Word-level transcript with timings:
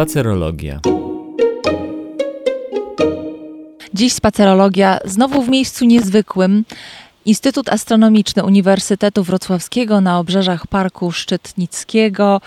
Spacerologia. 0.00 0.80
Dziś 3.94 4.12
spacerologia 4.12 4.98
znowu 5.04 5.42
w 5.42 5.48
miejscu 5.48 5.84
niezwykłym. 5.84 6.64
Instytut 7.26 7.68
Astronomiczny 7.68 8.44
Uniwersytetu 8.44 9.24
Wrocławskiego 9.24 10.00
na 10.00 10.18
obrzeżach 10.18 10.66
Parku 10.66 11.12
Szczytnickiego. 11.12 12.40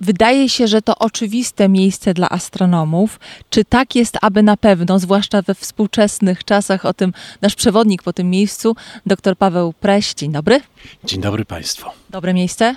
Wydaje 0.00 0.48
się, 0.48 0.66
że 0.68 0.82
to 0.82 0.98
oczywiste 0.98 1.68
miejsce 1.68 2.14
dla 2.14 2.28
astronomów. 2.28 3.20
Czy 3.50 3.64
tak 3.64 3.94
jest, 3.94 4.18
aby 4.22 4.42
na 4.42 4.56
pewno, 4.56 4.98
zwłaszcza 4.98 5.42
we 5.42 5.54
współczesnych 5.54 6.44
czasach, 6.44 6.84
o 6.84 6.94
tym 6.94 7.12
nasz 7.42 7.54
przewodnik 7.54 8.02
po 8.02 8.12
tym 8.12 8.30
miejscu, 8.30 8.76
dr 9.06 9.36
Paweł 9.36 9.72
Preś. 9.72 10.14
Dzień 10.14 10.32
dobry. 10.32 10.60
Dzień 11.04 11.20
dobry 11.20 11.44
Państwu. 11.44 11.90
Dobre 12.10 12.34
miejsce? 12.34 12.76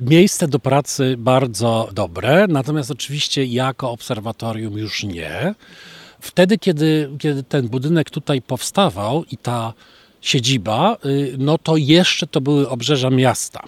Miejsce 0.00 0.48
do 0.48 0.58
pracy 0.58 1.14
bardzo 1.18 1.88
dobre, 1.92 2.46
natomiast 2.48 2.90
oczywiście 2.90 3.44
jako 3.44 3.90
obserwatorium 3.90 4.78
już 4.78 5.04
nie. 5.04 5.54
Wtedy, 6.20 6.58
kiedy, 6.58 7.10
kiedy 7.18 7.42
ten 7.42 7.68
budynek 7.68 8.10
tutaj 8.10 8.42
powstawał 8.42 9.24
i 9.30 9.36
ta 9.36 9.72
siedziba, 10.20 10.96
y, 11.04 11.34
no 11.38 11.58
to 11.58 11.76
jeszcze 11.76 12.26
to 12.26 12.40
były 12.40 12.68
obrzeża 12.68 13.10
miasta. 13.10 13.64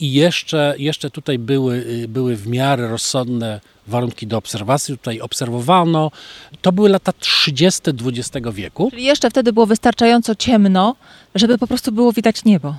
I 0.00 0.12
jeszcze, 0.12 0.74
jeszcze 0.78 1.10
tutaj 1.10 1.38
były, 1.38 1.76
y, 1.76 2.08
były 2.08 2.36
w 2.36 2.46
miarę 2.46 2.88
rozsądne 2.88 3.60
warunki 3.86 4.26
do 4.26 4.38
obserwacji. 4.38 4.98
Tutaj 4.98 5.20
obserwowano. 5.20 6.10
To 6.62 6.72
były 6.72 6.88
lata 6.88 7.12
30. 7.12 7.80
XX 8.06 8.46
wieku. 8.52 8.90
Czyli 8.90 9.04
jeszcze 9.04 9.30
wtedy 9.30 9.52
było 9.52 9.66
wystarczająco 9.66 10.34
ciemno, 10.34 10.96
żeby 11.34 11.58
po 11.58 11.66
prostu 11.66 11.92
było 11.92 12.12
widać 12.12 12.44
niebo. 12.44 12.74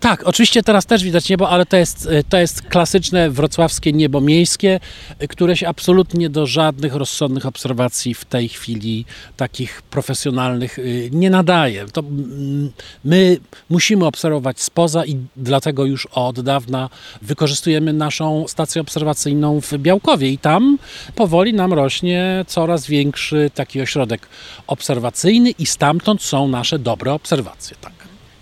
Tak, 0.00 0.22
oczywiście 0.24 0.62
teraz 0.62 0.86
też 0.86 1.04
widać 1.04 1.28
niebo, 1.28 1.50
ale 1.50 1.66
to 1.66 1.76
jest, 1.76 2.08
to 2.28 2.38
jest 2.38 2.62
klasyczne 2.62 3.30
wrocławskie 3.30 3.92
niebo 3.92 4.20
miejskie, 4.20 4.80
które 5.28 5.56
się 5.56 5.68
absolutnie 5.68 6.30
do 6.30 6.46
żadnych 6.46 6.94
rozsądnych 6.94 7.46
obserwacji 7.46 8.14
w 8.14 8.24
tej 8.24 8.48
chwili 8.48 9.04
takich 9.36 9.82
profesjonalnych 9.82 10.78
y, 10.78 11.10
nie 11.12 11.30
nadaje. 11.30 11.86
To 11.86 12.02
my 13.04 13.36
musimy 13.70 14.06
obserwować 14.06 14.60
spoza 14.60 15.06
i 15.06 15.16
dlatego 15.36 15.84
już 15.84 16.08
od 16.28 16.40
dawna 16.40 16.90
wykorzystujemy 17.22 17.92
naszą 17.92 18.44
stację 18.48 18.80
obserwacyjną 18.80 19.60
w 19.60 19.72
Białkowie 19.78 20.30
i 20.30 20.38
tam 20.38 20.78
powoli 21.14 21.54
nam 21.54 21.72
rośnie 21.72 22.44
coraz 22.46 22.86
większy 22.86 23.50
taki 23.54 23.80
ośrodek 23.80 24.28
obserwacyjny 24.66 25.50
i 25.50 25.66
stamtąd 25.66 26.22
są 26.22 26.48
nasze 26.48 26.78
dobre 26.78 27.12
obserwacje. 27.12 27.76
Tak. 27.80 27.92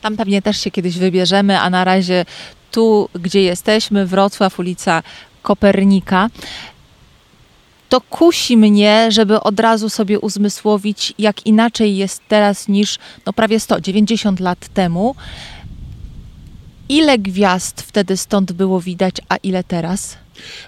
Tam 0.00 0.16
pewnie 0.16 0.42
też 0.42 0.60
się 0.60 0.70
kiedyś 0.70 0.98
wybierzemy, 0.98 1.60
a 1.60 1.70
na 1.70 1.84
razie 1.84 2.24
tu, 2.70 3.08
gdzie 3.22 3.42
jesteśmy, 3.42 4.06
Wrocław, 4.06 4.58
ulica 4.58 5.02
Kopernika, 5.42 6.30
to 7.88 8.00
kusi 8.00 8.56
mnie, 8.56 9.12
żeby 9.12 9.40
od 9.40 9.60
razu 9.60 9.88
sobie 9.88 10.20
uzmysłowić, 10.20 11.14
jak 11.18 11.46
inaczej 11.46 11.96
jest 11.96 12.22
teraz 12.28 12.68
niż 12.68 12.98
no 13.26 13.32
prawie 13.32 13.60
190 13.60 14.40
lat 14.40 14.68
temu. 14.68 15.14
Ile 16.88 17.18
gwiazd 17.18 17.82
wtedy 17.82 18.16
stąd 18.16 18.52
było 18.52 18.80
widać, 18.80 19.16
a 19.28 19.36
ile 19.36 19.64
teraz? 19.64 20.18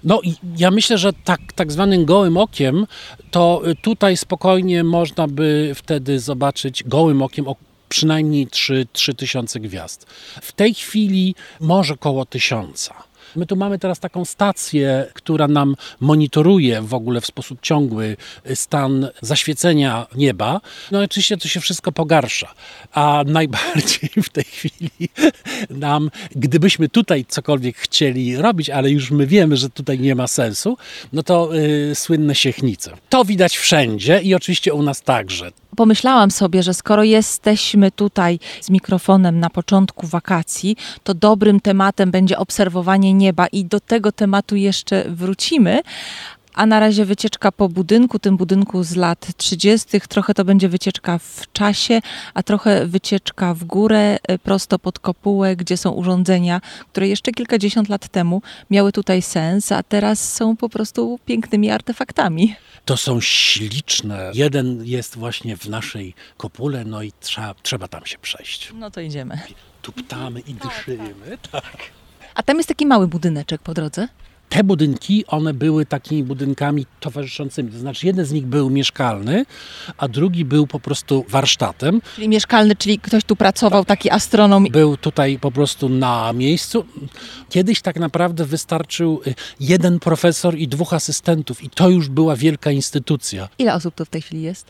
No 0.04 0.20
ja 0.56 0.70
myślę, 0.70 0.98
że 0.98 1.12
tak, 1.12 1.40
tak 1.54 1.72
zwanym 1.72 2.04
gołym 2.04 2.36
okiem, 2.36 2.86
to 3.30 3.62
tutaj 3.82 4.16
spokojnie 4.16 4.84
można 4.84 5.28
by 5.28 5.72
wtedy 5.74 6.20
zobaczyć 6.20 6.84
gołym 6.84 7.22
okiem 7.22 7.46
przynajmniej 7.88 8.46
3, 8.46 8.86
3 8.92 9.14
tysiące 9.14 9.60
gwiazd. 9.60 10.06
W 10.42 10.52
tej 10.52 10.74
chwili 10.74 11.34
może 11.60 11.94
około 11.94 12.26
tysiąca. 12.26 12.94
My 13.36 13.46
tu 13.46 13.56
mamy 13.56 13.78
teraz 13.78 14.00
taką 14.00 14.24
stację, 14.24 15.06
która 15.14 15.48
nam 15.48 15.74
monitoruje 16.00 16.82
w 16.82 16.94
ogóle 16.94 17.20
w 17.20 17.26
sposób 17.26 17.58
ciągły 17.62 18.16
stan 18.54 19.08
zaświecenia 19.22 20.06
nieba. 20.14 20.60
No 20.90 21.00
oczywiście 21.02 21.36
to 21.36 21.48
się 21.48 21.60
wszystko 21.60 21.92
pogarsza, 21.92 22.54
a 22.92 23.24
najbardziej 23.26 24.10
w 24.22 24.28
tej 24.28 24.44
chwili 24.44 24.90
nam, 25.70 26.10
gdybyśmy 26.30 26.88
tutaj 26.88 27.24
cokolwiek 27.28 27.76
chcieli 27.76 28.36
robić, 28.36 28.70
ale 28.70 28.90
już 28.90 29.10
my 29.10 29.26
wiemy, 29.26 29.56
że 29.56 29.70
tutaj 29.70 29.98
nie 29.98 30.14
ma 30.14 30.26
sensu, 30.26 30.76
no 31.12 31.22
to 31.22 31.54
yy, 31.54 31.94
słynne 31.94 32.34
siechnice. 32.34 32.92
To 33.08 33.24
widać 33.24 33.56
wszędzie 33.56 34.20
i 34.22 34.34
oczywiście 34.34 34.74
u 34.74 34.82
nas 34.82 35.02
także 35.02 35.50
pomyślałam 35.76 36.30
sobie, 36.30 36.62
że 36.62 36.74
skoro 36.74 37.04
jesteśmy 37.04 37.90
tutaj 37.90 38.38
z 38.60 38.70
mikrofonem 38.70 39.40
na 39.40 39.50
początku 39.50 40.06
wakacji, 40.06 40.76
to 41.02 41.14
dobrym 41.14 41.60
tematem 41.60 42.10
będzie 42.10 42.38
obserwowanie 42.38 43.14
nieba 43.14 43.46
i 43.46 43.64
do 43.64 43.80
tego 43.80 44.12
tematu 44.12 44.56
jeszcze 44.56 45.04
wrócimy. 45.08 45.80
A 46.58 46.66
na 46.66 46.80
razie 46.80 47.04
wycieczka 47.04 47.52
po 47.52 47.68
budynku, 47.68 48.18
tym 48.18 48.36
budynku 48.36 48.82
z 48.82 48.96
lat 48.96 49.26
30. 49.36 50.00
Trochę 50.08 50.34
to 50.34 50.44
będzie 50.44 50.68
wycieczka 50.68 51.18
w 51.18 51.52
czasie, 51.52 52.00
a 52.34 52.42
trochę 52.42 52.86
wycieczka 52.86 53.54
w 53.54 53.64
górę, 53.64 54.18
e, 54.22 54.38
prosto 54.38 54.78
pod 54.78 54.98
kopułę, 54.98 55.56
gdzie 55.56 55.76
są 55.76 55.90
urządzenia, 55.90 56.60
które 56.92 57.08
jeszcze 57.08 57.32
kilkadziesiąt 57.32 57.88
lat 57.88 58.08
temu 58.08 58.42
miały 58.70 58.92
tutaj 58.92 59.22
sens, 59.22 59.72
a 59.72 59.82
teraz 59.82 60.32
są 60.34 60.56
po 60.56 60.68
prostu 60.68 61.18
pięknymi 61.26 61.70
artefaktami. 61.70 62.54
To 62.84 62.96
są 62.96 63.20
śliczne. 63.20 64.30
Jeden 64.34 64.84
jest 64.84 65.16
właśnie 65.16 65.56
w 65.56 65.68
naszej 65.68 66.14
kopule, 66.36 66.84
no 66.84 67.02
i 67.02 67.12
trzeba, 67.20 67.54
trzeba 67.62 67.88
tam 67.88 68.06
się 68.06 68.18
przejść. 68.18 68.72
No 68.74 68.90
to 68.90 69.00
idziemy. 69.00 69.40
Tu 69.82 69.92
ptamy 69.92 70.40
i 70.40 70.54
tak, 70.54 70.68
dyszymy. 70.68 71.38
Tak. 71.52 71.62
tak. 71.62 71.76
A 72.34 72.42
tam 72.42 72.56
jest 72.56 72.68
taki 72.68 72.86
mały 72.86 73.08
budyneczek 73.08 73.62
po 73.62 73.74
drodze? 73.74 74.08
Te 74.48 74.64
budynki, 74.64 75.24
one 75.26 75.54
były 75.54 75.86
takimi 75.86 76.24
budynkami 76.24 76.86
towarzyszącymi. 77.00 77.72
To 77.72 77.78
znaczy, 77.78 78.06
jeden 78.06 78.24
z 78.24 78.32
nich 78.32 78.46
był 78.46 78.70
mieszkalny, 78.70 79.44
a 79.98 80.08
drugi 80.08 80.44
był 80.44 80.66
po 80.66 80.80
prostu 80.80 81.24
warsztatem. 81.28 82.00
Czyli 82.14 82.28
mieszkalny, 82.28 82.76
czyli 82.76 82.98
ktoś 82.98 83.24
tu 83.24 83.36
pracował, 83.36 83.84
taki 83.84 84.10
astronom. 84.10 84.66
Był 84.70 84.96
tutaj 84.96 85.38
po 85.38 85.52
prostu 85.52 85.88
na 85.88 86.32
miejscu. 86.32 86.84
Kiedyś 87.48 87.80
tak 87.80 87.96
naprawdę 87.96 88.44
wystarczył 88.44 89.20
y, 89.26 89.34
jeden 89.60 89.98
profesor 89.98 90.58
i 90.58 90.68
dwóch 90.68 90.92
asystentów, 90.92 91.64
i 91.64 91.70
to 91.70 91.90
już 91.90 92.08
była 92.08 92.36
wielka 92.36 92.70
instytucja. 92.70 93.48
Ile 93.58 93.74
osób 93.74 93.94
tu 93.94 94.04
w 94.04 94.08
tej 94.08 94.22
chwili 94.22 94.42
jest? 94.42 94.66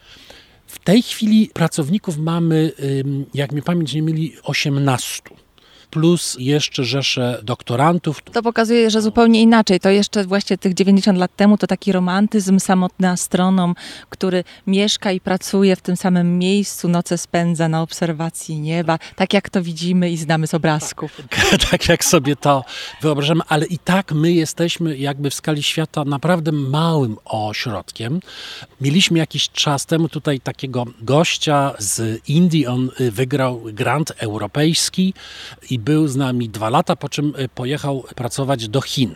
W 0.67 0.79
tej 0.79 1.03
chwili 1.03 1.51
pracowników 1.55 2.19
mamy, 2.19 2.73
jak 3.35 3.53
mi 3.53 3.63
pamięć 3.63 3.95
nie 3.95 4.03
mieli, 4.03 4.37
18 4.43 5.23
plus 5.91 6.37
jeszcze 6.39 6.85
rzesze 6.85 7.41
doktorantów. 7.43 8.23
To 8.33 8.43
pokazuje, 8.43 8.91
że 8.91 9.03
zupełnie 9.03 9.43
inaczej. 9.43 9.81
To 9.81 9.91
jeszcze 9.91 10.25
właśnie 10.25 10.59
tych 10.59 10.75
90 10.75 11.19
lat 11.19 11.37
temu 11.37 11.59
to 11.59 11.67
taki 11.67 11.93
romantyzm, 11.93 12.61
samotny 12.61 13.09
astronom, 13.09 13.75
który 14.11 14.45
mieszka 14.67 15.13
i 15.13 15.21
pracuje 15.21 15.77
w 15.77 15.81
tym 15.81 15.97
samym 15.97 16.39
miejscu, 16.39 16.89
noce 16.89 17.19
spędza 17.19 17.69
na 17.69 17.83
obserwacji 17.83 18.61
nieba, 18.61 18.99
tak 19.17 19.33
jak 19.33 19.51
to 19.51 19.63
widzimy 19.63 20.11
i 20.11 20.17
znamy 20.17 20.47
z 20.47 20.55
obrazków. 20.55 21.23
tak 21.71 21.89
jak 21.89 22.05
sobie 22.05 22.37
to 22.37 22.65
wyobrażamy, 23.01 23.41
ale 23.49 23.67
i 23.67 23.79
tak 23.79 24.13
my 24.13 24.33
jesteśmy 24.33 24.99
jakby 24.99 25.31
w 25.31 25.35
skali 25.35 25.63
świata 25.63 26.05
naprawdę 26.05 26.53
małym 26.53 27.17
ośrodkiem. 27.25 28.21
Mieliśmy 28.81 29.19
jakiś 29.19 29.51
czas 29.51 29.87
temu 29.87 30.09
tutaj 30.09 30.41
takiego 30.41 30.85
gościa 31.03 31.75
z 31.79 32.21
Indii, 32.29 32.67
on 32.67 32.91
y, 33.01 33.11
wygrał 33.11 33.63
grant 33.73 34.13
europejski 34.19 35.15
i 35.71 35.78
był 35.79 36.09
z 36.09 36.17
nami 36.17 36.49
dwa 36.49 36.69
lata, 36.71 36.97
po 36.97 37.09
czym 37.09 37.35
y, 37.39 37.49
pojechał 37.49 38.05
pracować 38.15 38.69
do 38.69 38.81
Chin. 38.81 39.15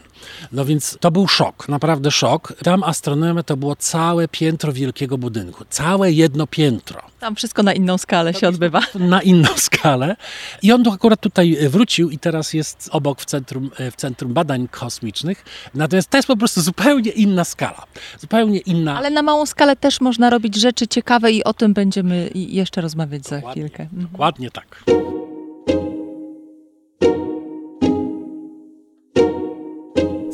No 0.52 0.64
więc 0.64 0.96
to 1.00 1.10
był 1.10 1.28
szok, 1.28 1.68
naprawdę 1.68 2.10
szok. 2.10 2.52
Tam 2.64 2.82
astronomia 2.82 3.42
to 3.42 3.56
było 3.56 3.76
całe 3.76 4.28
piętro 4.28 4.72
wielkiego 4.72 5.18
budynku, 5.18 5.64
całe 5.70 6.12
jedno 6.12 6.46
piętro. 6.46 7.02
Tam 7.20 7.36
wszystko 7.36 7.62
na 7.62 7.72
inną 7.72 7.98
skalę 7.98 8.34
się 8.34 8.48
odbywa. 8.48 8.80
Na 8.94 9.22
inną 9.22 9.48
skalę. 9.56 10.16
I 10.62 10.72
on 10.72 10.88
akurat 10.88 11.20
tutaj 11.20 11.56
wrócił 11.68 12.10
i 12.10 12.18
teraz 12.18 12.52
jest 12.52 12.88
obok 12.92 13.20
w 13.20 13.24
centrum, 13.24 13.70
y, 13.80 13.90
w 13.90 13.96
centrum 13.96 14.32
badań 14.34 14.68
kosmicznych. 14.68 15.44
Natomiast 15.74 16.10
to 16.10 16.18
jest 16.18 16.28
po 16.28 16.36
prostu 16.36 16.60
zupełnie 16.60 17.10
inna 17.10 17.44
skala. 17.44 17.84
Zupełnie 18.20 18.58
inna. 18.58 18.98
Ale 18.98 19.10
na 19.10 19.22
małą 19.22 19.46
skalę 19.46 19.76
też 19.76 20.00
można 20.00 20.30
robić 20.30 20.56
rzeczy 20.56 20.88
ciekawe 20.88 21.32
i 21.32 21.44
o 21.44 21.54
tym 21.54 21.74
będziemy 21.74 22.30
jeszcze 22.34 22.80
rozmawiać 22.80 23.26
za 23.26 23.40
chwilkę. 23.40 23.82
Mhm. 23.82 24.08
Dokładnie 24.12 24.50
tak. 24.50 24.84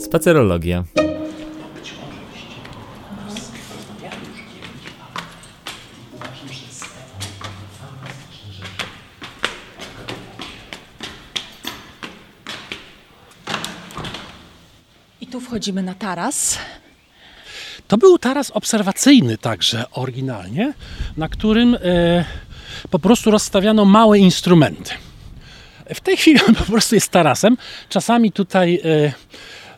Spacerologia. 0.04 0.84
I 15.20 15.26
tu 15.26 15.40
wchodzimy 15.40 15.82
na 15.82 15.94
taras. 15.94 16.58
To 17.88 17.98
był 17.98 18.18
taras 18.18 18.50
obserwacyjny 18.50 19.38
także 19.38 19.84
oryginalnie, 19.92 20.72
na 21.16 21.28
którym 21.28 21.74
e, 21.74 22.24
po 22.90 22.98
prostu 22.98 23.30
rozstawiano 23.30 23.84
małe 23.84 24.18
instrumenty. 24.18 24.90
W 25.94 26.00
tej 26.00 26.16
chwili 26.16 26.40
on 26.48 26.54
po 26.54 26.64
prostu 26.64 26.94
jest 26.94 27.10
tarasem. 27.10 27.56
Czasami 27.88 28.32
tutaj 28.32 28.80
e, 28.84 29.12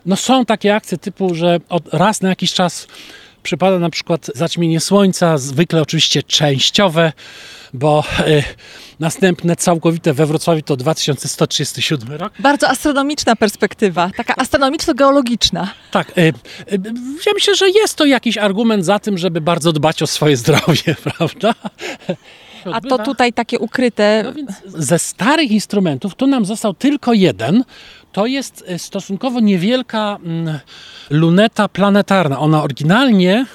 No 0.05 0.15
są 0.15 0.45
takie 0.45 0.75
akcje 0.75 0.97
typu, 0.97 1.35
że 1.35 1.59
od, 1.69 1.93
raz 1.93 2.21
na 2.21 2.29
jakiś 2.29 2.53
czas 2.53 2.87
przypada 3.43 3.79
na 3.79 3.89
przykład 3.89 4.31
zaćmienie 4.35 4.79
słońca, 4.79 5.37
zwykle 5.37 5.81
oczywiście 5.81 6.23
częściowe, 6.23 7.13
bo 7.73 8.03
y, 8.27 8.43
następne 8.99 9.55
całkowite 9.55 10.13
we 10.13 10.25
Wrocławiu 10.25 10.61
to 10.61 10.77
2137 10.77 12.11
rok. 12.11 12.33
Bardzo 12.39 12.69
astronomiczna 12.69 13.35
perspektywa, 13.35 14.11
taka 14.17 14.35
astronomiczno-geologiczna. 14.35 15.67
Tak, 15.91 16.17
y, 16.17 16.21
y, 16.21 16.33
ja 17.25 17.33
myślę, 17.33 17.55
że 17.55 17.69
jest 17.69 17.95
to 17.95 18.05
jakiś 18.05 18.37
argument 18.37 18.85
za 18.85 18.99
tym, 18.99 19.17
żeby 19.17 19.41
bardzo 19.41 19.71
dbać 19.73 20.03
o 20.03 20.07
swoje 20.07 20.37
zdrowie, 20.37 20.95
prawda? 21.17 21.53
A 22.73 22.81
to 22.81 22.97
tutaj 22.97 23.33
takie 23.33 23.59
ukryte. 23.59 24.21
No 24.23 24.33
więc 24.33 24.51
ze 24.65 24.99
starych 24.99 25.51
instrumentów 25.51 26.15
tu 26.15 26.27
nam 26.27 26.45
został 26.45 26.73
tylko 26.73 27.13
jeden. 27.13 27.63
To 28.11 28.25
jest 28.25 28.63
e, 28.67 28.79
stosunkowo 28.79 29.39
niewielka 29.39 30.17
mm, 30.23 30.59
luneta 31.09 31.67
planetarna. 31.67 32.39
Ona 32.39 32.63
oryginalnie 32.63 33.45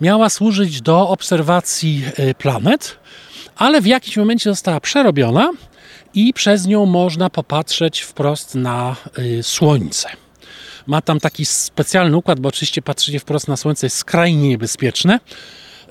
miała 0.00 0.30
służyć 0.30 0.82
do 0.82 1.08
obserwacji 1.08 2.02
e, 2.16 2.34
planet, 2.34 2.98
ale 3.56 3.80
w 3.80 3.86
jakimś 3.86 4.16
momencie 4.16 4.50
została 4.50 4.80
przerobiona 4.80 5.50
i 6.14 6.32
przez 6.32 6.66
nią 6.66 6.86
można 6.86 7.30
popatrzeć 7.30 8.00
wprost 8.00 8.54
na 8.54 8.96
e, 9.38 9.42
Słońce. 9.42 10.08
Ma 10.86 11.02
tam 11.02 11.20
taki 11.20 11.44
specjalny 11.44 12.16
układ, 12.16 12.40
bo 12.40 12.48
oczywiście 12.48 12.82
patrzenie 12.82 13.20
wprost 13.20 13.48
na 13.48 13.56
Słońce 13.56 13.86
jest 13.86 13.96
skrajnie 13.96 14.48
niebezpieczne. 14.48 15.20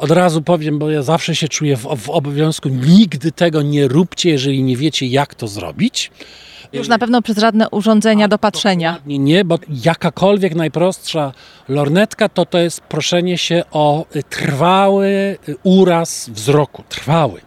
Od 0.03 0.11
razu 0.11 0.41
powiem, 0.41 0.79
bo 0.79 0.89
ja 0.89 1.01
zawsze 1.01 1.35
się 1.35 1.47
czuję 1.47 1.77
w, 1.77 1.81
w 1.97 2.09
obowiązku, 2.09 2.69
nigdy 2.69 3.31
tego 3.31 3.61
nie 3.61 3.87
róbcie, 3.87 4.29
jeżeli 4.29 4.63
nie 4.63 4.77
wiecie, 4.77 5.05
jak 5.05 5.35
to 5.35 5.47
zrobić. 5.47 6.11
Już 6.73 6.87
na 6.87 6.99
pewno 6.99 7.21
przez 7.21 7.37
żadne 7.37 7.69
urządzenia 7.69 8.27
do 8.27 8.37
patrzenia. 8.37 8.99
Nie, 9.05 9.19
nie, 9.19 9.45
bo 9.45 9.59
jakakolwiek 9.69 10.55
najprostsza 10.55 11.33
lornetka 11.69 12.29
to 12.29 12.45
to 12.45 12.57
jest 12.57 12.81
proszenie 12.81 13.37
się 13.37 13.63
o 13.71 14.05
trwały 14.29 15.37
uraz 15.63 16.29
wzroku, 16.29 16.83
trwały. 16.89 17.41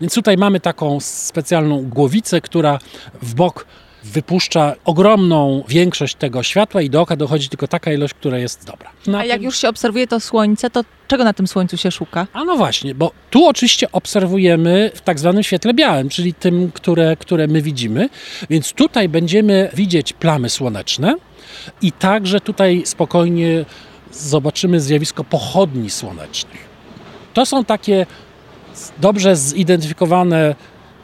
Więc 0.00 0.14
tutaj 0.14 0.36
mamy 0.36 0.60
taką 0.60 1.00
specjalną 1.00 1.88
głowicę, 1.88 2.40
która 2.40 2.78
w 3.22 3.34
bok 3.34 3.66
wypuszcza 4.08 4.74
ogromną 4.84 5.64
większość 5.68 6.14
tego 6.14 6.42
światła 6.42 6.82
i 6.82 6.90
do 6.90 7.00
oka 7.00 7.16
dochodzi 7.16 7.48
tylko 7.48 7.68
taka 7.68 7.92
ilość, 7.92 8.14
która 8.14 8.38
jest 8.38 8.66
dobra. 8.66 8.90
Na 9.06 9.18
A 9.18 9.24
jak 9.24 9.36
tym... 9.36 9.44
już 9.44 9.58
się 9.58 9.68
obserwuje 9.68 10.06
to 10.06 10.20
słońce, 10.20 10.70
to 10.70 10.84
czego 11.08 11.24
na 11.24 11.32
tym 11.32 11.46
słońcu 11.46 11.76
się 11.76 11.90
szuka? 11.90 12.26
A 12.32 12.44
no 12.44 12.56
właśnie, 12.56 12.94
bo 12.94 13.12
tu 13.30 13.46
oczywiście 13.46 13.92
obserwujemy 13.92 14.90
w 14.94 15.00
tak 15.00 15.18
zwanym 15.18 15.42
świetle 15.42 15.74
białym, 15.74 16.08
czyli 16.08 16.34
tym, 16.34 16.72
które, 16.72 17.16
które 17.16 17.46
my 17.46 17.62
widzimy, 17.62 18.08
więc 18.50 18.72
tutaj 18.72 19.08
będziemy 19.08 19.70
widzieć 19.74 20.12
plamy 20.12 20.48
słoneczne 20.50 21.14
i 21.82 21.92
także 21.92 22.40
tutaj 22.40 22.82
spokojnie 22.86 23.64
zobaczymy 24.12 24.80
zjawisko 24.80 25.24
pochodni 25.24 25.90
słonecznych. 25.90 26.68
To 27.34 27.46
są 27.46 27.64
takie 27.64 28.06
dobrze 28.98 29.36
zidentyfikowane 29.36 30.54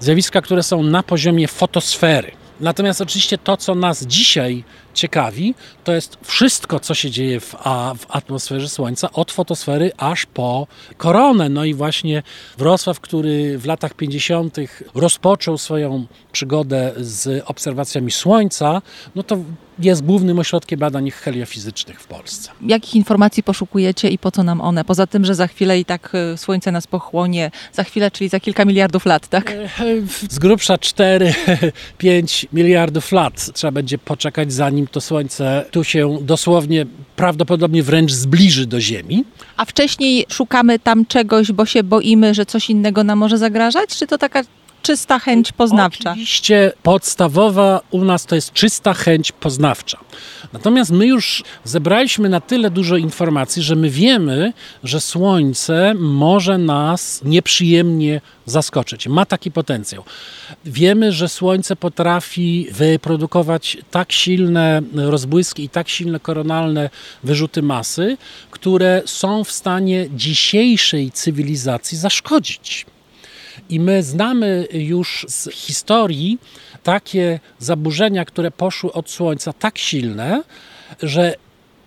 zjawiska, 0.00 0.42
które 0.42 0.62
są 0.62 0.82
na 0.82 1.02
poziomie 1.02 1.48
fotosfery. 1.48 2.43
Natomiast 2.60 3.00
oczywiście 3.00 3.38
to, 3.38 3.56
co 3.56 3.74
nas 3.74 4.06
dzisiaj 4.06 4.64
ciekawi, 4.94 5.54
to 5.84 5.92
jest 5.92 6.18
wszystko, 6.22 6.80
co 6.80 6.94
się 6.94 7.10
dzieje 7.10 7.40
w, 7.40 7.54
a, 7.58 7.94
w 7.98 8.06
atmosferze 8.08 8.68
Słońca, 8.68 9.12
od 9.12 9.32
fotosfery 9.32 9.92
aż 9.96 10.26
po 10.26 10.66
koronę. 10.96 11.48
No 11.48 11.64
i 11.64 11.74
właśnie 11.74 12.22
Wrocław, 12.58 13.00
który 13.00 13.58
w 13.58 13.66
latach 13.66 13.94
50. 13.94 14.56
rozpoczął 14.94 15.58
swoją 15.58 16.06
przygodę 16.32 16.92
z 16.96 17.44
obserwacjami 17.46 18.10
Słońca, 18.10 18.82
no 19.14 19.22
to 19.22 19.36
jest 19.78 20.04
głównym 20.04 20.38
ośrodkiem 20.38 20.78
badań 20.78 21.10
heliofizycznych 21.10 22.00
w 22.00 22.06
Polsce. 22.06 22.50
Jakich 22.66 22.94
informacji 22.94 23.42
poszukujecie 23.42 24.08
i 24.08 24.18
po 24.18 24.30
co 24.30 24.42
nam 24.42 24.60
one? 24.60 24.84
Poza 24.84 25.06
tym, 25.06 25.24
że 25.24 25.34
za 25.34 25.46
chwilę 25.46 25.78
i 25.78 25.84
tak 25.84 26.12
e, 26.14 26.38
Słońce 26.38 26.72
nas 26.72 26.86
pochłonie, 26.86 27.50
za 27.72 27.84
chwilę, 27.84 28.10
czyli 28.10 28.30
za 28.30 28.40
kilka 28.40 28.64
miliardów 28.64 29.06
lat, 29.06 29.28
tak? 29.28 29.50
E, 29.50 29.66
z 30.30 30.38
grubsza 30.38 30.74
4-5 30.74 32.46
miliardów 32.52 33.12
lat 33.12 33.50
trzeba 33.54 33.70
będzie 33.70 33.98
poczekać, 33.98 34.52
zanim 34.52 34.86
to 34.86 35.00
Słońce 35.00 35.64
tu 35.70 35.84
się 35.84 36.18
dosłownie, 36.22 36.86
prawdopodobnie 37.16 37.82
wręcz 37.82 38.12
zbliży 38.12 38.66
do 38.66 38.80
Ziemi. 38.80 39.24
A 39.56 39.64
wcześniej 39.64 40.26
szukamy 40.28 40.78
tam 40.78 41.06
czegoś, 41.06 41.52
bo 41.52 41.66
się 41.66 41.82
boimy, 41.82 42.34
że 42.34 42.46
coś 42.46 42.70
innego 42.70 43.04
nam 43.04 43.18
może 43.18 43.38
zagrażać? 43.38 43.90
Czy 43.90 44.06
to 44.06 44.18
taka 44.18 44.42
czysta 44.84 45.18
chęć 45.18 45.52
poznawcza. 45.52 46.10
Oczywiście 46.10 46.72
podstawowa 46.82 47.80
u 47.90 48.04
nas 48.04 48.26
to 48.26 48.34
jest 48.34 48.52
czysta 48.52 48.94
chęć 48.94 49.32
poznawcza. 49.32 49.98
Natomiast 50.52 50.90
my 50.90 51.06
już 51.06 51.44
zebraliśmy 51.64 52.28
na 52.28 52.40
tyle 52.40 52.70
dużo 52.70 52.96
informacji, 52.96 53.62
że 53.62 53.76
my 53.76 53.90
wiemy, 53.90 54.52
że 54.84 55.00
Słońce 55.00 55.94
może 55.98 56.58
nas 56.58 57.20
nieprzyjemnie 57.24 58.20
zaskoczyć. 58.46 59.08
Ma 59.08 59.26
taki 59.26 59.50
potencjał. 59.50 60.04
Wiemy, 60.64 61.12
że 61.12 61.28
Słońce 61.28 61.76
potrafi 61.76 62.66
wyprodukować 62.72 63.76
tak 63.90 64.12
silne 64.12 64.82
rozbłyski 64.94 65.64
i 65.64 65.68
tak 65.68 65.88
silne 65.88 66.20
koronalne 66.20 66.90
wyrzuty 67.22 67.62
masy, 67.62 68.16
które 68.50 69.02
są 69.06 69.44
w 69.44 69.52
stanie 69.52 70.06
dzisiejszej 70.10 71.10
cywilizacji 71.10 71.98
zaszkodzić. 71.98 72.86
I 73.68 73.80
my 73.80 74.02
znamy 74.02 74.68
już 74.72 75.26
z 75.28 75.50
historii 75.50 76.38
takie 76.82 77.40
zaburzenia, 77.58 78.24
które 78.24 78.50
poszły 78.50 78.92
od 78.92 79.10
Słońca 79.10 79.52
tak 79.52 79.78
silne, 79.78 80.42
że 81.02 81.34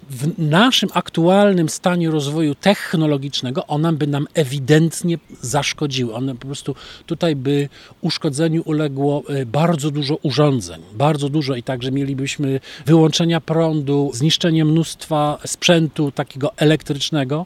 w 0.09 0.39
naszym 0.39 0.89
aktualnym 0.93 1.69
stanie 1.69 2.09
rozwoju 2.09 2.55
technologicznego 2.55 3.67
one 3.67 3.93
by 3.93 4.07
nam 4.07 4.27
ewidentnie 4.33 5.17
zaszkodziły. 5.41 6.15
One 6.15 6.35
po 6.35 6.47
prostu 6.47 6.75
tutaj 7.05 7.35
by 7.35 7.69
uszkodzeniu 8.01 8.61
uległo 8.65 9.23
e, 9.29 9.45
bardzo 9.45 9.91
dużo 9.91 10.15
urządzeń, 10.15 10.81
bardzo 10.93 11.29
dużo 11.29 11.55
i 11.55 11.63
także 11.63 11.91
mielibyśmy 11.91 12.59
wyłączenia 12.85 13.41
prądu, 13.41 14.11
zniszczenie 14.13 14.65
mnóstwa 14.65 15.37
sprzętu 15.45 16.11
takiego 16.11 16.51
elektrycznego. 16.57 17.45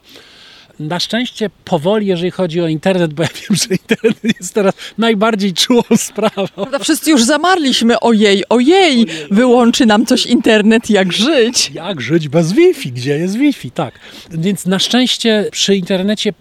Na 0.80 1.00
szczęście 1.00 1.50
powoli, 1.64 2.06
jeżeli 2.06 2.30
chodzi 2.30 2.60
o 2.60 2.68
internet, 2.68 3.14
bo 3.14 3.22
ja 3.22 3.28
wiem, 3.28 3.56
że 3.56 3.66
internet 3.70 4.36
jest 4.40 4.54
teraz 4.54 4.74
najbardziej 4.98 5.52
czułą 5.52 5.82
sprawą. 5.96 6.46
Prawda, 6.54 6.78
wszyscy 6.78 7.10
już 7.10 7.24
zamarliśmy, 7.24 8.00
ojej, 8.00 8.44
ojej, 8.48 9.06
wyłączy 9.30 9.86
nam 9.86 10.06
coś 10.06 10.26
internet, 10.26 10.90
jak 10.90 11.12
żyć. 11.12 11.70
Jak 11.74 12.00
żyć 12.00 12.28
bez 12.28 12.52
Wi-Fi, 12.52 12.92
gdzie 12.92 13.18
jest 13.18 13.36
Wi-Fi, 13.36 13.70
tak. 13.70 13.94
Więc 14.30 14.66
na 14.66 14.78
szczęście 14.78 15.48
przy 15.52 15.76
internecie 15.76 16.32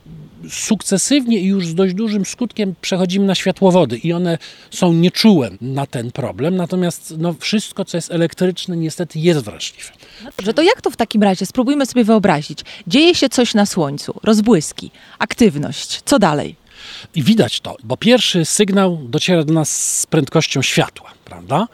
sukcesywnie 0.50 1.40
i 1.40 1.46
już 1.46 1.68
z 1.68 1.76
dość 1.76 1.94
dużym 1.94 2.26
skutkiem 2.26 2.76
przechodzimy 2.82 3.26
na 3.26 3.36
światłowody 3.36 3.98
i 3.98 4.14
one 4.14 4.38
są 4.72 4.94
nieczułe 4.94 5.50
na 5.62 5.86
ten 5.86 6.12
problem, 6.12 6.56
natomiast 6.56 7.14
no, 7.18 7.36
wszystko, 7.40 7.86
co 7.86 7.98
jest 7.98 8.12
elektryczne, 8.12 8.78
niestety 8.78 9.20
jest 9.20 9.40
wrażliwe. 9.40 9.90
Dobrze, 10.24 10.54
to 10.54 10.62
jak 10.62 10.82
to 10.82 10.90
w 10.90 10.98
takim 10.98 11.24
razie? 11.24 11.46
Spróbujmy 11.46 11.86
sobie 11.86 12.04
wyobrazić. 12.04 12.60
Dzieje 12.88 13.16
się 13.16 13.30
coś 13.30 13.54
na 13.54 13.66
Słońcu, 13.66 14.20
rozbłyski, 14.24 14.92
aktywność. 15.20 16.02
Co 16.06 16.20
dalej? 16.20 16.56
I 17.16 17.24
widać 17.24 17.60
to, 17.60 17.76
bo 17.84 17.98
pierwszy 17.98 18.46
sygnał 18.46 18.98
dociera 18.98 19.44
do 19.44 19.54
nas 19.54 20.00
z 20.00 20.06
prędkością 20.06 20.62
światła, 20.62 21.12
prawda? 21.26 21.68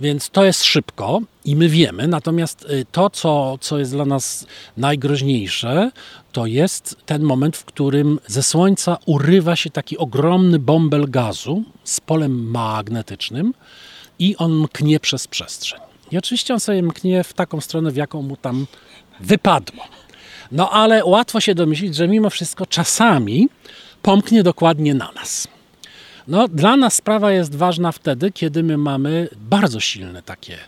Więc 0.00 0.30
to 0.30 0.44
jest 0.44 0.64
szybko 0.64 1.20
i 1.44 1.56
my 1.56 1.68
wiemy, 1.68 2.08
natomiast 2.08 2.64
y, 2.70 2.86
to, 2.92 3.10
co, 3.10 3.58
co 3.60 3.78
jest 3.78 3.92
dla 3.92 4.04
nas 4.04 4.46
najgroźniejsze, 4.76 5.90
to 6.32 6.46
jest 6.46 6.96
ten 7.06 7.22
moment, 7.22 7.56
w 7.56 7.64
którym 7.64 8.18
ze 8.26 8.42
Słońca 8.42 8.96
urywa 9.06 9.56
się 9.56 9.70
taki 9.70 9.98
ogromny 9.98 10.58
bąbel 10.58 11.10
gazu 11.10 11.62
z 11.84 12.00
polem 12.00 12.50
magnetycznym 12.50 13.54
i 14.18 14.36
on 14.36 14.52
mknie 14.52 15.00
przez 15.00 15.26
przestrzeń. 15.26 15.91
I 16.12 16.18
oczywiście 16.18 16.54
on 16.54 16.60
sobie 16.60 16.82
mknie 16.82 17.24
w 17.24 17.32
taką 17.32 17.60
stronę, 17.60 17.90
w 17.90 17.96
jaką 17.96 18.22
mu 18.22 18.36
tam 18.36 18.66
wypadło. 19.20 19.84
No 20.52 20.70
ale 20.70 21.04
łatwo 21.04 21.40
się 21.40 21.54
domyślić, 21.54 21.96
że 21.96 22.08
mimo 22.08 22.30
wszystko 22.30 22.66
czasami 22.66 23.48
pomknie 24.02 24.42
dokładnie 24.42 24.94
na 24.94 25.12
nas. 25.12 25.48
No, 26.28 26.48
dla 26.48 26.76
nas 26.76 26.94
sprawa 26.94 27.32
jest 27.32 27.54
ważna 27.54 27.92
wtedy, 27.92 28.32
kiedy 28.32 28.62
my 28.62 28.78
mamy 28.78 29.28
bardzo 29.36 29.80
silne 29.80 30.22
takie 30.22 30.58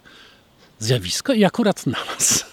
zjawisko 0.78 1.32
i 1.32 1.44
akurat 1.44 1.86
na 1.86 1.98
nas. 2.14 2.44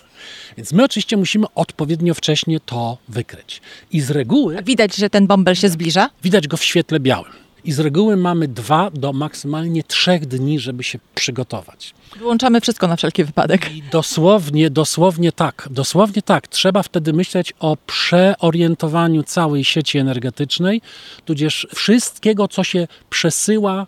Więc 0.57 0.74
my 0.74 0.83
oczywiście 0.83 1.17
musimy 1.17 1.45
odpowiednio 1.55 2.13
wcześnie 2.13 2.60
to 2.60 2.98
wykryć. 3.07 3.62
I 3.91 4.01
z 4.01 4.12
reguły. 4.12 4.63
Widać, 4.63 4.95
że 4.95 5.10
ten 5.10 5.27
bąbel 5.27 5.55
się 5.55 5.69
zbliża? 5.69 6.10
Widać 6.24 6.48
go 6.48 6.57
w 6.57 6.63
świetle 6.63 7.00
białym. 7.00 7.31
I 7.65 7.72
z 7.72 7.80
reguły 7.80 8.18
mamy 8.18 8.48
dwa 8.48 8.91
do 8.94 9.13
maksymalnie 9.13 9.84
trzech 9.84 10.25
dni, 10.25 10.60
żeby 10.60 10.84
się 10.84 11.00
przygotować. 11.15 11.94
Wyłączamy 12.20 12.62
wszystko 12.62 12.88
na 12.88 12.96
wszelki 12.96 13.24
wypadek. 13.24 13.72
I 13.72 13.84
dosłownie, 13.91 14.70
dosłownie 14.70 15.32
tak, 15.32 15.68
dosłownie 15.72 16.22
tak. 16.22 16.48
Trzeba 16.48 16.84
wtedy 16.84 17.13
myśleć 17.13 17.53
o 17.60 17.77
przeorientowaniu 17.88 19.24
całej 19.24 19.63
sieci 19.63 19.98
energetycznej, 19.98 20.82
tudzież 21.25 21.68
wszystkiego, 21.75 22.48
co 22.48 22.63
się 22.63 22.88
przesyła 23.10 23.88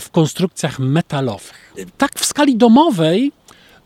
w 0.00 0.10
konstrukcjach 0.10 0.78
metalowych. 0.78 1.74
Tak 1.98 2.18
w 2.18 2.24
skali 2.24 2.56
domowej 2.56 3.32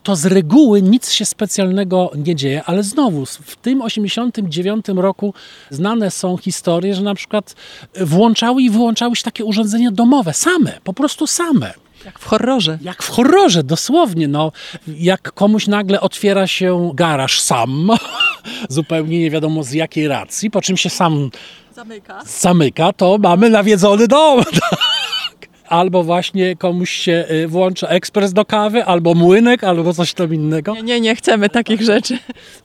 to 0.07 0.17
z 0.17 0.27
reguły 0.27 0.83
nic 0.83 1.11
się 1.11 1.25
specjalnego 1.25 2.11
nie 2.17 2.35
dzieje, 2.35 2.63
ale 2.65 2.83
znowu 2.83 3.27
w 3.27 3.57
tym 3.57 3.83
89 3.83 4.87
roku 4.89 5.35
znane 5.71 6.11
są 6.11 6.37
historie, 6.37 6.95
że 6.95 7.03
na 7.03 7.15
przykład 7.15 7.55
włączały 8.01 8.63
i 8.63 8.71
wyłączały 8.71 9.17
się 9.17 9.23
takie 9.23 9.45
urządzenia 9.45 9.91
domowe, 9.91 10.33
same, 10.35 10.73
po 10.85 10.93
prostu 10.93 11.27
same. 11.27 11.75
Jak 12.05 12.19
w 12.19 12.25
horrorze. 12.25 12.79
Jak 12.83 13.03
w 13.03 13.09
horrorze, 13.09 13.65
dosłownie. 13.65 14.29
No, 14.29 14.53
jak 14.99 15.33
komuś 15.33 15.67
nagle 15.67 16.01
otwiera 16.01 16.47
się 16.47 16.91
garaż 16.95 17.41
sam, 17.41 17.91
zupełnie 18.69 19.21
nie 19.21 19.31
wiadomo 19.31 19.65
z 19.65 19.73
jakiej 19.73 20.09
racji, 20.09 20.51
po 20.51 20.63
czym 20.63 20.77
się 20.77 20.91
sam 20.91 21.31
zamyka, 21.75 22.23
zamyka 22.27 22.93
to 22.93 23.19
mamy 23.19 23.51
nawiedzony 23.51 24.09
dom. 24.09 24.43
albo 25.69 26.05
właśnie 26.05 26.57
komuś 26.57 26.91
się 26.91 27.25
y, 27.31 27.49
włącza 27.49 27.89
ekspres 27.89 28.33
do 28.33 28.45
kawy, 28.45 28.85
albo 28.85 29.15
młynek, 29.15 29.65
albo 29.65 29.95
coś 29.95 30.15
tam 30.15 30.35
innego. 30.35 30.75
Nie, 30.75 30.83
nie, 30.83 31.01
nie 31.01 31.17
chcemy 31.17 31.49
takich 31.49 31.83
rzeczy. 31.83 32.19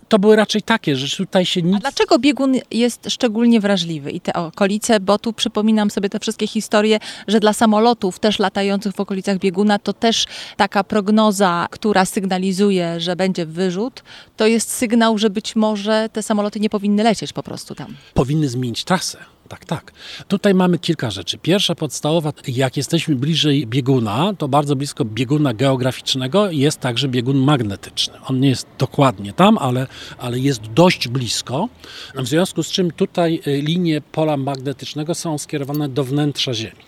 To 0.09 0.19
były 0.19 0.35
raczej 0.35 0.61
takie, 0.61 0.95
że 0.95 1.17
tutaj 1.17 1.45
się 1.45 1.61
nic... 1.61 1.75
A 1.75 1.79
dlaczego 1.79 2.19
biegun 2.19 2.55
jest 2.71 3.09
szczególnie 3.09 3.59
wrażliwy 3.59 4.11
i 4.11 4.21
te 4.21 4.33
okolice, 4.33 4.99
bo 4.99 5.19
tu 5.19 5.33
przypominam 5.33 5.91
sobie 5.91 6.09
te 6.09 6.19
wszystkie 6.19 6.47
historie, 6.47 6.99
że 7.27 7.39
dla 7.39 7.53
samolotów 7.53 8.19
też 8.19 8.39
latających 8.39 8.93
w 8.93 8.99
okolicach 8.99 9.37
bieguna 9.37 9.79
to 9.79 9.93
też 9.93 10.25
taka 10.57 10.83
prognoza, 10.83 11.67
która 11.71 12.05
sygnalizuje, 12.05 12.99
że 12.99 13.15
będzie 13.15 13.45
wyrzut, 13.45 14.03
to 14.37 14.47
jest 14.47 14.71
sygnał, 14.71 15.17
że 15.17 15.29
być 15.29 15.55
może 15.55 16.09
te 16.13 16.23
samoloty 16.23 16.59
nie 16.59 16.69
powinny 16.69 17.03
lecieć 17.03 17.33
po 17.33 17.43
prostu 17.43 17.75
tam. 17.75 17.95
Powinny 18.13 18.49
zmienić 18.49 18.83
trasę 18.83 19.17
tak, 19.51 19.65
tak. 19.65 19.91
Tutaj 20.27 20.53
mamy 20.53 20.79
kilka 20.79 21.11
rzeczy. 21.11 21.37
Pierwsza 21.37 21.75
podstawowa, 21.75 22.33
jak 22.47 22.77
jesteśmy 22.77 23.15
bliżej 23.15 23.67
bieguna, 23.67 24.33
to 24.37 24.47
bardzo 24.47 24.75
blisko 24.75 25.05
bieguna 25.05 25.53
geograficznego 25.53 26.51
jest 26.51 26.79
także 26.79 27.07
biegun 27.07 27.37
magnetyczny. 27.37 28.13
On 28.27 28.39
nie 28.39 28.49
jest 28.49 28.67
dokładnie 28.77 29.33
tam, 29.33 29.57
ale, 29.57 29.87
ale 30.17 30.39
jest 30.39 30.61
dość 30.61 31.07
blisko. 31.07 31.69
W 32.15 32.27
związku 32.27 32.63
z 32.63 32.71
czym 32.71 32.91
tutaj 32.91 33.41
y, 33.47 33.61
linie 33.61 34.01
pola 34.11 34.37
magnetycznego 34.37 35.15
są 35.15 35.37
skierowane 35.37 35.89
do 35.89 36.03
wnętrza 36.03 36.53
Ziemi. 36.53 36.83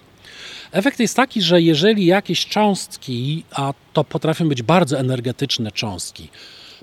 Efekt 0.72 1.00
jest 1.00 1.16
taki, 1.16 1.42
że 1.42 1.62
jeżeli 1.62 2.06
jakieś 2.06 2.46
cząstki, 2.46 3.44
a 3.52 3.74
to 3.94 4.04
potrafią 4.04 4.50
być 4.50 4.62
bardzo 4.62 5.00
energetyczne 5.00 5.72
cząstki, 5.72 6.30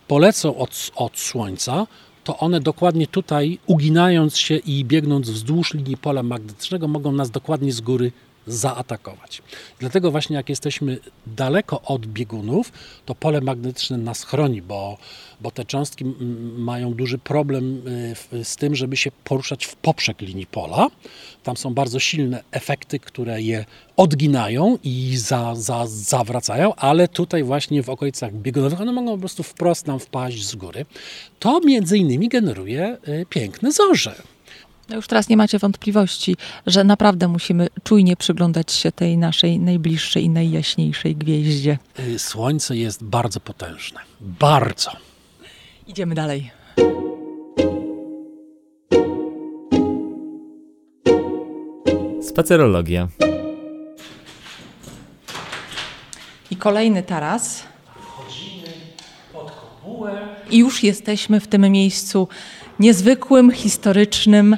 polecą 0.09 0.57
od, 0.57 0.91
od 0.95 1.19
Słońca, 1.19 1.87
to 2.31 2.39
one 2.39 2.61
dokładnie 2.61 3.07
tutaj, 3.07 3.59
uginając 3.67 4.37
się 4.37 4.57
i 4.57 4.85
biegnąc 4.85 5.31
wzdłuż 5.31 5.75
linii 5.75 5.97
pola 5.97 6.23
magnetycznego, 6.23 6.89
mogą 6.89 7.13
nas 7.13 7.31
dokładnie 7.31 7.73
z 7.73 7.81
góry 7.81 8.13
zaatakować. 8.53 9.43
Dlatego 9.79 10.11
właśnie 10.11 10.37
jak 10.37 10.49
jesteśmy 10.49 10.99
daleko 11.27 11.83
od 11.83 12.07
biegunów, 12.07 12.73
to 13.07 13.15
pole 13.15 13.41
magnetyczne 13.41 13.99
nas 13.99 14.25
chroni, 14.25 14.63
bo, 14.63 14.99
bo 15.41 15.51
te 15.51 15.65
cząstki 15.65 16.05
mają 16.57 16.95
duży 16.95 17.19
problem 17.19 17.83
y, 18.33 18.45
z 18.45 18.57
tym, 18.57 18.75
żeby 18.75 18.97
się 18.97 19.11
poruszać 19.25 19.67
w 19.67 19.77
poprzek 19.77 20.21
linii 20.21 20.47
pola. 20.47 20.89
Tam 21.43 21.57
są 21.57 21.75
bardzo 21.75 21.99
silne 21.99 22.45
efekty, 22.51 22.99
które 22.99 23.43
je 23.43 23.65
odginają 23.97 24.79
i 24.83 25.17
za, 25.17 25.55
za, 25.55 25.87
zawracają, 25.87 26.75
ale 26.75 27.09
tutaj 27.09 27.43
właśnie 27.43 27.83
w 27.83 27.91
okolicach 27.91 28.33
biegunowych 28.35 28.81
one 28.81 28.93
mogą 28.93 29.13
po 29.13 29.19
prostu 29.19 29.43
wprost 29.43 29.87
nam 29.87 29.99
wpaść 30.01 30.47
z 30.47 30.55
góry. 30.55 30.87
To 31.39 31.61
między 31.61 31.99
innymi 31.99 32.29
generuje 32.29 32.99
y, 33.09 33.27
piękne 33.31 33.73
zorze. 33.73 34.23
No 34.91 34.97
już 34.97 35.07
teraz 35.07 35.29
nie 35.29 35.37
macie 35.37 35.59
wątpliwości, 35.59 36.37
że 36.67 36.85
naprawdę 36.85 37.29
musimy 37.29 37.69
czujnie 37.85 38.17
przyglądać 38.17 38.73
się 38.73 38.93
tej 38.93 39.19
naszej 39.19 39.59
najbliższej 39.59 40.25
i 40.25 40.31
najjaśniejszej 40.31 41.17
gwieździe. 41.17 41.79
Y, 41.99 42.19
słońce 42.19 42.77
jest 42.77 43.05
bardzo 43.05 43.41
potężne. 43.41 44.01
Bardzo. 44.21 44.91
Idziemy 45.87 46.15
dalej. 46.15 46.51
Spacerologia. 52.23 53.09
I 56.51 56.57
kolejny 56.57 57.03
taras. 57.03 57.63
Wchodzimy 58.03 58.73
pod 59.33 59.51
kopułę. 59.51 60.29
I 60.51 60.59
już 60.59 60.83
jesteśmy 60.83 61.41
w 61.41 61.49
tym 61.49 61.63
miejscu 61.63 62.29
niezwykłym, 62.81 63.53
historycznym. 63.53 64.57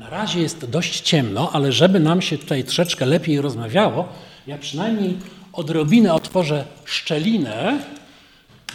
Na 0.00 0.10
razie 0.10 0.40
jest 0.40 0.70
dość 0.70 1.00
ciemno, 1.00 1.50
ale 1.52 1.72
żeby 1.72 2.00
nam 2.00 2.22
się 2.22 2.38
tutaj 2.38 2.64
troszeczkę 2.64 3.06
lepiej 3.06 3.40
rozmawiało, 3.40 4.08
ja 4.46 4.58
przynajmniej 4.58 5.16
odrobinę 5.52 6.14
otworzę 6.14 6.64
szczelinę 6.84 7.78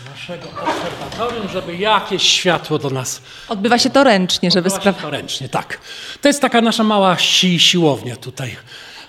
naszego 0.09 0.49
obserwatorium, 0.49 1.47
żeby 1.53 1.75
jakieś 1.75 2.23
światło 2.23 2.79
do 2.79 2.89
nas. 2.89 3.21
Odbywa 3.49 3.79
się 3.79 3.89
to 3.89 4.03
ręcznie, 4.03 4.51
żeby 4.51 4.69
sprawdzić. 4.69 5.01
To 5.01 5.09
ręcznie, 5.09 5.49
tak. 5.49 5.79
To 6.21 6.27
jest 6.27 6.41
taka 6.41 6.61
nasza 6.61 6.83
mała 6.83 7.17
si 7.17 7.59
siłownia 7.59 8.15
tutaj. 8.15 8.55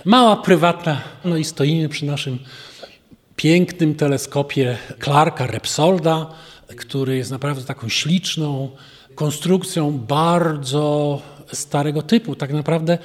Mała, 0.05 0.37
prywatna. 0.37 1.01
No 1.25 1.37
i 1.37 1.45
stoimy 1.45 1.89
przy 1.89 2.05
naszym 2.05 2.39
pięknym 3.37 3.95
teleskopie 3.95 4.79
Clarka 5.05 5.47
Repsolda, 5.47 6.27
który 6.77 7.17
jest 7.17 7.31
naprawdę 7.31 7.65
taką 7.65 7.89
śliczną, 7.89 8.71
konstrukcją 9.15 9.91
bardzo 9.93 11.23
starego 11.53 12.03
typu. 12.03 12.37
Tak 12.37 12.53
naprawdę 12.53 12.99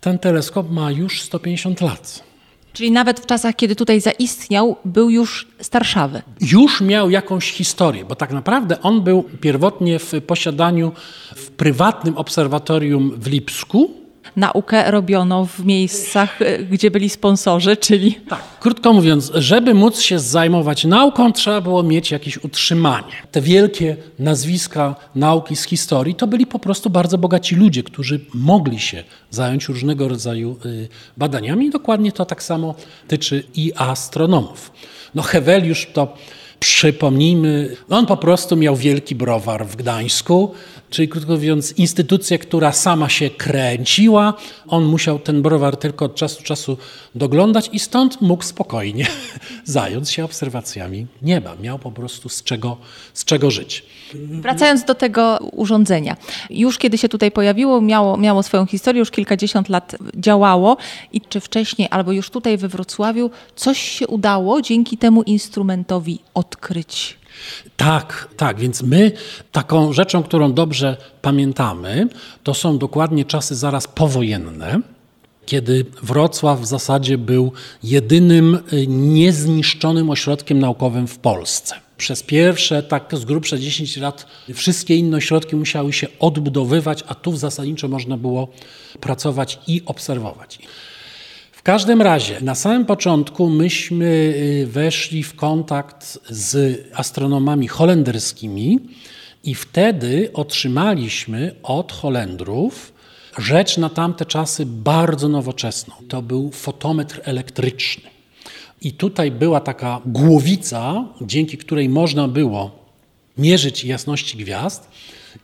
ten 0.00 0.18
teleskop 0.18 0.70
ma 0.70 0.90
już 0.90 1.22
150 1.22 1.80
lat. 1.80 2.24
Czyli 2.72 2.90
nawet 2.90 3.20
w 3.20 3.26
czasach, 3.26 3.56
kiedy 3.56 3.76
tutaj 3.76 4.00
zaistniał, 4.00 4.76
był 4.84 5.10
już 5.10 5.48
starszawy. 5.60 6.22
Już 6.40 6.80
miał 6.80 7.10
jakąś 7.10 7.52
historię, 7.52 8.04
bo 8.04 8.14
tak 8.14 8.32
naprawdę 8.32 8.82
on 8.82 9.02
był 9.02 9.22
pierwotnie 9.22 9.98
w 9.98 10.12
posiadaniu 10.26 10.92
w 11.36 11.50
prywatnym 11.50 12.16
obserwatorium 12.16 13.12
w 13.16 13.26
Lipsku, 13.26 14.05
naukę 14.36 14.90
robiono 14.90 15.46
w 15.46 15.64
miejscach, 15.64 16.42
e, 16.42 16.58
gdzie 16.58 16.90
byli 16.90 17.08
sponsorzy, 17.08 17.76
czyli... 17.76 18.14
Tak, 18.28 18.42
krótko 18.60 18.92
mówiąc, 18.92 19.32
żeby 19.34 19.74
móc 19.74 20.00
się 20.00 20.18
zajmować 20.18 20.84
nauką, 20.84 21.32
trzeba 21.32 21.60
było 21.60 21.82
mieć 21.82 22.10
jakieś 22.10 22.44
utrzymanie. 22.44 23.12
Te 23.32 23.40
wielkie 23.40 23.96
nazwiska 24.18 24.94
nauki 25.14 25.56
z 25.56 25.64
historii 25.64 26.14
to 26.14 26.26
byli 26.26 26.46
po 26.46 26.58
prostu 26.58 26.90
bardzo 26.90 27.18
bogaci 27.18 27.54
ludzie, 27.56 27.82
którzy 27.82 28.20
mogli 28.34 28.78
się 28.78 29.04
zająć 29.30 29.68
różnego 29.68 30.08
rodzaju 30.08 30.56
y, 30.66 30.88
badaniami. 31.16 31.70
Dokładnie 31.70 32.12
to 32.12 32.24
tak 32.24 32.42
samo 32.42 32.74
tyczy 33.08 33.44
i 33.54 33.72
astronomów. 33.76 34.72
No 35.14 35.22
Heweliusz 35.22 35.88
to 35.92 36.14
przypomnijmy, 36.60 37.76
on 37.90 38.06
po 38.06 38.16
prostu 38.16 38.56
miał 38.56 38.76
wielki 38.76 39.14
browar 39.14 39.66
w 39.66 39.76
Gdańsku, 39.76 40.54
czyli 40.90 41.08
krótko 41.08 41.32
mówiąc 41.32 41.72
instytucja, 41.72 42.38
która 42.38 42.72
sama 42.72 43.08
się 43.08 43.30
kręciła. 43.30 44.34
On 44.68 44.84
musiał 44.84 45.18
ten 45.18 45.42
browar 45.42 45.76
tylko 45.76 46.04
od 46.04 46.14
czasu 46.14 46.36
do 46.38 46.42
czasu 46.42 46.78
doglądać 47.14 47.70
i 47.72 47.78
stąd 47.78 48.20
mógł 48.20 48.44
spokojnie 48.44 49.06
zająć 49.64 50.10
się 50.10 50.24
obserwacjami 50.24 51.06
nieba. 51.22 51.56
Miał 51.62 51.78
po 51.78 51.92
prostu 51.92 52.28
z 52.28 52.42
czego, 52.42 52.76
z 53.14 53.24
czego 53.24 53.50
żyć. 53.50 53.84
Wracając 54.14 54.84
do 54.84 54.94
tego 54.94 55.38
urządzenia. 55.52 56.16
Już 56.50 56.78
kiedy 56.78 56.98
się 56.98 57.08
tutaj 57.08 57.30
pojawiło, 57.30 57.80
miało, 57.80 58.16
miało 58.16 58.42
swoją 58.42 58.66
historię, 58.66 58.98
już 58.98 59.10
kilkadziesiąt 59.10 59.68
lat 59.68 59.96
działało 60.14 60.76
i 61.12 61.20
czy 61.20 61.40
wcześniej, 61.40 61.88
albo 61.90 62.12
już 62.12 62.30
tutaj 62.30 62.56
we 62.58 62.68
Wrocławiu 62.68 63.30
coś 63.56 63.78
się 63.78 64.06
udało 64.06 64.62
dzięki 64.62 64.98
temu 64.98 65.22
instrumentowi 65.22 66.18
odkryć? 66.34 67.18
Tak, 67.76 68.28
tak, 68.36 68.60
więc 68.60 68.82
my 68.82 69.12
taką 69.52 69.92
rzeczą, 69.92 70.22
którą 70.22 70.52
dobrze 70.52 70.96
pamiętamy, 71.22 72.08
to 72.42 72.54
są 72.54 72.78
dokładnie 72.78 73.24
czasy 73.24 73.54
zaraz 73.54 73.88
powojenne, 73.88 74.80
kiedy 75.46 75.84
Wrocław 76.02 76.60
w 76.60 76.66
zasadzie 76.66 77.18
był 77.18 77.52
jedynym 77.82 78.58
y, 78.72 78.86
niezniszczonym 78.86 80.10
ośrodkiem 80.10 80.58
naukowym 80.58 81.06
w 81.06 81.18
Polsce. 81.18 81.74
Przez 81.96 82.22
pierwsze, 82.22 82.82
tak 82.82 83.12
z 83.12 83.24
grubsza 83.24 83.58
10 83.58 83.96
lat, 83.96 84.26
wszystkie 84.54 84.96
inne 84.96 85.16
ośrodki 85.16 85.56
musiały 85.56 85.92
się 85.92 86.06
odbudowywać, 86.18 87.04
a 87.06 87.14
tu 87.14 87.36
zasadniczo 87.36 87.88
można 87.88 88.16
było 88.16 88.48
pracować 89.00 89.58
i 89.66 89.82
obserwować 89.86 90.58
każdym 91.66 92.02
razie, 92.02 92.40
na 92.40 92.54
samym 92.54 92.84
początku 92.84 93.50
myśmy 93.50 94.04
y, 94.04 94.66
weszli 94.66 95.22
w 95.22 95.34
kontakt 95.34 96.18
z 96.30 96.80
astronomami 96.94 97.68
holenderskimi 97.68 98.80
i 99.44 99.54
wtedy 99.54 100.30
otrzymaliśmy 100.34 101.54
od 101.62 101.92
Holendrów 101.92 102.92
rzecz 103.38 103.78
na 103.78 103.90
tamte 103.90 104.24
czasy 104.24 104.66
bardzo 104.66 105.28
nowoczesną. 105.28 105.94
To 106.08 106.22
był 106.22 106.50
fotometr 106.50 107.20
elektryczny. 107.24 108.10
I 108.82 108.92
tutaj 108.92 109.30
była 109.30 109.60
taka 109.60 110.00
głowica, 110.06 111.04
dzięki 111.20 111.58
której 111.58 111.88
można 111.88 112.28
było 112.28 112.70
mierzyć 113.38 113.84
jasności 113.84 114.38
gwiazd, 114.38 114.90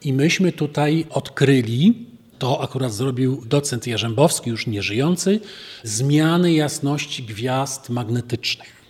i 0.02 0.12
myśmy 0.12 0.52
tutaj 0.52 1.07
odkryli 1.11 2.12
to 2.42 2.61
akurat 2.62 2.92
zrobił 2.92 3.42
docent 3.46 3.87
Jarzębowski, 3.87 4.50
już 4.50 4.66
nieżyjący, 4.66 5.40
zmiany 5.84 6.52
jasności 6.52 7.22
gwiazd 7.22 7.90
magnetycznych. 7.90 8.82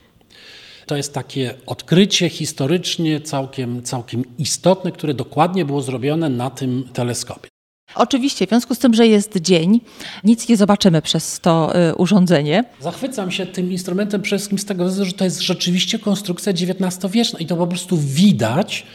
To 0.87 0.97
jest 0.97 1.15
takie 1.15 1.55
odkrycie 1.67 2.29
historycznie 2.29 3.21
całkiem, 3.21 3.83
całkiem 3.83 4.25
istotne, 4.39 4.93
które 4.93 5.15
dokładnie 5.15 5.65
było 5.65 5.83
zrobione 5.83 6.29
na 6.29 6.51
tym 6.51 6.89
teleskopie. 6.93 7.49
Oczywiście, 7.95 8.47
w 8.47 8.49
związku 8.49 8.75
z 8.75 8.79
tym, 8.79 8.95
że 8.95 9.07
jest 9.07 9.37
dzień, 9.37 9.81
nic 10.25 10.49
nie 10.49 10.57
zobaczymy 10.57 11.03
przez 11.03 11.41
to 11.41 11.73
y, 11.91 11.95
urządzenie. 11.95 12.65
Zachwycam 12.81 13.31
się 13.31 13.47
tym 13.47 13.73
instrumentem 13.73 14.23
przede 14.23 14.39
wszystkim 14.39 14.59
z 14.59 14.65
tego 14.65 14.85
względu, 14.85 15.11
że 15.11 15.17
to 15.17 15.25
jest 15.25 15.41
rzeczywiście 15.41 15.99
konstrukcja 15.99 16.53
XIX-wieczna 16.53 17.39
i 17.39 17.47
to 17.47 17.57
po 17.57 17.67
prostu 17.67 17.97
widać, 17.97 18.87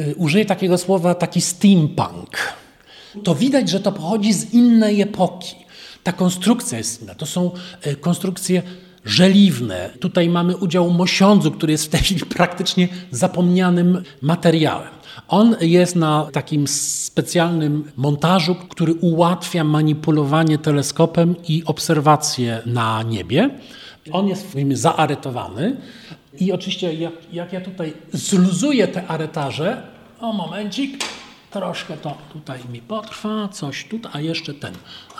y, 0.00 0.14
użyję 0.16 0.44
takiego 0.44 0.78
słowa, 0.78 1.14
taki 1.14 1.40
steampunk. 1.40 2.60
To 3.24 3.34
widać, 3.34 3.68
że 3.68 3.80
to 3.80 3.92
pochodzi 3.92 4.32
z 4.32 4.54
innej 4.54 5.02
epoki. 5.02 5.54
Ta 6.02 6.12
konstrukcja 6.12 6.78
jest 6.78 7.02
inna. 7.02 7.14
To 7.14 7.26
są 7.26 7.50
y, 7.86 7.96
konstrukcje 7.96 8.62
żeliwne. 9.04 9.90
Tutaj 10.00 10.28
mamy 10.28 10.56
udział 10.56 10.90
mosiądzu, 10.90 11.50
który 11.50 11.72
jest 11.72 11.84
w 11.84 11.88
tej 11.88 12.00
chwili 12.00 12.20
praktycznie 12.20 12.88
zapomnianym 13.10 14.02
materiałem. 14.22 14.88
On 15.28 15.56
jest 15.60 15.96
na 15.96 16.28
takim 16.32 16.68
specjalnym 16.68 17.90
montażu, 17.96 18.54
który 18.54 18.94
ułatwia 18.94 19.64
manipulowanie 19.64 20.58
teleskopem 20.58 21.34
i 21.48 21.62
obserwacje 21.66 22.62
na 22.66 23.02
niebie. 23.02 23.50
On 24.12 24.28
jest 24.28 24.56
zaaretowany 24.72 25.76
i 26.40 26.52
oczywiście 26.52 26.94
jak, 26.94 27.12
jak 27.32 27.52
ja 27.52 27.60
tutaj 27.60 27.92
zluzuję 28.12 28.88
te 28.88 29.06
aretarze, 29.06 29.82
o 30.20 30.32
momencik, 30.32 31.04
troszkę 31.50 31.96
to 31.96 32.14
tutaj 32.32 32.60
mi 32.72 32.80
potrwa, 32.80 33.48
coś 33.48 33.84
tutaj, 33.84 34.12
a 34.14 34.20
jeszcze 34.20 34.54
ten 34.54 34.74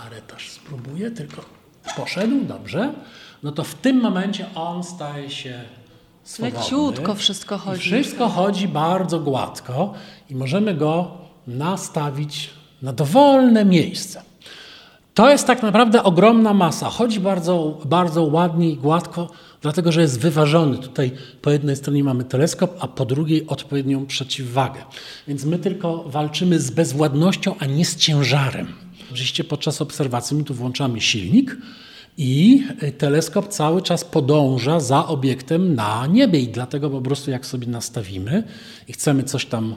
aretarz 0.07 0.51
spróbuję, 0.51 1.11
tylko 1.11 1.43
poszedł, 1.97 2.45
dobrze. 2.45 2.93
No 3.43 3.53
to 3.53 3.65
w 3.65 3.75
tym 3.75 4.01
momencie 4.01 4.47
on 4.55 4.85
staje 4.85 5.31
się 5.31 5.61
swobodny. 6.25 6.59
Leciutko 6.59 7.15
wszystko 7.15 7.59
chodzi. 7.59 7.81
I 7.81 7.83
wszystko 7.83 8.29
chodzi 8.29 8.69
bardzo 8.69 9.21
gładko 9.21 9.95
i 10.31 10.35
możemy 10.35 10.75
go 10.75 11.11
nastawić 11.47 12.51
na 12.83 12.93
dowolne 12.93 13.65
miejsce. 13.65 14.23
To 15.15 15.31
jest 15.31 15.47
tak 15.47 15.63
naprawdę 15.63 16.03
ogromna 16.03 16.55
masa. 16.55 16.91
Chodzi 16.91 17.21
bardzo, 17.21 17.79
bardzo 17.85 18.23
ładnie 18.23 18.71
i 18.71 18.77
gładko, 18.77 19.29
dlatego 19.63 19.93
że 19.93 20.01
jest 20.01 20.21
wyważony. 20.21 20.79
Tutaj 20.79 21.11
po 21.43 21.51
jednej 21.51 21.77
stronie 21.77 22.05
mamy 22.05 22.25
teleskop, 22.25 22.77
a 22.81 22.89
po 22.89 23.05
drugiej 23.05 23.47
odpowiednią 23.47 24.07
przeciwwagę. 24.07 24.81
Więc 25.29 25.45
my 25.45 25.59
tylko 25.59 26.05
walczymy 26.07 26.61
z 26.61 26.71
bezwładnością, 26.71 27.55
a 27.59 27.67
nie 27.67 27.85
z 27.85 27.97
ciężarem. 27.97 28.67
Oczywiście 29.13 29.45
podczas 29.45 29.83
obserwacji 29.83 30.37
my 30.37 30.45
tu 30.45 30.55
włączamy 30.55 31.01
silnik, 31.01 31.57
i 32.19 32.63
teleskop 32.99 33.49
cały 33.49 33.83
czas 33.83 34.05
podąża 34.05 34.81
za 34.81 35.07
obiektem 35.07 35.75
na 35.75 36.07
niebie 36.07 36.41
i 36.41 36.49
dlatego 36.49 36.91
po 36.91 37.01
prostu 37.01 37.31
jak 37.31 37.47
sobie 37.47 37.67
nastawimy 37.67 38.43
i 38.89 38.93
chcemy 38.93 39.23
coś 39.23 39.47
tam 39.47 39.75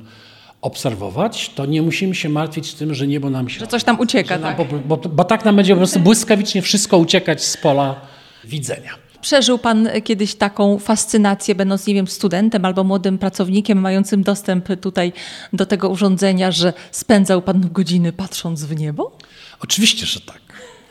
obserwować, 0.62 1.52
to 1.56 1.66
nie 1.66 1.82
musimy 1.82 2.16
się 2.16 2.30
martwić 2.30 2.74
tym, 2.74 2.94
że 2.94 3.08
niebo 3.08 3.30
nam 3.30 3.50
się... 3.50 3.60
Że 3.60 3.68
coś 3.68 3.84
tam 3.84 4.00
ucieka, 4.00 4.38
nam, 4.38 4.56
tak. 4.56 4.68
Bo, 4.68 4.98
bo, 4.98 5.10
bo 5.10 5.24
tak 5.24 5.46
nam 5.46 5.56
będzie 5.56 5.74
po 5.74 5.78
prostu 5.78 6.00
błyskawicznie 6.00 6.62
wszystko 6.62 6.98
uciekać 6.98 7.44
z 7.44 7.58
pola 7.58 8.02
widzenia. 8.46 8.92
Przeżył 9.24 9.58
Pan 9.58 9.89
kiedyś 10.03 10.36
taką 10.36 10.80
fascynację, 10.80 11.56
będąc, 11.56 11.88
nie 11.88 11.94
wiem, 11.94 12.08
studentem 12.08 12.65
albo 12.65 12.84
młodym 12.84 13.18
pracownikiem, 13.18 13.77
mającym 13.77 14.24
dostęp 14.24 14.68
tutaj 14.82 15.13
do 15.53 15.65
tego 15.65 15.89
urządzenia, 15.89 16.51
że 16.51 16.74
spędzał 16.92 17.42
Pan 17.42 17.70
godziny 17.72 18.13
patrząc 18.13 18.63
w 18.63 18.75
niebo? 18.75 19.18
Oczywiście, 19.60 20.06
że 20.06 20.22
tak. 20.22 20.42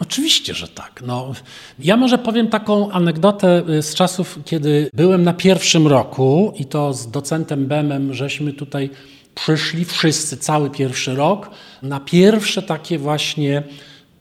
Oczywiście, 0.01 0.55
że 0.55 0.69
tak. 0.69 1.03
No, 1.07 1.33
ja 1.79 1.97
może 1.97 2.19
powiem 2.19 2.49
taką 2.49 2.91
anegdotę 2.91 3.63
y, 3.69 3.83
z 3.83 3.95
czasów, 3.95 4.39
kiedy 4.45 4.91
byłem 4.95 5.23
na 5.23 5.33
pierwszym 5.33 5.87
roku 5.87 6.53
i 6.59 6.65
to 6.65 6.95
z 6.95 7.11
docentem 7.11 7.67
Bemem, 7.67 8.15
żeśmy 8.15 8.53
tutaj 8.53 8.91
przyszli 9.35 9.85
wszyscy, 9.85 10.37
cały 10.37 10.71
pierwszy 10.71 11.15
rok, 11.15 11.51
na 11.83 12.01
pierwsze 12.01 12.63
takie 12.63 12.99
właśnie 12.99 13.63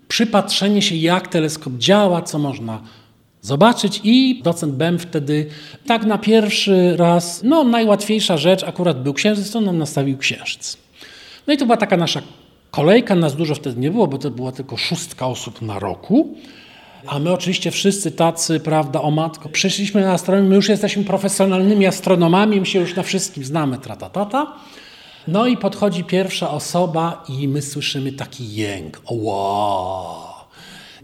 przypatrzenie 0.08 0.82
się, 0.82 0.96
jak 0.96 1.28
teleskop 1.28 1.74
działa, 1.74 2.22
co 2.22 2.40
można 2.40 2.82
zobaczyć 3.42 4.02
i 4.04 4.42
docent 4.44 4.74
Bem 4.74 5.00
wtedy 5.00 5.46
tak 5.86 6.06
na 6.06 6.18
pierwszy 6.18 6.98
raz, 6.98 7.42
no 7.44 7.64
najłatwiejsza 7.64 8.38
rzecz, 8.38 8.64
akurat 8.64 9.04
był 9.04 9.14
księżyc, 9.14 9.52
to 9.52 9.62
nam 9.62 9.78
nastawił 9.78 10.18
księżyc. 10.18 10.78
No 11.48 11.54
i 11.54 11.58
to 11.58 11.66
była 11.66 11.78
taka 11.78 11.98
nasza 11.98 12.22
Kolejka 12.72 13.16
nas 13.16 13.36
dużo 13.36 13.56
wtedy 13.56 13.80
nie 13.80 13.92
było, 13.92 14.08
bo 14.08 14.18
to 14.18 14.32
była 14.32 14.52
tylko 14.52 14.78
szóstka 14.78 15.28
osób 15.28 15.62
na 15.62 15.80
roku. 15.80 16.36
A 17.08 17.20
my 17.20 17.32
oczywiście 17.32 17.72
wszyscy 17.72 18.12
tacy, 18.12 18.60
prawda, 18.60 19.02
o 19.02 19.12
matko, 19.12 19.50
przyszliśmy 19.50 20.02
na 20.02 20.12
astronomię, 20.12 20.50
my 20.50 20.56
już 20.56 20.70
jesteśmy 20.70 21.04
profesjonalnymi 21.04 21.88
astronomami, 21.88 22.60
my 22.60 22.66
się 22.66 22.80
już 22.80 22.96
na 22.96 23.04
wszystkim 23.04 23.46
znamy, 23.46 23.78
tratatata. 23.78 24.54
No 25.28 25.48
i 25.48 25.58
podchodzi 25.58 26.04
pierwsza 26.04 26.52
osoba 26.52 27.24
i 27.30 27.48
my 27.48 27.62
słyszymy 27.62 28.12
taki 28.12 28.56
jęk. 28.56 29.02
Wow. 29.10 30.31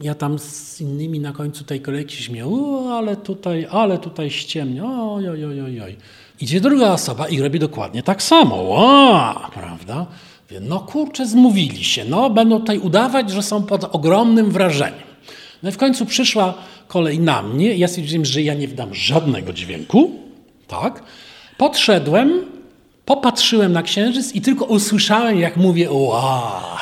Ja 0.01 0.15
tam 0.15 0.39
z 0.39 0.81
innymi 0.81 1.19
na 1.19 1.31
końcu 1.31 1.63
tej 1.63 1.81
kolejki 1.81 2.23
śmieję, 2.23 2.45
ale 2.91 3.15
tutaj, 3.15 3.67
ale 3.71 3.97
tutaj 3.97 4.29
ściemnie, 4.29 4.83
oj, 4.85 5.29
oj, 5.29 5.45
oj, 5.45 5.81
oj. 5.81 5.95
Idzie 6.41 6.61
druga 6.61 6.91
osoba 6.91 7.27
i 7.27 7.41
robi 7.41 7.59
dokładnie 7.59 8.03
tak 8.03 8.23
samo, 8.23 8.55
wow, 8.55 9.35
prawda? 9.53 10.05
No 10.61 10.79
kurczę, 10.79 11.25
zmówili 11.25 11.83
się. 11.83 12.05
No, 12.05 12.29
będą 12.29 12.59
tutaj 12.59 12.79
udawać, 12.79 13.31
że 13.31 13.43
są 13.43 13.63
pod 13.63 13.83
ogromnym 13.95 14.51
wrażeniem. 14.51 15.07
No 15.63 15.69
i 15.69 15.71
w 15.71 15.77
końcu 15.77 16.05
przyszła 16.05 16.53
kolej 16.87 17.19
na 17.19 17.41
mnie. 17.41 17.75
Ja 17.75 17.87
stwierdziłem, 17.87 18.25
że 18.25 18.41
ja 18.41 18.53
nie 18.53 18.67
wdam 18.67 18.95
żadnego 18.95 19.53
dźwięku. 19.53 20.11
Tak. 20.67 21.03
Podszedłem, 21.57 22.45
popatrzyłem 23.05 23.73
na 23.73 23.83
księżyc 23.83 24.35
i 24.35 24.41
tylko 24.41 24.65
usłyszałem, 24.65 25.39
jak 25.39 25.57
mówię, 25.57 25.91
wow. 25.91 26.77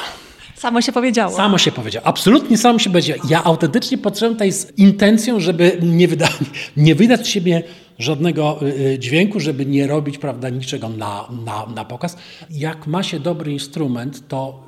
Samo 0.56 0.82
się 0.82 0.92
powiedziało. 0.92 1.36
Samo 1.36 1.58
się 1.58 1.72
powiedziało. 1.72 2.08
Absolutnie 2.08 2.58
samo 2.58 2.80
się 2.80 2.90
powiedziało. 2.90 3.22
Ja 3.30 3.44
autentycznie 3.44 3.98
podszedłem 3.98 4.34
tutaj 4.34 4.52
z 4.52 4.78
intencją, 4.78 5.40
żeby 5.40 5.80
nie, 5.82 6.08
wyda 6.08 6.30
nie 6.78 6.96
wydać 6.96 7.26
z 7.26 7.30
siebie 7.30 7.64
żadnego 8.00 8.60
y, 8.62 8.66
y, 8.66 9.00
dźwięku, 9.00 9.40
żeby 9.40 9.66
nie 9.66 9.88
robić 9.88 10.18
prawda, 10.18 10.50
niczego 10.50 10.90
na, 10.90 11.28
na, 11.46 11.66
na 11.76 11.86
pokaz. 11.86 12.18
Jak 12.50 12.88
ma 12.88 13.04
się 13.04 13.20
dobry 13.20 13.52
instrument, 13.52 14.28
to 14.28 14.64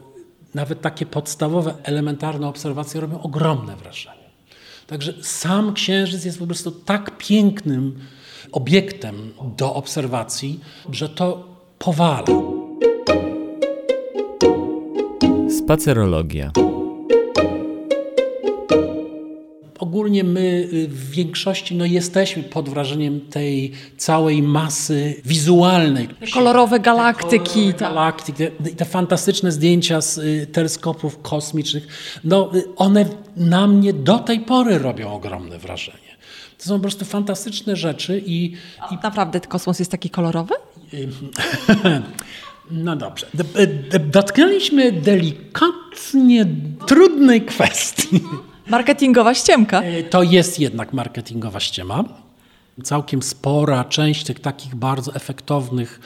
nawet 0.54 0.82
takie 0.82 1.06
podstawowe, 1.06 1.74
elementarne 1.84 2.48
obserwacje 2.48 3.02
robią 3.02 3.22
ogromne 3.22 3.76
wrażenie. 3.76 4.28
Także 4.88 5.14
sam 5.22 5.74
księżyc 5.74 6.26
jest 6.26 6.40
po 6.40 6.48
prostu 6.48 6.72
tak 6.72 7.18
pięknym 7.18 8.00
obiektem 8.52 9.34
do 9.58 9.74
obserwacji, 9.74 10.60
że 10.92 11.10
to 11.10 11.48
powala. 11.80 12.24
Spacerologia. 15.68 16.52
Ogólnie 19.80 20.24
my 20.24 20.70
y, 20.74 20.88
w 20.88 21.10
większości 21.12 21.76
no, 21.76 21.86
jesteśmy 21.86 22.44
pod 22.44 22.70
wrażeniem 22.70 23.22
tej 23.22 23.72
całej 23.98 24.42
masy 24.42 25.22
wizualnej. 25.26 26.10
Kolorowe 26.34 26.80
galaktyki. 26.80 27.50
Kolorowe 27.50 27.74
tak. 27.74 27.80
galaktyki, 27.80 28.38
te, 28.38 28.52
te, 28.52 28.86
fantastyczne 28.86 29.52
zdjęcia 29.52 30.02
z 30.02 30.18
y, 30.18 30.48
teleskopów 30.52 31.22
kosmicznych, 31.22 31.88
no, 32.24 32.52
y, 32.56 32.76
one 32.76 33.06
na 33.38 33.68
mnie 33.68 33.94
do 33.94 34.20
tej 34.20 34.40
pory 34.40 34.78
robią 34.78 35.14
ogromne 35.14 35.58
wrażenie. 35.60 36.18
To 36.58 36.66
są 36.66 36.76
po 36.76 36.82
prostu 36.82 37.06
fantastyczne 37.06 37.76
rzeczy 37.76 38.24
i... 38.26 38.46
i... 38.92 38.98
Naprawdę 39.04 39.40
kosmos 39.40 39.80
jest 39.80 39.92
taki 39.92 40.10
kolorowy? 40.10 40.54
No 42.72 42.96
dobrze. 42.96 43.28
Dotknęliśmy 44.00 44.92
delikatnie 44.92 46.46
trudnej 46.88 47.42
kwestii. 47.42 48.20
Marketingowa 48.68 49.34
ściemka. 49.34 49.82
E, 49.82 50.04
to 50.04 50.24
jest 50.24 50.60
jednak 50.60 50.94
marketingowa 50.94 51.60
ściema. 51.60 52.04
Całkiem 52.84 53.22
spora 53.22 53.84
część 53.84 54.24
tych 54.24 54.40
takich 54.40 54.76
bardzo 54.76 55.16
efektownych 55.16 56.00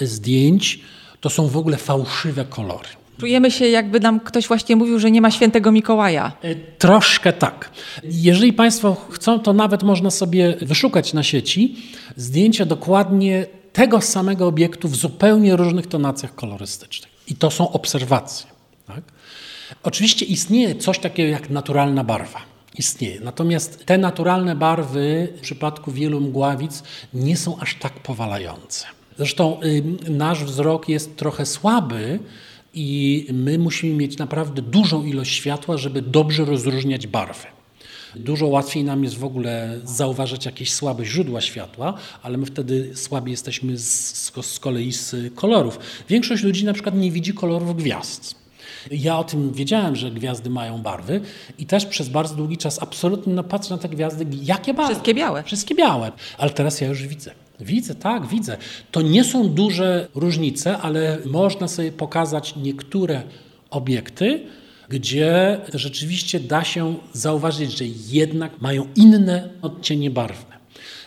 zdjęć 0.00 0.80
to 1.20 1.30
są 1.30 1.48
w 1.48 1.56
ogóle 1.56 1.76
fałszywe 1.76 2.44
kolory. 2.44 2.88
Czujemy 3.18 3.50
się, 3.50 3.68
jakby 3.68 4.00
nam 4.00 4.20
ktoś 4.20 4.48
właśnie 4.48 4.76
mówił, 4.76 4.98
że 4.98 5.10
nie 5.10 5.20
ma 5.20 5.30
świętego 5.30 5.72
Mikołaja. 5.72 6.32
E, 6.42 6.54
troszkę 6.54 7.32
tak. 7.32 7.70
Jeżeli 8.04 8.52
Państwo 8.52 8.96
chcą, 9.10 9.40
to 9.40 9.52
nawet 9.52 9.82
można 9.82 10.10
sobie 10.10 10.56
wyszukać 10.62 11.12
na 11.12 11.22
sieci 11.22 11.76
zdjęcia 12.16 12.64
dokładnie 12.64 13.46
tego 13.72 14.00
samego 14.00 14.46
obiektu 14.46 14.88
w 14.88 14.96
zupełnie 14.96 15.56
różnych 15.56 15.86
tonacjach 15.86 16.34
kolorystycznych. 16.34 17.10
I 17.28 17.34
to 17.34 17.50
są 17.50 17.72
obserwacje. 17.72 18.46
Tak? 18.86 19.02
Oczywiście 19.82 20.24
istnieje 20.24 20.74
coś 20.74 20.98
takiego 20.98 21.30
jak 21.30 21.50
naturalna 21.50 22.04
barwa. 22.04 22.40
Istnieje. 22.78 23.20
Natomiast 23.20 23.86
te 23.86 23.98
naturalne 23.98 24.56
barwy 24.56 25.28
w 25.36 25.40
przypadku 25.40 25.92
wielu 25.92 26.20
mgławic 26.20 26.82
nie 27.14 27.36
są 27.36 27.58
aż 27.58 27.74
tak 27.74 27.92
powalające. 27.92 28.86
Zresztą 29.16 29.60
y, 29.62 29.82
nasz 30.10 30.44
wzrok 30.44 30.88
jest 30.88 31.16
trochę 31.16 31.46
słaby 31.46 32.18
i 32.74 33.26
my 33.32 33.58
musimy 33.58 33.94
mieć 33.94 34.18
naprawdę 34.18 34.62
dużą 34.62 35.04
ilość 35.04 35.34
światła, 35.34 35.76
żeby 35.78 36.02
dobrze 36.02 36.44
rozróżniać 36.44 37.06
barwy. 37.06 37.46
Dużo 38.16 38.46
łatwiej 38.46 38.84
nam 38.84 39.04
jest 39.04 39.18
w 39.18 39.24
ogóle 39.24 39.78
zauważać 39.84 40.46
jakieś 40.46 40.72
słabe 40.72 41.04
źródła 41.04 41.40
światła, 41.40 41.94
ale 42.22 42.38
my 42.38 42.46
wtedy 42.46 42.90
słabi 42.94 43.30
jesteśmy 43.30 43.78
z, 43.78 44.32
z 44.42 44.58
kolei 44.58 44.92
z 44.92 45.34
kolorów. 45.34 45.78
Większość 46.08 46.42
ludzi 46.42 46.64
na 46.64 46.72
przykład 46.72 46.94
nie 46.94 47.10
widzi 47.10 47.34
kolorów 47.34 47.76
gwiazd. 47.76 48.40
Ja 48.90 49.18
o 49.18 49.24
tym 49.24 49.52
wiedziałem, 49.52 49.96
że 49.96 50.10
gwiazdy 50.10 50.50
mają 50.50 50.78
barwy 50.78 51.20
i 51.58 51.66
też 51.66 51.86
przez 51.86 52.08
bardzo 52.08 52.34
długi 52.34 52.56
czas 52.56 52.82
absolutnie 52.82 53.34
no, 53.34 53.44
patrzę 53.44 53.74
na 53.74 53.78
te 53.78 53.88
gwiazdy, 53.88 54.26
jakie 54.42 54.74
barwy? 54.74 54.92
Wszystkie 54.92 55.14
białe. 55.14 55.42
Wszystkie 55.42 55.74
białe, 55.74 56.12
ale 56.38 56.50
teraz 56.50 56.80
ja 56.80 56.88
już 56.88 57.06
widzę. 57.06 57.30
Widzę, 57.60 57.94
tak, 57.94 58.26
widzę. 58.26 58.56
To 58.90 59.02
nie 59.02 59.24
są 59.24 59.48
duże 59.48 60.08
różnice, 60.14 60.78
ale 60.78 61.18
można 61.26 61.68
sobie 61.68 61.92
pokazać 61.92 62.56
niektóre 62.56 63.22
obiekty, 63.70 64.46
gdzie 64.90 65.60
rzeczywiście 65.74 66.40
da 66.40 66.64
się 66.64 66.96
zauważyć, 67.12 67.78
że 67.78 67.84
jednak 68.08 68.60
mają 68.60 68.86
inne 68.96 69.48
odcienie 69.62 70.10
barwne. 70.10 70.56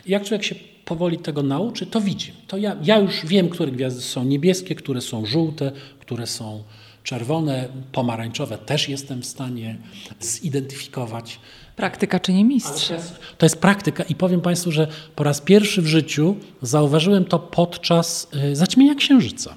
I 0.05 0.11
jak 0.11 0.23
człowiek 0.23 0.43
się 0.43 0.55
powoli 0.85 1.17
tego 1.17 1.43
nauczy, 1.43 1.85
to 1.85 2.01
widzi. 2.01 2.33
To 2.47 2.57
ja, 2.57 2.75
ja 2.83 2.99
już 2.99 3.25
wiem, 3.25 3.49
które 3.49 3.71
gwiazdy 3.71 4.01
są 4.01 4.23
niebieskie, 4.23 4.75
które 4.75 5.01
są 5.01 5.25
żółte, 5.25 5.71
które 5.99 6.27
są 6.27 6.63
czerwone, 7.03 7.67
pomarańczowe 7.91 8.57
też 8.57 8.89
jestem 8.89 9.21
w 9.21 9.25
stanie 9.25 9.77
zidentyfikować. 10.19 11.39
Praktyka 11.75 12.19
czyni 12.19 12.45
mistrz. 12.45 12.91
To 13.37 13.45
jest 13.45 13.61
praktyka 13.61 14.03
i 14.03 14.15
powiem 14.15 14.41
Państwu, 14.41 14.71
że 14.71 14.87
po 15.15 15.23
raz 15.23 15.41
pierwszy 15.41 15.81
w 15.81 15.87
życiu 15.87 16.35
zauważyłem 16.61 17.25
to 17.25 17.39
podczas 17.39 18.27
y, 18.51 18.55
zaćmienia 18.55 18.95
księżyca. 18.95 19.55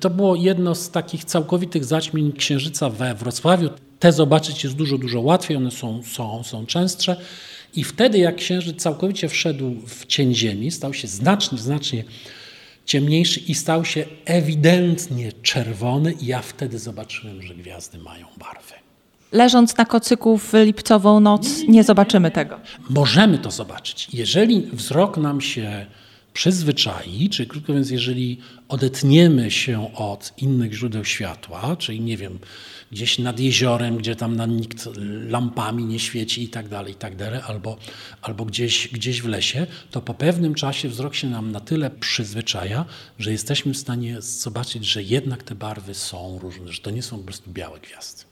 To 0.00 0.10
było 0.10 0.36
jedno 0.36 0.74
z 0.74 0.90
takich 0.90 1.24
całkowitych 1.24 1.84
zaćmień 1.84 2.32
księżyca 2.32 2.90
we 2.90 3.14
Wrocławiu. 3.14 3.70
Te 3.98 4.12
zobaczyć 4.12 4.64
jest 4.64 4.76
dużo, 4.76 4.98
dużo 4.98 5.20
łatwiej, 5.20 5.56
one 5.56 5.70
są, 5.70 6.02
są, 6.02 6.42
są 6.44 6.66
częstsze. 6.66 7.16
I 7.74 7.84
wtedy, 7.84 8.18
jak 8.18 8.36
księżyc 8.36 8.82
całkowicie 8.82 9.28
wszedł 9.28 9.74
w 9.86 10.06
cień 10.06 10.34
Ziemi, 10.34 10.70
stał 10.70 10.94
się 10.94 11.08
znacznie, 11.08 11.58
znacznie 11.58 12.04
ciemniejszy 12.86 13.40
i 13.40 13.54
stał 13.54 13.84
się 13.84 14.04
ewidentnie 14.24 15.32
czerwony, 15.32 16.12
i 16.12 16.26
ja 16.26 16.42
wtedy 16.42 16.78
zobaczyłem, 16.78 17.42
że 17.42 17.54
gwiazdy 17.54 17.98
mają 17.98 18.26
barwy. 18.38 18.74
Leżąc 19.32 19.76
na 19.76 19.84
kocyku 19.84 20.38
w 20.38 20.52
lipcową 20.52 21.20
noc, 21.20 21.48
nie 21.68 21.84
zobaczymy 21.84 22.30
tego. 22.30 22.60
Możemy 22.90 23.38
to 23.38 23.50
zobaczyć. 23.50 24.08
Jeżeli 24.12 24.62
wzrok 24.72 25.16
nam 25.16 25.40
się 25.40 25.86
przyzwyczai, 26.32 27.28
czyli 27.28 27.48
krótko 27.48 27.72
mówiąc, 27.72 27.90
jeżeli 27.90 28.38
odetniemy 28.68 29.50
się 29.50 29.94
od 29.94 30.32
innych 30.36 30.72
źródeł 30.74 31.04
światła, 31.04 31.76
czyli 31.76 32.00
nie 32.00 32.16
wiem, 32.16 32.38
gdzieś 32.92 33.18
nad 33.18 33.40
jeziorem, 33.40 33.96
gdzie 33.96 34.16
tam 34.16 34.36
nam 34.36 34.56
nikt 34.56 34.88
lampami 35.28 35.84
nie 35.84 35.98
świeci 35.98 36.42
i 36.42 36.48
tak 36.48 36.68
dalej, 36.68 36.92
i 36.92 36.96
tak 36.96 37.16
dalej, 37.16 37.40
albo, 37.46 37.76
albo 38.22 38.44
gdzieś, 38.44 38.88
gdzieś 38.88 39.22
w 39.22 39.26
lesie, 39.26 39.66
to 39.90 40.00
po 40.00 40.14
pewnym 40.14 40.54
czasie 40.54 40.88
wzrok 40.88 41.14
się 41.14 41.30
nam 41.30 41.52
na 41.52 41.60
tyle 41.60 41.90
przyzwyczaja, 41.90 42.84
że 43.18 43.32
jesteśmy 43.32 43.74
w 43.74 43.78
stanie 43.78 44.22
zobaczyć, 44.22 44.84
że 44.84 45.02
jednak 45.02 45.42
te 45.42 45.54
barwy 45.54 45.94
są 45.94 46.38
różne, 46.42 46.72
że 46.72 46.80
to 46.80 46.90
nie 46.90 47.02
są 47.02 47.18
po 47.18 47.24
prostu 47.24 47.50
białe 47.50 47.80
gwiazdy. 47.80 48.24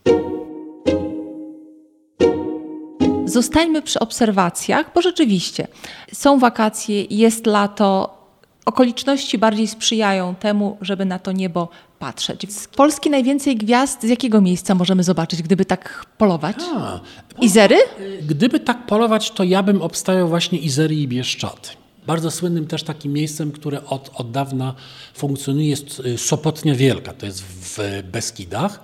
Zostańmy 3.30 3.82
przy 3.82 3.98
obserwacjach, 3.98 4.90
bo 4.94 5.02
rzeczywiście 5.02 5.66
są 6.12 6.38
wakacje, 6.38 7.04
jest 7.04 7.46
lato, 7.46 8.20
okoliczności 8.64 9.38
bardziej 9.38 9.68
sprzyjają 9.68 10.34
temu, 10.34 10.78
żeby 10.80 11.04
na 11.04 11.18
to 11.18 11.32
niebo 11.32 11.68
patrzeć. 11.98 12.52
Z 12.52 12.68
Polski 12.68 13.10
najwięcej 13.10 13.56
gwiazd 13.56 14.02
z 14.02 14.08
jakiego 14.08 14.40
miejsca 14.40 14.74
możemy 14.74 15.02
zobaczyć, 15.02 15.42
gdyby 15.42 15.64
tak 15.64 16.06
polować? 16.18 16.56
A, 16.76 17.00
Izery? 17.40 17.76
Gdyby 18.22 18.60
tak 18.60 18.86
polować, 18.86 19.30
to 19.30 19.44
ja 19.44 19.62
bym 19.62 19.82
obstawiał 19.82 20.28
właśnie 20.28 20.58
Izery 20.58 20.94
i 20.94 21.08
Bieszczaty. 21.08 21.70
Bardzo 22.06 22.30
słynnym 22.30 22.66
też 22.66 22.82
takim 22.82 23.12
miejscem, 23.12 23.52
które 23.52 23.84
od, 23.86 24.10
od 24.14 24.30
dawna 24.30 24.74
funkcjonuje, 25.14 25.68
jest 25.68 26.00
y, 26.00 26.18
Sopotnia 26.18 26.74
Wielka, 26.74 27.12
to 27.12 27.26
jest 27.26 27.42
w 27.42 28.02
Beskidach. 28.12 28.80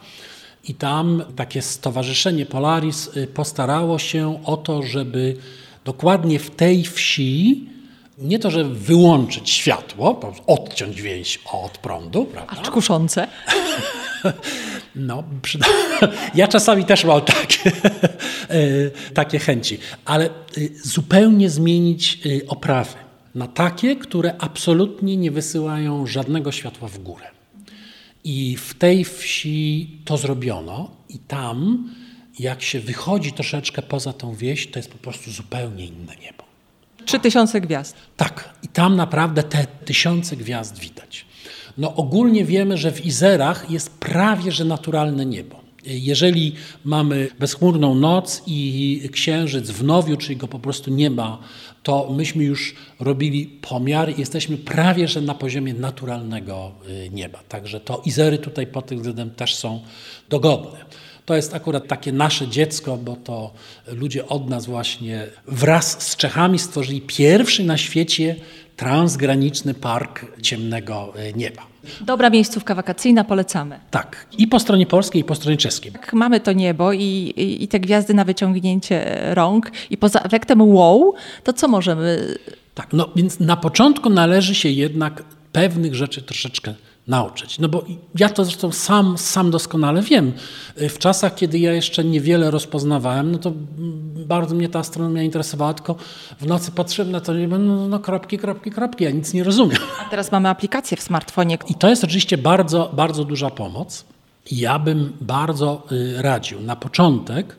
I 0.68 0.74
tam 0.74 1.24
takie 1.36 1.62
stowarzyszenie 1.62 2.46
Polaris 2.46 3.16
y, 3.16 3.26
postarało 3.26 3.98
się 3.98 4.44
o 4.44 4.56
to, 4.56 4.82
żeby 4.82 5.36
dokładnie 5.84 6.38
w 6.38 6.50
tej 6.50 6.84
wsi 6.84 7.66
nie 8.18 8.38
to, 8.38 8.50
że 8.50 8.64
wyłączyć 8.64 9.50
światło, 9.50 10.20
odciąć 10.46 11.02
więź 11.02 11.40
od 11.52 11.78
prądu, 11.78 12.24
prawda? 12.24 12.62
A 12.62 12.70
kuszące? 12.70 13.28
No, 14.96 15.24
przyda... 15.42 15.66
ja 16.34 16.48
czasami 16.48 16.84
też 16.84 17.04
mam 17.04 17.20
takie, 17.20 17.72
e, 18.48 18.90
takie 19.20 19.38
chęci, 19.38 19.78
ale 20.04 20.26
e, 20.26 20.30
zupełnie 20.82 21.50
zmienić 21.50 22.18
oprawy 22.48 22.94
na 23.34 23.46
takie, 23.46 23.96
które 23.96 24.34
absolutnie 24.38 25.16
nie 25.16 25.30
wysyłają 25.30 26.06
żadnego 26.06 26.52
światła 26.52 26.88
w 26.88 26.98
górę. 26.98 27.35
I 28.28 28.56
w 28.56 28.74
tej 28.74 29.04
wsi 29.04 29.90
to 30.04 30.16
zrobiono 30.16 30.90
i 31.08 31.18
tam, 31.18 31.88
jak 32.38 32.62
się 32.62 32.80
wychodzi 32.80 33.32
troszeczkę 33.32 33.82
poza 33.82 34.12
tą 34.12 34.34
wieś, 34.34 34.66
to 34.66 34.78
jest 34.78 34.90
po 34.90 34.98
prostu 34.98 35.30
zupełnie 35.30 35.86
inne 35.86 36.16
niebo. 36.16 36.44
Trzy 37.04 37.18
tysiące 37.18 37.60
gwiazd. 37.60 37.96
Tak, 38.16 38.54
i 38.62 38.68
tam 38.68 38.96
naprawdę 38.96 39.42
te 39.42 39.66
tysiące 39.66 40.36
gwiazd 40.36 40.78
widać. 40.78 41.24
No 41.78 41.94
ogólnie 41.94 42.44
wiemy, 42.44 42.76
że 42.76 42.92
w 42.92 43.06
Izerach 43.06 43.70
jest 43.70 43.90
prawie 43.90 44.52
że 44.52 44.64
naturalne 44.64 45.26
niebo. 45.26 45.65
Jeżeli 45.86 46.52
mamy 46.84 47.28
bezchmurną 47.38 47.94
noc 47.94 48.42
i 48.46 49.08
księżyc 49.12 49.70
w 49.70 49.84
nowiu, 49.84 50.16
czyli 50.16 50.36
go 50.36 50.48
po 50.48 50.58
prostu 50.58 50.90
nie 50.90 51.10
ma, 51.10 51.38
to 51.82 52.12
myśmy 52.16 52.44
już 52.44 52.74
robili 53.00 53.46
pomiary 53.46 54.12
i 54.12 54.20
jesteśmy 54.20 54.56
prawie 54.56 55.08
że 55.08 55.20
na 55.20 55.34
poziomie 55.34 55.74
naturalnego 55.74 56.72
y, 56.88 57.10
nieba. 57.10 57.38
Także 57.48 57.80
to 57.80 58.02
Izery 58.04 58.38
tutaj 58.38 58.66
pod 58.66 58.86
tym 58.86 58.98
względem 58.98 59.30
też 59.30 59.54
są 59.54 59.80
dogodne. 60.28 60.84
To 61.24 61.36
jest 61.36 61.54
akurat 61.54 61.88
takie 61.88 62.12
nasze 62.12 62.48
dziecko, 62.48 62.96
bo 62.96 63.16
to 63.16 63.52
ludzie 63.86 64.26
od 64.26 64.50
nas 64.50 64.66
właśnie 64.66 65.26
wraz 65.46 66.02
z 66.02 66.16
Czechami 66.16 66.58
stworzyli 66.58 67.00
pierwszy 67.00 67.64
na 67.64 67.76
świecie 67.76 68.36
transgraniczny 68.76 69.74
park 69.74 70.26
ciemnego 70.42 71.12
e, 71.16 71.32
nieba. 71.32 71.75
Dobra 72.00 72.30
miejscówka 72.30 72.74
wakacyjna, 72.74 73.24
polecamy. 73.24 73.80
Tak, 73.90 74.26
i 74.38 74.46
po 74.46 74.60
stronie 74.60 74.86
polskiej, 74.86 75.20
i 75.20 75.24
po 75.24 75.34
stronie 75.34 75.56
czeskiej. 75.56 75.92
Jak 75.92 76.12
mamy 76.12 76.40
to 76.40 76.52
niebo 76.52 76.92
i, 76.92 77.02
i, 77.36 77.64
i 77.64 77.68
te 77.68 77.80
gwiazdy 77.80 78.14
na 78.14 78.24
wyciągnięcie 78.24 79.20
rąk 79.34 79.70
i 79.90 79.96
poza 79.96 80.20
efektem 80.20 80.62
wow, 80.62 81.14
to 81.44 81.52
co 81.52 81.68
możemy... 81.68 82.36
Tak, 82.74 82.92
no 82.92 83.08
więc 83.16 83.40
na 83.40 83.56
początku 83.56 84.10
należy 84.10 84.54
się 84.54 84.68
jednak 84.68 85.22
pewnych 85.52 85.94
rzeczy 85.94 86.22
troszeczkę 86.22 86.74
nauczyć. 87.06 87.58
No 87.58 87.68
bo 87.68 87.84
ja 88.18 88.28
to 88.28 88.44
zresztą 88.44 88.72
sam, 88.72 89.18
sam 89.18 89.50
doskonale 89.50 90.02
wiem. 90.02 90.32
W 90.76 90.98
czasach, 90.98 91.34
kiedy 91.34 91.58
ja 91.58 91.72
jeszcze 91.72 92.04
niewiele 92.04 92.50
rozpoznawałem, 92.50 93.32
no 93.32 93.38
to 93.38 93.52
bardzo 94.26 94.54
mnie 94.54 94.68
ta 94.68 94.78
astronomia 94.78 95.22
interesowała, 95.22 95.74
tylko 95.74 95.96
w 96.40 96.46
nocy 96.46 96.70
patrzyłem 96.72 97.10
na 97.10 97.20
to 97.20 97.34
i 97.34 97.48
no, 97.48 97.58
no 97.88 97.98
kropki, 97.98 98.38
kropki, 98.38 98.70
kropki, 98.70 99.04
ja 99.04 99.10
nic 99.10 99.34
nie 99.34 99.44
rozumiem. 99.44 99.78
A 100.06 100.10
teraz 100.10 100.32
mamy 100.32 100.48
aplikację 100.48 100.96
w 100.96 101.02
smartfonie. 101.02 101.58
I 101.68 101.74
to 101.74 101.88
jest 101.88 102.04
oczywiście 102.04 102.38
bardzo, 102.38 102.90
bardzo 102.92 103.24
duża 103.24 103.50
pomoc. 103.50 104.04
Ja 104.50 104.78
bym 104.78 105.12
bardzo 105.20 105.82
y, 105.92 106.22
radził 106.22 106.60
na 106.60 106.76
początek 106.76 107.56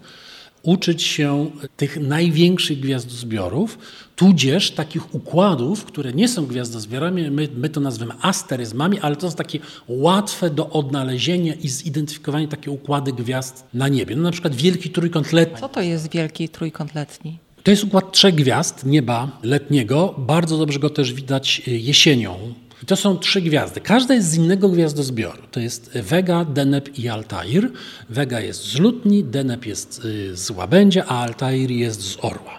uczyć 0.68 1.04
się 1.04 1.52
tych 1.78 2.00
największych 2.00 2.80
gwiazdozbiorów, 2.80 3.78
tudzież 4.16 4.72
takich 4.72 5.16
układów, 5.16 5.86
które 5.86 6.14
nie 6.14 6.28
są 6.28 6.46
gwiazdozbiorami, 6.46 7.32
my, 7.32 7.48
my 7.56 7.70
to 7.70 7.80
nazywamy 7.80 8.14
asteryzmami, 8.22 9.00
ale 9.00 9.16
to 9.16 9.32
są 9.32 9.38
takie 9.38 9.60
łatwe 9.88 10.50
do 10.50 10.70
odnalezienia 10.70 11.54
i 11.54 11.68
zidentyfikowania 11.68 12.48
takie 12.48 12.72
układy 12.72 13.14
gwiazd 13.14 13.66
na 13.74 13.88
niebie. 13.88 14.16
No 14.16 14.24
na 14.24 14.32
przykład 14.32 14.56
wielki 14.56 14.90
trójkąt 14.90 15.34
letni. 15.34 15.60
Co 15.60 15.70
to 15.70 15.82
jest 15.82 16.12
wielki 16.12 16.50
trójkąt 16.50 16.96
letni? 16.96 17.40
To 17.64 17.72
jest 17.72 17.84
układ 17.84 18.12
trzech 18.12 18.36
gwiazd 18.36 18.86
nieba 18.86 19.40
letniego. 19.44 20.16
Bardzo 20.18 20.58
dobrze 20.58 20.80
go 20.80 20.90
też 20.90 21.14
widać 21.14 21.62
y, 21.68 21.72
jesienią. 21.72 22.54
To 22.86 22.96
są 22.96 23.18
trzy 23.18 23.42
gwiazdy. 23.42 23.82
Każda 23.82 24.14
jest 24.14 24.30
z 24.30 24.36
innego 24.36 24.70
gwiazdozbioru. 24.70 25.44
To 25.52 25.60
jest 25.60 25.92
Vega, 25.94 26.46
Deneb 26.46 27.00
i 27.00 27.10
Altair. 27.10 27.72
Vega 28.10 28.40
jest 28.40 28.64
z 28.64 28.80
Lutni, 28.80 29.24
Deneb 29.24 29.66
jest 29.66 30.06
y, 30.06 30.38
z 30.38 30.50
Łabędzia, 30.50 31.06
a 31.08 31.24
Altair 31.24 31.72
jest 31.72 32.02
z 32.02 32.18
Orła. 32.22 32.58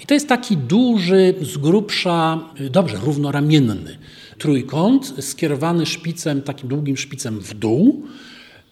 I 0.00 0.06
to 0.06 0.14
jest 0.14 0.28
taki 0.28 0.56
duży, 0.56 1.34
z 1.42 1.56
grubsza, 1.56 2.38
y, 2.60 2.70
dobrze, 2.70 2.96
równoramienny 2.96 3.98
trójkąt, 4.38 5.14
skierowany 5.20 5.86
szpicem, 5.86 6.42
takim 6.42 6.68
długim 6.68 6.96
szpicem 6.96 7.40
w 7.40 7.54
dół. 7.54 8.02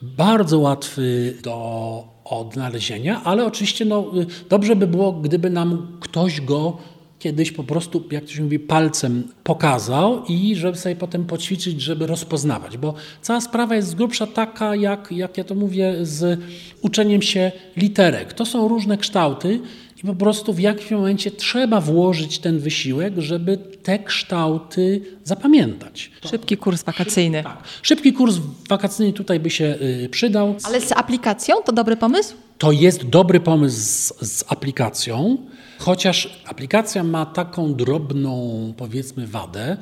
Bardzo 0.02 0.58
łatwy 0.58 1.34
do 1.42 2.04
odnalezienia, 2.24 3.20
ale 3.24 3.46
oczywiście 3.46 3.84
no, 3.84 4.10
y, 4.20 4.26
dobrze 4.48 4.76
by 4.76 4.86
było, 4.86 5.12
gdyby 5.12 5.50
nam 5.50 5.98
ktoś 6.00 6.40
go 6.40 6.78
kiedyś 7.22 7.52
po 7.52 7.64
prostu, 7.64 8.04
jak 8.10 8.24
to 8.24 8.30
się 8.30 8.42
mówi, 8.42 8.58
palcem 8.58 9.28
pokazał 9.44 10.24
i 10.28 10.56
żeby 10.56 10.78
sobie 10.78 10.96
potem 10.96 11.24
poćwiczyć, 11.24 11.80
żeby 11.80 12.06
rozpoznawać. 12.06 12.78
Bo 12.78 12.94
cała 13.22 13.40
sprawa 13.40 13.74
jest 13.76 13.88
z 13.88 13.94
grubsza 13.94 14.26
taka, 14.26 14.76
jak, 14.76 15.12
jak 15.12 15.38
ja 15.38 15.44
to 15.44 15.54
mówię, 15.54 15.94
z 16.02 16.40
uczeniem 16.80 17.22
się 17.22 17.52
literek. 17.76 18.32
To 18.32 18.46
są 18.46 18.68
różne 18.68 18.98
kształty 18.98 19.60
i 20.04 20.06
po 20.06 20.14
prostu 20.14 20.52
w 20.52 20.60
jakimś 20.60 20.90
momencie 20.90 21.30
trzeba 21.30 21.80
włożyć 21.80 22.38
ten 22.38 22.58
wysiłek, 22.58 23.14
żeby 23.18 23.56
te 23.56 23.98
kształty 23.98 25.00
zapamiętać. 25.24 26.10
Szybki 26.30 26.56
kurs 26.56 26.82
wakacyjny. 26.82 27.42
Tak. 27.42 27.58
Szybki 27.82 28.12
kurs 28.12 28.36
wakacyjny 28.68 29.12
tutaj 29.12 29.40
by 29.40 29.50
się 29.50 29.64
y, 30.04 30.08
przydał. 30.08 30.54
Ale 30.62 30.80
z 30.80 30.92
aplikacją 30.92 31.56
to 31.64 31.72
dobry 31.72 31.96
pomysł? 31.96 32.34
To 32.58 32.72
jest 32.72 33.08
dobry 33.08 33.40
pomysł 33.40 33.76
z, 33.76 34.12
z, 34.28 34.44
aplikacją, 34.48 35.36
chociaż 35.78 36.42
aplikacja 36.46 37.04
ma 37.04 37.26
taką 37.26 37.74
drobną, 37.74 38.74
powiedzmy, 38.76 39.26
wadę, 39.26 39.76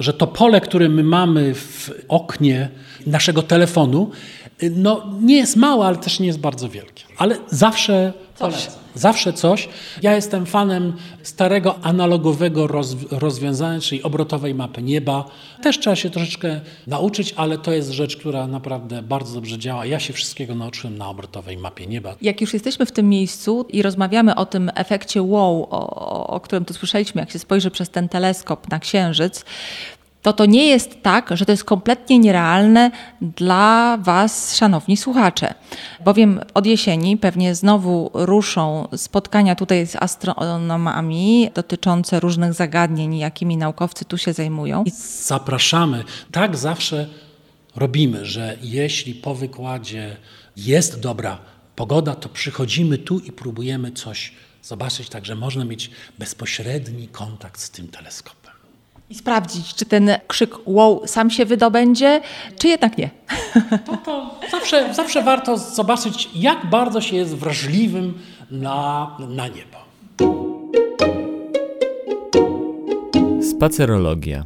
że 0.00 0.12
to 0.12 0.26
pole, 0.26 0.60
które 0.60 0.88
my 0.88 1.04
mamy 1.04 1.54
w 1.54 1.90
oknie 2.08 2.68
naszego 3.06 3.42
telefonu, 3.42 4.10
no, 4.70 5.04
nie 5.20 5.36
jest 5.36 5.56
małe, 5.56 5.86
ale 5.86 5.96
też 5.96 6.20
nie 6.20 6.26
jest 6.26 6.38
bardzo 6.38 6.68
wielkie. 6.68 7.04
Ale 7.18 7.38
zawsze 7.50 8.12
Coś. 8.34 8.68
Zawsze 8.94 9.32
coś. 9.32 9.68
Ja 10.02 10.14
jestem 10.14 10.46
fanem 10.46 10.92
starego 11.22 11.78
analogowego 11.82 12.66
roz, 12.66 12.96
rozwiązania, 13.10 13.80
czyli 13.80 14.02
obrotowej 14.02 14.54
mapy 14.54 14.82
nieba. 14.82 15.24
Też 15.62 15.78
trzeba 15.78 15.96
się 15.96 16.10
troszeczkę 16.10 16.60
nauczyć, 16.86 17.34
ale 17.36 17.58
to 17.58 17.72
jest 17.72 17.90
rzecz, 17.90 18.16
która 18.16 18.46
naprawdę 18.46 19.02
bardzo 19.02 19.34
dobrze 19.34 19.58
działa. 19.58 19.86
Ja 19.86 20.00
się 20.00 20.12
wszystkiego 20.12 20.54
nauczyłem 20.54 20.98
na 20.98 21.08
obrotowej 21.08 21.56
mapie 21.56 21.86
nieba. 21.86 22.14
Jak 22.22 22.40
już 22.40 22.52
jesteśmy 22.52 22.86
w 22.86 22.92
tym 22.92 23.08
miejscu 23.08 23.66
i 23.68 23.82
rozmawiamy 23.82 24.34
o 24.34 24.46
tym 24.46 24.70
efekcie 24.74 25.22
wow, 25.22 25.66
o, 25.70 26.26
o 26.26 26.40
którym 26.40 26.64
tu 26.64 26.74
słyszeliśmy, 26.74 27.20
jak 27.20 27.30
się 27.30 27.38
spojrzy 27.38 27.70
przez 27.70 27.90
ten 27.90 28.08
teleskop 28.08 28.70
na 28.70 28.78
Księżyc, 28.78 29.44
to 30.22 30.32
to 30.32 30.46
nie 30.46 30.66
jest 30.66 31.02
tak, 31.02 31.36
że 31.36 31.46
to 31.46 31.52
jest 31.52 31.64
kompletnie 31.64 32.18
nierealne 32.18 32.90
dla 33.20 33.96
Was, 34.00 34.56
szanowni 34.56 34.96
słuchacze. 34.96 35.54
Bowiem 36.04 36.40
od 36.54 36.66
jesieni 36.66 37.16
pewnie 37.16 37.54
znowu 37.54 38.10
ruszą 38.14 38.88
spotkania 38.96 39.54
tutaj 39.54 39.86
z 39.86 39.96
astronomami 39.96 41.50
dotyczące 41.54 42.20
różnych 42.20 42.54
zagadnień, 42.54 43.18
jakimi 43.18 43.56
naukowcy 43.56 44.04
tu 44.04 44.18
się 44.18 44.32
zajmują. 44.32 44.84
Zapraszamy. 45.22 46.04
Tak 46.32 46.56
zawsze 46.56 47.06
robimy, 47.76 48.26
że 48.26 48.56
jeśli 48.62 49.14
po 49.14 49.34
wykładzie 49.34 50.16
jest 50.56 51.00
dobra 51.00 51.38
pogoda, 51.76 52.14
to 52.14 52.28
przychodzimy 52.28 52.98
tu 52.98 53.18
i 53.18 53.32
próbujemy 53.32 53.92
coś 53.92 54.32
zobaczyć, 54.62 55.08
także 55.08 55.34
można 55.34 55.64
mieć 55.64 55.90
bezpośredni 56.18 57.08
kontakt 57.08 57.60
z 57.60 57.70
tym 57.70 57.88
teleskopem. 57.88 58.41
I 59.12 59.14
sprawdzić, 59.14 59.74
czy 59.74 59.84
ten 59.86 60.10
krzyk 60.28 60.54
wow 60.66 61.02
sam 61.06 61.30
się 61.30 61.44
wydobędzie, 61.44 62.20
czy 62.58 62.68
jednak 62.68 62.98
nie. 62.98 63.10
To, 63.86 63.96
to 63.96 64.30
zawsze, 64.50 64.94
zawsze 64.94 65.22
warto 65.22 65.58
zobaczyć, 65.58 66.28
jak 66.34 66.70
bardzo 66.70 67.00
się 67.00 67.16
jest 67.16 67.34
wrażliwym 67.36 68.18
na, 68.50 69.10
na 69.28 69.48
niebo. 69.48 69.78
Spacerologia. 73.50 74.44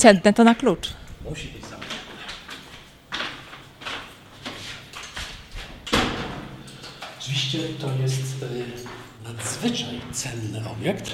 Cenne 0.00 0.32
to 0.32 0.44
na 0.44 0.54
klucz. 0.54 0.88
Musi 1.30 1.48
być 1.48 1.62
zamknięte. 1.62 1.96
Oczywiście 7.20 7.58
to 7.80 7.86
jest 8.02 8.42
y, 8.42 8.64
nadzwyczaj 9.24 10.00
cenny 10.12 10.70
obiekt. 10.70 11.10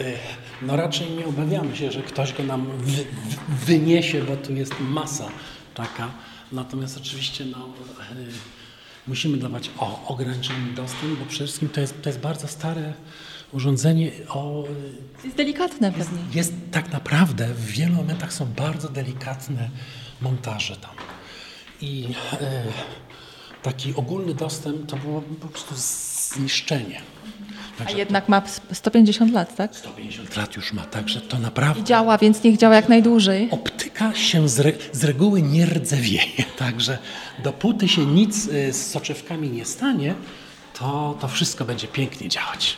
Y, 0.00 0.16
no 0.62 0.76
raczej 0.76 1.10
nie 1.10 1.26
obawiamy 1.26 1.76
się, 1.76 1.92
że 1.92 2.02
ktoś 2.02 2.32
go 2.32 2.42
nam 2.42 2.66
wy, 2.78 3.04
wyniesie, 3.48 4.22
bo 4.22 4.36
tu 4.36 4.52
jest 4.52 4.74
masa 4.80 5.28
taka. 5.74 6.10
Natomiast 6.52 6.96
oczywiście 6.96 7.44
no, 7.44 7.68
y, 8.12 8.26
musimy 9.06 9.38
dawać 9.38 9.70
o, 9.78 10.08
ograniczony 10.08 10.74
dostęp, 10.74 11.18
bo 11.18 11.26
przede 11.26 11.44
wszystkim 11.44 11.68
to 11.68 11.80
jest, 11.80 12.02
to 12.02 12.08
jest 12.08 12.20
bardzo 12.20 12.48
stare 12.48 12.92
urządzenie 13.52 14.10
o... 14.28 14.64
Jest 15.24 15.36
delikatne 15.36 15.92
pewnie. 15.92 16.18
Jest, 16.18 16.34
jest 16.34 16.52
tak 16.70 16.92
naprawdę, 16.92 17.46
w 17.46 17.66
wielu 17.66 17.94
momentach 17.94 18.32
są 18.32 18.46
bardzo 18.46 18.88
delikatne 18.88 19.70
montaże 20.20 20.76
tam. 20.76 20.94
I 21.80 22.08
e, 22.32 22.62
taki 23.62 23.94
ogólny 23.94 24.34
dostęp 24.34 24.86
to 24.86 24.96
było 24.96 25.22
po 25.22 25.48
prostu 25.48 25.74
zniszczenie. 25.76 27.00
Także 27.78 27.94
A 27.94 27.98
jednak 27.98 28.28
ma 28.28 28.42
150 28.72 29.32
lat, 29.32 29.56
tak? 29.56 29.76
150 29.76 30.36
lat 30.36 30.56
już 30.56 30.72
ma, 30.72 30.82
także 30.84 31.20
to 31.20 31.38
naprawdę... 31.38 31.80
I 31.80 31.84
działa, 31.84 32.18
więc 32.18 32.42
niech 32.42 32.56
działa 32.56 32.74
jak 32.74 32.88
najdłużej. 32.88 33.48
Optyka 33.50 34.14
się 34.14 34.48
z, 34.48 34.60
re, 34.60 34.72
z 34.92 35.04
reguły 35.04 35.42
nie 35.42 35.66
rdzewieje, 35.66 36.44
także 36.58 36.98
dopóty 37.44 37.88
się 37.88 38.06
nic 38.06 38.48
e, 38.48 38.72
z 38.72 38.90
soczewkami 38.90 39.50
nie 39.50 39.64
stanie, 39.64 40.14
to, 40.78 41.16
to 41.20 41.28
wszystko 41.28 41.64
będzie 41.64 41.88
pięknie 41.88 42.28
działać. 42.28 42.76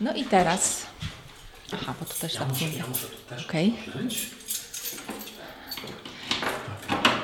No 0.00 0.14
i 0.14 0.24
teraz. 0.24 0.86
Aha, 1.72 1.94
bo 2.00 2.06
to 2.06 2.14
też 2.14 2.34
ja 2.34 2.40
tak 2.40 2.48
muszę, 2.48 2.64
ja 2.64 2.86
muszę 2.86 3.06
tu 3.06 3.16
też 3.16 3.46
okay. 3.46 3.72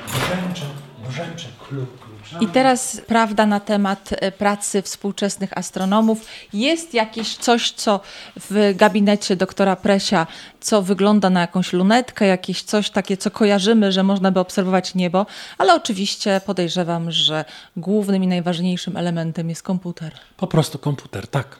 Brzęczę 0.07 0.84
I 2.41 2.47
teraz 2.47 3.01
prawda 3.07 3.45
na 3.45 3.59
temat 3.59 4.09
e, 4.11 4.31
pracy 4.31 4.81
współczesnych 4.81 5.57
astronomów. 5.57 6.25
Jest 6.53 6.93
jakieś 6.93 7.37
coś, 7.37 7.71
co 7.71 7.99
w 8.49 8.73
gabinecie 8.75 9.35
doktora 9.35 9.75
Presia, 9.75 10.27
co 10.59 10.81
wygląda 10.81 11.29
na 11.29 11.41
jakąś 11.41 11.73
lunetkę, 11.73 12.25
jakieś 12.25 12.63
coś 12.63 12.89
takie, 12.89 13.17
co 13.17 13.31
kojarzymy, 13.31 13.91
że 13.91 14.03
można 14.03 14.31
by 14.31 14.39
obserwować 14.39 14.95
niebo, 14.95 15.25
ale 15.57 15.75
oczywiście 15.75 16.41
podejrzewam, 16.45 17.11
że 17.11 17.45
głównym 17.77 18.23
i 18.23 18.27
najważniejszym 18.27 18.97
elementem 18.97 19.49
jest 19.49 19.63
komputer. 19.63 20.11
Po 20.37 20.47
prostu 20.47 20.79
komputer, 20.79 21.27
tak. 21.27 21.59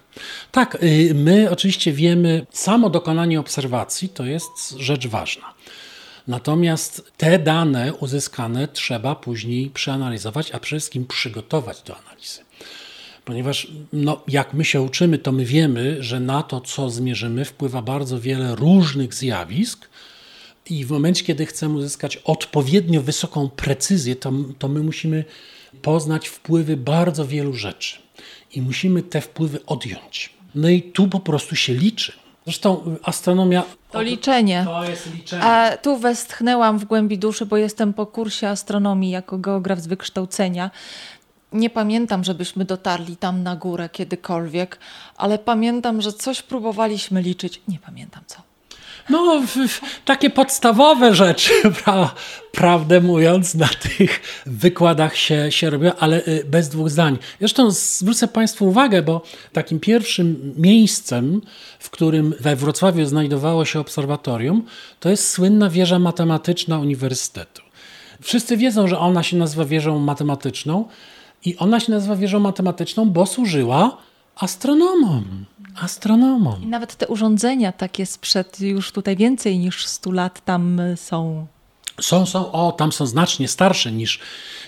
Tak, 0.51 0.77
y, 0.83 1.11
my 1.15 1.51
oczywiście 1.51 1.91
wiemy, 1.91 2.45
samo 2.51 2.89
dokonanie 2.89 3.39
obserwacji 3.39 4.09
to 4.09 4.25
jest 4.25 4.69
rzecz 4.77 5.07
ważna. 5.07 5.53
Natomiast 6.27 7.11
te 7.17 7.39
dane 7.39 7.93
uzyskane 7.93 8.67
trzeba 8.67 9.15
później 9.15 9.69
przeanalizować, 9.69 10.51
a 10.51 10.59
przede 10.59 10.79
wszystkim 10.79 11.05
przygotować 11.05 11.81
do 11.81 11.97
analizy. 11.97 12.39
Ponieważ 13.25 13.67
no, 13.93 14.21
jak 14.27 14.53
my 14.53 14.65
się 14.65 14.81
uczymy, 14.81 15.17
to 15.17 15.31
my 15.31 15.45
wiemy, 15.45 16.03
że 16.03 16.19
na 16.19 16.43
to, 16.43 16.61
co 16.61 16.89
zmierzymy, 16.89 17.45
wpływa 17.45 17.81
bardzo 17.81 18.19
wiele 18.19 18.55
różnych 18.55 19.13
zjawisk. 19.13 19.89
I 20.69 20.85
w 20.85 20.91
momencie, 20.91 21.25
kiedy 21.25 21.45
chcemy 21.45 21.77
uzyskać 21.77 22.17
odpowiednio 22.17 23.01
wysoką 23.01 23.49
precyzję, 23.49 24.15
to, 24.15 24.31
to 24.59 24.67
my 24.67 24.79
musimy 24.79 25.25
poznać 25.81 26.27
wpływy 26.27 26.77
bardzo 26.77 27.27
wielu 27.27 27.53
rzeczy 27.53 27.97
i 28.55 28.61
musimy 28.61 29.03
te 29.03 29.21
wpływy 29.21 29.65
odjąć. 29.65 30.33
No 30.55 30.69
i 30.69 30.81
tu 30.81 31.07
po 31.07 31.19
prostu 31.19 31.55
się 31.55 31.73
liczy. 31.73 32.13
Zresztą 32.45 32.97
astronomia. 33.03 33.63
To 33.95 34.01
liczenie. 34.01 34.63
To 34.65 34.83
jest 34.83 35.13
liczenie. 35.13 35.43
A 35.43 35.77
tu 35.77 35.97
westchnęłam 35.97 36.79
w 36.79 36.85
głębi 36.85 37.17
duszy, 37.17 37.45
bo 37.45 37.57
jestem 37.57 37.93
po 37.93 38.05
kursie 38.05 38.49
astronomii 38.49 39.11
jako 39.11 39.37
geograf 39.37 39.79
z 39.79 39.87
wykształcenia. 39.87 40.71
Nie 41.53 41.69
pamiętam, 41.69 42.23
żebyśmy 42.23 42.65
dotarli 42.65 43.17
tam 43.17 43.43
na 43.43 43.55
górę 43.55 43.89
kiedykolwiek, 43.89 44.79
ale 45.17 45.39
pamiętam, 45.39 46.01
że 46.01 46.13
coś 46.13 46.41
próbowaliśmy 46.41 47.21
liczyć. 47.21 47.61
Nie 47.67 47.79
pamiętam 47.79 48.23
co. 48.27 48.54
No, 49.09 49.41
takie 50.05 50.29
podstawowe 50.29 51.15
rzeczy, 51.15 51.51
pra, 51.83 52.13
prawdę 52.51 53.01
mówiąc, 53.01 53.55
na 53.55 53.67
tych 53.67 54.21
wykładach 54.45 55.17
się, 55.17 55.51
się 55.51 55.69
robią, 55.69 55.91
ale 55.99 56.25
y, 56.27 56.43
bez 56.47 56.69
dwóch 56.69 56.89
zdań. 56.89 57.17
Zresztą 57.39 57.71
zwrócę 57.71 58.27
Państwu 58.27 58.67
uwagę, 58.67 59.01
bo 59.01 59.21
takim 59.53 59.79
pierwszym 59.79 60.53
miejscem, 60.57 61.41
w 61.79 61.89
którym 61.89 62.35
we 62.39 62.55
Wrocławiu 62.55 63.05
znajdowało 63.05 63.65
się 63.65 63.79
obserwatorium, 63.79 64.63
to 64.99 65.09
jest 65.09 65.29
słynna 65.29 65.69
wieża 65.69 65.99
matematyczna 65.99 66.79
Uniwersytetu. 66.79 67.61
Wszyscy 68.21 68.57
wiedzą, 68.57 68.87
że 68.87 68.99
ona 68.99 69.23
się 69.23 69.37
nazywa 69.37 69.65
wieżą 69.65 69.99
matematyczną 69.99 70.85
i 71.45 71.57
ona 71.57 71.79
się 71.79 71.91
nazywa 71.91 72.15
wieżą 72.15 72.39
matematyczną, 72.39 73.09
bo 73.09 73.25
służyła 73.25 73.97
astronomom 74.35 75.45
astronomom. 75.75 76.63
I 76.63 76.67
nawet 76.67 76.95
te 76.95 77.07
urządzenia 77.07 77.71
takie 77.71 78.05
sprzed 78.05 78.61
już 78.61 78.91
tutaj 78.91 79.15
więcej 79.15 79.59
niż 79.59 79.87
100 79.87 80.11
lat 80.11 80.45
tam 80.45 80.81
są. 80.95 81.47
Są, 82.01 82.25
są, 82.25 82.51
o, 82.51 82.71
tam 82.71 82.91
są 82.91 83.05
znacznie 83.05 83.47
starsze 83.47 83.91
niż, 83.91 84.19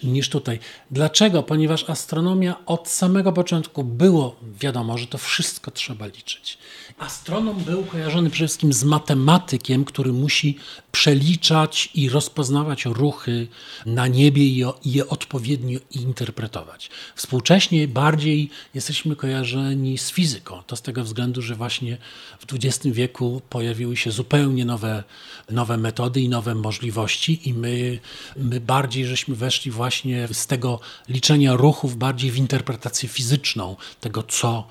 niż 0.04 0.30
tutaj. 0.30 0.60
Dlaczego? 0.91 1.43
Ponieważ 1.43 1.89
astronomia 1.89 2.56
od 2.65 2.89
samego 2.89 3.34
początku 3.34 3.84
było 3.84 4.36
wiadomo, 4.60 4.98
że 4.98 5.08
to 5.08 5.17
wszystko 5.17 5.72
trzeba 5.72 6.06
liczyć. 6.06 6.58
Astronom 6.97 7.63
był 7.63 7.83
kojarzony 7.83 8.29
przede 8.29 8.47
wszystkim 8.47 8.73
z 8.73 8.83
matematykiem, 8.83 9.86
który 9.86 10.13
musi 10.13 10.57
przeliczać 10.91 11.89
i 11.93 12.10
rozpoznawać 12.10 12.86
ruchy 12.86 13.47
na 13.86 14.07
niebie 14.07 14.43
i 14.43 14.65
je 14.86 15.07
odpowiednio 15.07 15.79
interpretować. 15.91 16.89
Współcześnie 17.15 17.88
bardziej 17.88 18.49
jesteśmy 18.73 19.15
kojarzeni 19.15 19.97
z 19.97 20.12
fizyką. 20.12 20.63
To 20.67 20.75
z 20.75 20.81
tego 20.81 21.03
względu, 21.03 21.41
że 21.41 21.55
właśnie 21.55 21.97
w 22.39 22.53
XX 22.53 22.95
wieku 22.95 23.41
pojawiły 23.49 23.97
się 23.97 24.12
zupełnie 24.12 24.65
nowe, 24.65 25.03
nowe 25.49 25.77
metody 25.77 26.21
i 26.21 26.29
nowe 26.29 26.55
możliwości 26.55 27.49
i 27.49 27.53
my, 27.53 27.99
my 28.36 28.60
bardziej 28.60 29.05
żeśmy 29.05 29.36
weszli 29.36 29.71
właśnie 29.71 30.27
z 30.31 30.47
tego 30.47 30.79
liczenia 31.10 31.53
ruchów 31.55 31.97
bardziej 31.97 32.31
w 32.31 32.38
interpretację 32.38 33.10
fizyczną 33.10 33.75
tego, 34.01 34.23
co 34.23 34.67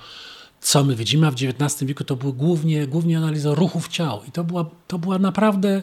co 0.66 0.84
my 0.84 0.96
widzimy, 0.96 1.26
a 1.26 1.30
w 1.30 1.34
XIX 1.34 1.84
wieku 1.84 2.04
to 2.04 2.16
były 2.16 2.32
głównie, 2.32 2.86
głównie 2.86 3.18
analiza 3.18 3.54
ruchów 3.54 3.88
ciał. 3.88 4.22
I 4.28 4.32
to 4.32 4.44
była, 4.44 4.70
to 4.86 4.98
była 4.98 5.18
naprawdę 5.18 5.82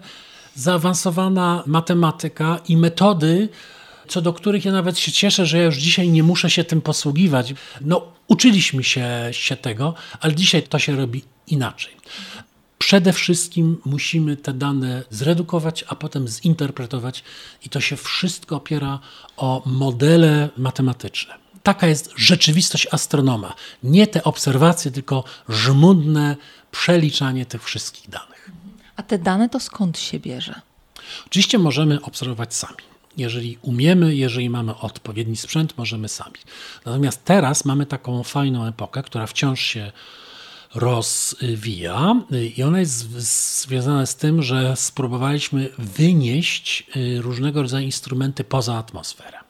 zaawansowana 0.56 1.64
matematyka 1.66 2.60
i 2.68 2.78
metody, 2.78 3.50
co 4.08 4.22
do 4.22 4.34
których 4.34 4.66
ja 4.66 4.72
nawet 4.72 5.00
się 5.00 5.12
cieszę, 5.12 5.46
że 5.46 5.58
ja 5.58 5.64
już 5.64 5.78
dzisiaj 5.78 6.10
nie 6.10 6.24
muszę 6.24 6.50
się 6.50 6.64
tym 6.64 6.82
posługiwać. 6.82 7.54
No, 7.82 8.08
uczyliśmy 8.28 8.84
się, 8.84 9.08
się 9.32 9.56
tego, 9.56 9.94
ale 10.20 10.36
dzisiaj 10.36 10.64
to 10.64 10.80
się 10.80 10.96
robi 10.96 11.24
inaczej. 11.48 11.94
Przede 12.78 13.14
wszystkim 13.14 13.78
musimy 13.86 14.38
te 14.38 14.54
dane 14.54 15.04
zredukować, 15.10 15.86
a 15.88 15.96
potem 15.96 16.28
zinterpretować, 16.28 17.24
i 17.66 17.70
to 17.70 17.82
się 17.82 17.96
wszystko 17.96 18.56
opiera 18.56 19.00
o 19.38 19.64
modele 19.66 20.50
matematyczne. 20.58 21.43
Taka 21.64 21.88
jest 21.88 22.12
rzeczywistość 22.16 22.88
astronoma. 22.92 23.54
Nie 23.84 24.08
te 24.08 24.24
obserwacje, 24.24 24.92
tylko 24.92 25.24
żmudne 25.50 26.36
przeliczanie 26.72 27.46
tych 27.46 27.64
wszystkich 27.64 28.10
danych. 28.10 28.52
A 28.96 29.04
te 29.04 29.18
dane 29.18 29.50
to 29.50 29.60
skąd 29.60 30.00
się 30.00 30.20
bierze? 30.20 30.62
Oczywiście 31.28 31.60
możemy 31.60 32.02
obserwować 32.02 32.56
sami. 32.56 32.78
Jeżeli 33.18 33.58
umiemy, 33.62 34.16
jeżeli 34.16 34.50
mamy 34.50 34.76
odpowiedni 34.76 35.38
sprzęt, 35.38 35.78
możemy 35.78 36.10
sami. 36.10 36.38
Natomiast 36.86 37.26
teraz 37.26 37.66
mamy 37.66 37.86
taką 37.86 38.24
fajną 38.24 38.66
epokę, 38.66 39.04
która 39.04 39.28
wciąż 39.28 39.62
się 39.62 39.92
rozwija 40.76 42.16
i 42.56 42.64
ona 42.64 42.80
jest 42.80 43.12
związana 43.62 44.06
z 44.06 44.16
tym, 44.16 44.44
że 44.44 44.76
spróbowaliśmy 44.76 45.70
wynieść 45.78 46.84
y, 46.96 47.22
różnego 47.22 47.62
rodzaju 47.62 47.86
instrumenty 47.86 48.44
poza 48.44 48.78
atmosferę. 48.78 49.43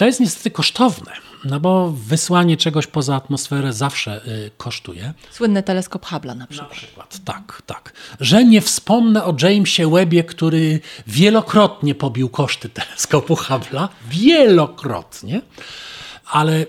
To 0.00 0.06
jest 0.06 0.20
niestety 0.20 0.50
kosztowne, 0.50 1.12
no 1.44 1.60
bo 1.60 1.90
wysłanie 1.90 2.56
czegoś 2.56 2.86
poza 2.86 3.16
atmosferę 3.16 3.72
zawsze 3.72 4.26
y, 4.26 4.50
kosztuje. 4.56 5.12
Słynny 5.30 5.62
teleskop 5.62 6.06
Hubble'a 6.06 6.36
na 6.36 6.46
przykład. 6.46 6.70
Na 6.70 6.76
przykład, 6.76 7.18
tak, 7.24 7.62
tak. 7.66 7.92
Że 8.20 8.44
nie 8.44 8.60
wspomnę 8.60 9.24
o 9.24 9.34
Jamesie 9.42 9.90
Webbie, 9.90 10.24
który 10.24 10.80
wielokrotnie 11.06 11.94
pobił 11.94 12.28
koszty 12.28 12.68
teleskopu 12.80 13.34
Hubble'a. 13.34 13.88
Wielokrotnie. 14.08 15.42
Ale 16.30 16.66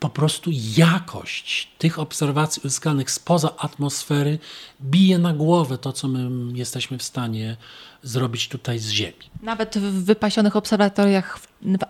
po 0.00 0.08
prostu 0.08 0.50
jakość 0.76 1.68
tych 1.78 1.98
obserwacji 1.98 2.62
uzyskanych 2.64 3.10
spoza 3.10 3.56
atmosfery 3.58 4.38
bije 4.82 5.18
na 5.18 5.32
głowę 5.32 5.78
to, 5.78 5.92
co 5.92 6.08
my 6.08 6.52
jesteśmy 6.58 6.98
w 6.98 7.02
stanie 7.02 7.56
zrobić 8.02 8.48
tutaj 8.48 8.78
z 8.78 8.88
Ziemi. 8.88 9.30
Nawet 9.42 9.78
w 9.78 10.04
wypasionych 10.04 10.56
obserwatoriach 10.56 11.40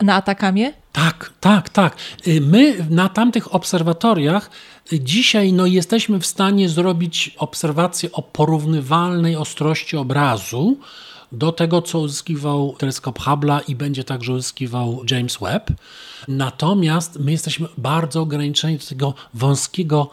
na 0.02 0.14
Atakamie? 0.14 0.72
Tak, 0.92 1.32
tak, 1.40 1.68
tak. 1.68 1.96
Y, 2.26 2.40
my 2.40 2.86
na 2.90 3.08
tamtych 3.08 3.54
obserwatoriach 3.54 4.50
y, 4.92 5.00
dzisiaj 5.00 5.52
no, 5.52 5.66
jesteśmy 5.66 6.18
w 6.18 6.26
stanie 6.26 6.68
zrobić 6.68 7.34
obserwacje 7.38 8.12
o 8.12 8.22
porównywalnej 8.22 9.36
ostrości 9.36 9.96
obrazu 9.96 10.78
do 11.32 11.52
tego, 11.52 11.82
co 11.82 11.98
uzyskiwał 11.98 12.74
teleskop 12.78 13.18
Hubble'a 13.18 13.60
i 13.68 13.76
będzie 13.76 14.04
także 14.04 14.32
uzyskiwał 14.32 15.02
James 15.10 15.38
Webb. 15.40 15.70
Natomiast 16.28 17.18
my 17.18 17.32
jesteśmy 17.32 17.68
bardzo 17.78 18.20
ograniczeni 18.20 18.78
do 18.78 18.84
tego 18.84 19.14
wąskiego 19.34 20.10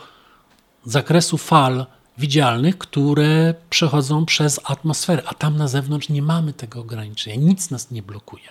zakresu 0.86 1.38
fal, 1.38 1.86
widzialnych, 2.18 2.78
które 2.78 3.54
przechodzą 3.70 4.26
przez 4.26 4.60
atmosferę, 4.64 5.24
a 5.26 5.34
tam 5.34 5.58
na 5.58 5.68
zewnątrz 5.68 6.10
nie 6.10 6.22
mamy 6.22 6.54
tego 6.54 6.80
ograniczenia, 6.80 7.36
nic 7.36 7.70
nas 7.70 7.92
nie 7.92 8.02
blokuje. 8.02 8.44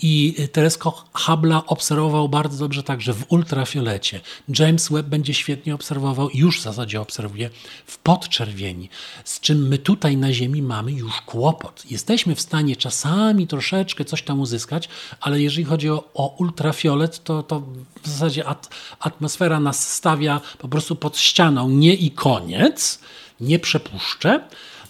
I 0.00 0.34
teleskop 0.52 1.12
Hubble'a 1.12 1.62
obserwował 1.66 2.28
bardzo 2.28 2.58
dobrze 2.58 2.82
także 2.82 3.14
w 3.14 3.32
ultrafiolecie. 3.32 4.20
James 4.58 4.88
Webb 4.88 5.06
będzie 5.06 5.34
świetnie 5.34 5.74
obserwował, 5.74 6.30
już 6.34 6.60
w 6.60 6.62
zasadzie 6.62 7.00
obserwuje 7.00 7.50
w 7.86 7.98
podczerwieni, 7.98 8.88
z 9.24 9.40
czym 9.40 9.68
my 9.68 9.78
tutaj 9.78 10.16
na 10.16 10.32
Ziemi 10.32 10.62
mamy 10.62 10.92
już 10.92 11.20
kłopot. 11.20 11.84
Jesteśmy 11.90 12.34
w 12.34 12.40
stanie 12.40 12.76
czasami 12.76 13.46
troszeczkę 13.46 14.04
coś 14.04 14.22
tam 14.22 14.40
uzyskać, 14.40 14.88
ale 15.20 15.40
jeżeli 15.40 15.64
chodzi 15.64 15.90
o, 15.90 16.10
o 16.14 16.34
ultrafiolet, 16.38 17.24
to, 17.24 17.42
to 17.42 17.62
w 18.04 18.08
zasadzie 18.08 18.46
at, 18.46 18.68
atmosfera 19.00 19.60
nas 19.60 19.92
stawia 19.92 20.40
po 20.58 20.68
prostu 20.68 20.96
pod 20.96 21.18
ścianą, 21.18 21.70
nie 21.70 21.94
i 21.94 22.10
koniec, 22.10 22.98
nie 23.40 23.58
przepuszczę. 23.58 24.40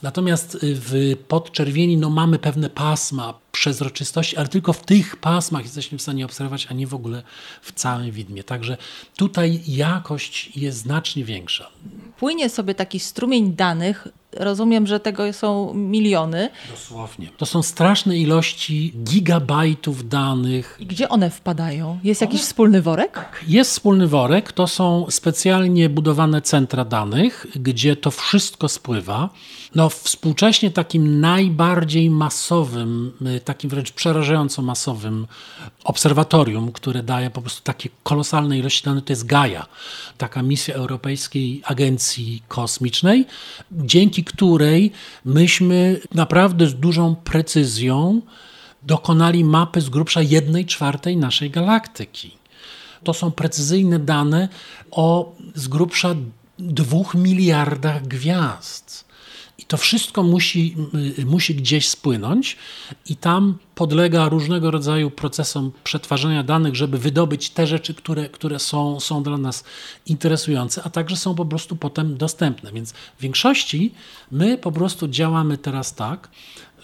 Natomiast 0.03 0.55
y, 0.55 0.59
w 0.63 1.17
podczerwieni 1.29 1.97
no, 1.97 2.11
mamy 2.11 2.39
pewne 2.39 2.71
pasma 2.71 3.35
przezroczystości, 3.53 4.37
ale 4.37 4.49
tylko 4.49 4.73
w 4.73 4.85
tych 4.85 5.17
pasmach 5.17 5.63
jesteśmy 5.63 5.99
w 5.99 6.03
stanie 6.03 6.25
obserwować, 6.25 6.67
a 6.71 6.75
nie 6.75 6.87
w 6.87 6.95
ogóle 6.95 7.23
w 7.63 7.73
całym 7.73 8.11
widmie. 8.11 8.45
Także 8.45 8.77
tutaj 9.17 9.61
jakość 9.67 10.57
jest 10.57 10.79
znacznie 10.79 11.25
większa. 11.25 11.71
Płynie 12.19 12.49
sobie 12.49 12.75
taki 12.75 13.01
strumień 13.01 13.55
danych. 13.55 14.09
Rozumiem, 14.37 14.87
że 14.87 15.01
tego 15.01 15.33
są 15.33 15.75
miliony. 15.75 16.51
Dosłownie. 16.71 17.29
To 17.37 17.47
są 17.47 17.63
straszne 17.63 18.19
ilości 18.19 18.93
gigabajtów 19.05 20.09
danych. 20.09 20.77
I 20.81 20.87
gdzie 20.87 21.09
one 21.09 21.31
wpadają? 21.31 21.99
Jest 22.05 22.21
jakiś 22.21 22.41
one... 22.41 22.47
wspólny 22.47 22.83
worek? 22.83 23.13
Tak, 23.13 23.45
jest 23.49 23.71
wspólny 23.71 24.07
worek. 24.07 24.53
To 24.53 24.67
są 24.67 25.07
specjalnie 25.11 25.89
budowane 25.89 26.43
centra 26.43 26.85
danych, 26.85 27.47
gdzie 27.55 27.97
to 27.97 28.11
wszystko 28.11 28.69
spływa. 28.69 29.31
No, 29.75 29.89
współcześnie 29.89 30.71
takim 30.71 31.21
najbardziej 31.21 32.11
masowym, 32.11 33.13
y, 33.37 33.41
takim 33.41 33.71
wręcz 33.71 33.93
przerażająco 33.93 34.63
masowym 34.63 35.27
obserwatorium, 35.85 36.73
które 36.73 37.03
daje 37.03 37.31
po 37.31 37.41
prostu 37.41 37.63
takie 37.63 37.89
kolosalne 38.03 38.59
ilości 38.59 38.85
danych, 38.85 39.05
to 39.05 39.13
jest 39.13 39.27
Gaia, 39.27 39.67
taka 40.19 40.43
misja 40.43 40.75
Europejskiej 40.75 41.63
Agencji 41.65 42.43
Kosmicznej, 42.49 43.27
dzięki 43.73 44.24
której 44.25 44.93
myśmy 45.25 46.01
naprawdę 46.15 46.67
z 46.67 46.75
dużą 46.75 47.17
precyzją 47.17 48.21
dokonali 48.83 49.45
mapy 49.45 49.81
z 49.81 49.89
grubsza 49.89 50.23
jednej 50.23 50.67
czwartej 50.67 51.17
naszej 51.17 51.51
galaktyki. 51.51 52.37
To 53.05 53.15
są 53.15 53.31
precyzyjne 53.31 53.99
dane 53.99 54.49
o 54.91 55.33
z 55.55 55.69
grubsza 55.69 56.15
dwóch 56.59 57.15
miliardach 57.15 58.07
gwiazd. 58.07 59.05
I 59.65 59.67
to 59.67 59.77
wszystko 59.77 60.23
musi, 60.23 60.77
y, 61.19 61.27
musi 61.27 61.55
gdzieś 61.55 61.89
spłynąć, 61.89 62.57
i 63.07 63.17
tam 63.17 63.59
podlega 63.75 64.29
różnego 64.29 64.71
rodzaju 64.71 65.11
procesom 65.11 65.73
przetwarzania 65.85 66.43
danych, 66.43 66.75
żeby 66.75 66.99
wydobyć 66.99 67.51
te 67.51 67.67
rzeczy, 67.67 67.95
które, 67.95 68.29
które 68.29 68.59
są, 68.59 69.01
są 69.01 69.23
dla 69.23 69.39
nas 69.39 69.65
interesujące, 70.07 70.83
a 70.83 70.91
także 70.91 71.17
są 71.17 71.35
po 71.35 71.45
prostu 71.45 71.77
potem 71.77 72.17
dostępne. 72.17 72.73
Więc 72.73 72.93
w 72.93 73.21
większości 73.21 73.95
my 74.31 74.59
po 74.59 74.73
prostu 74.73 75.09
działamy 75.09 75.59
teraz 75.59 75.95
tak, 75.95 76.29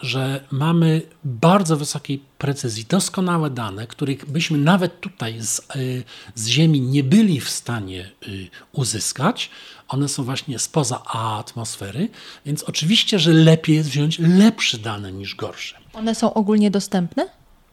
że 0.03 0.45
mamy 0.51 1.03
bardzo 1.25 1.77
wysokiej 1.77 2.23
precyzji, 2.39 2.85
doskonałe 2.89 3.51
dane, 3.51 3.87
których 3.87 4.31
byśmy 4.31 4.59
nawet 4.59 5.01
tutaj 5.01 5.41
z, 5.41 5.59
y, 5.77 6.05
z 6.35 6.47
Ziemi 6.47 6.81
nie 6.81 7.05
byli 7.05 7.41
w 7.41 7.51
stanie 7.51 8.11
y, 8.29 8.49
uzyskać. 8.73 9.51
One 9.89 10.09
są 10.09 10.25
właśnie 10.25 10.59
spoza 10.59 11.03
atmosfery, 11.05 12.09
więc 12.47 12.63
oczywiście, 12.63 13.19
że 13.19 13.33
lepiej 13.33 13.77
jest 13.77 13.89
wziąć 13.89 14.19
lepsze 14.19 14.79
dane 14.79 15.13
niż 15.13 15.35
gorsze. 15.35 15.79
One 15.93 16.15
są 16.15 16.35
ogólnie 16.35 16.71
dostępne? 16.71 17.29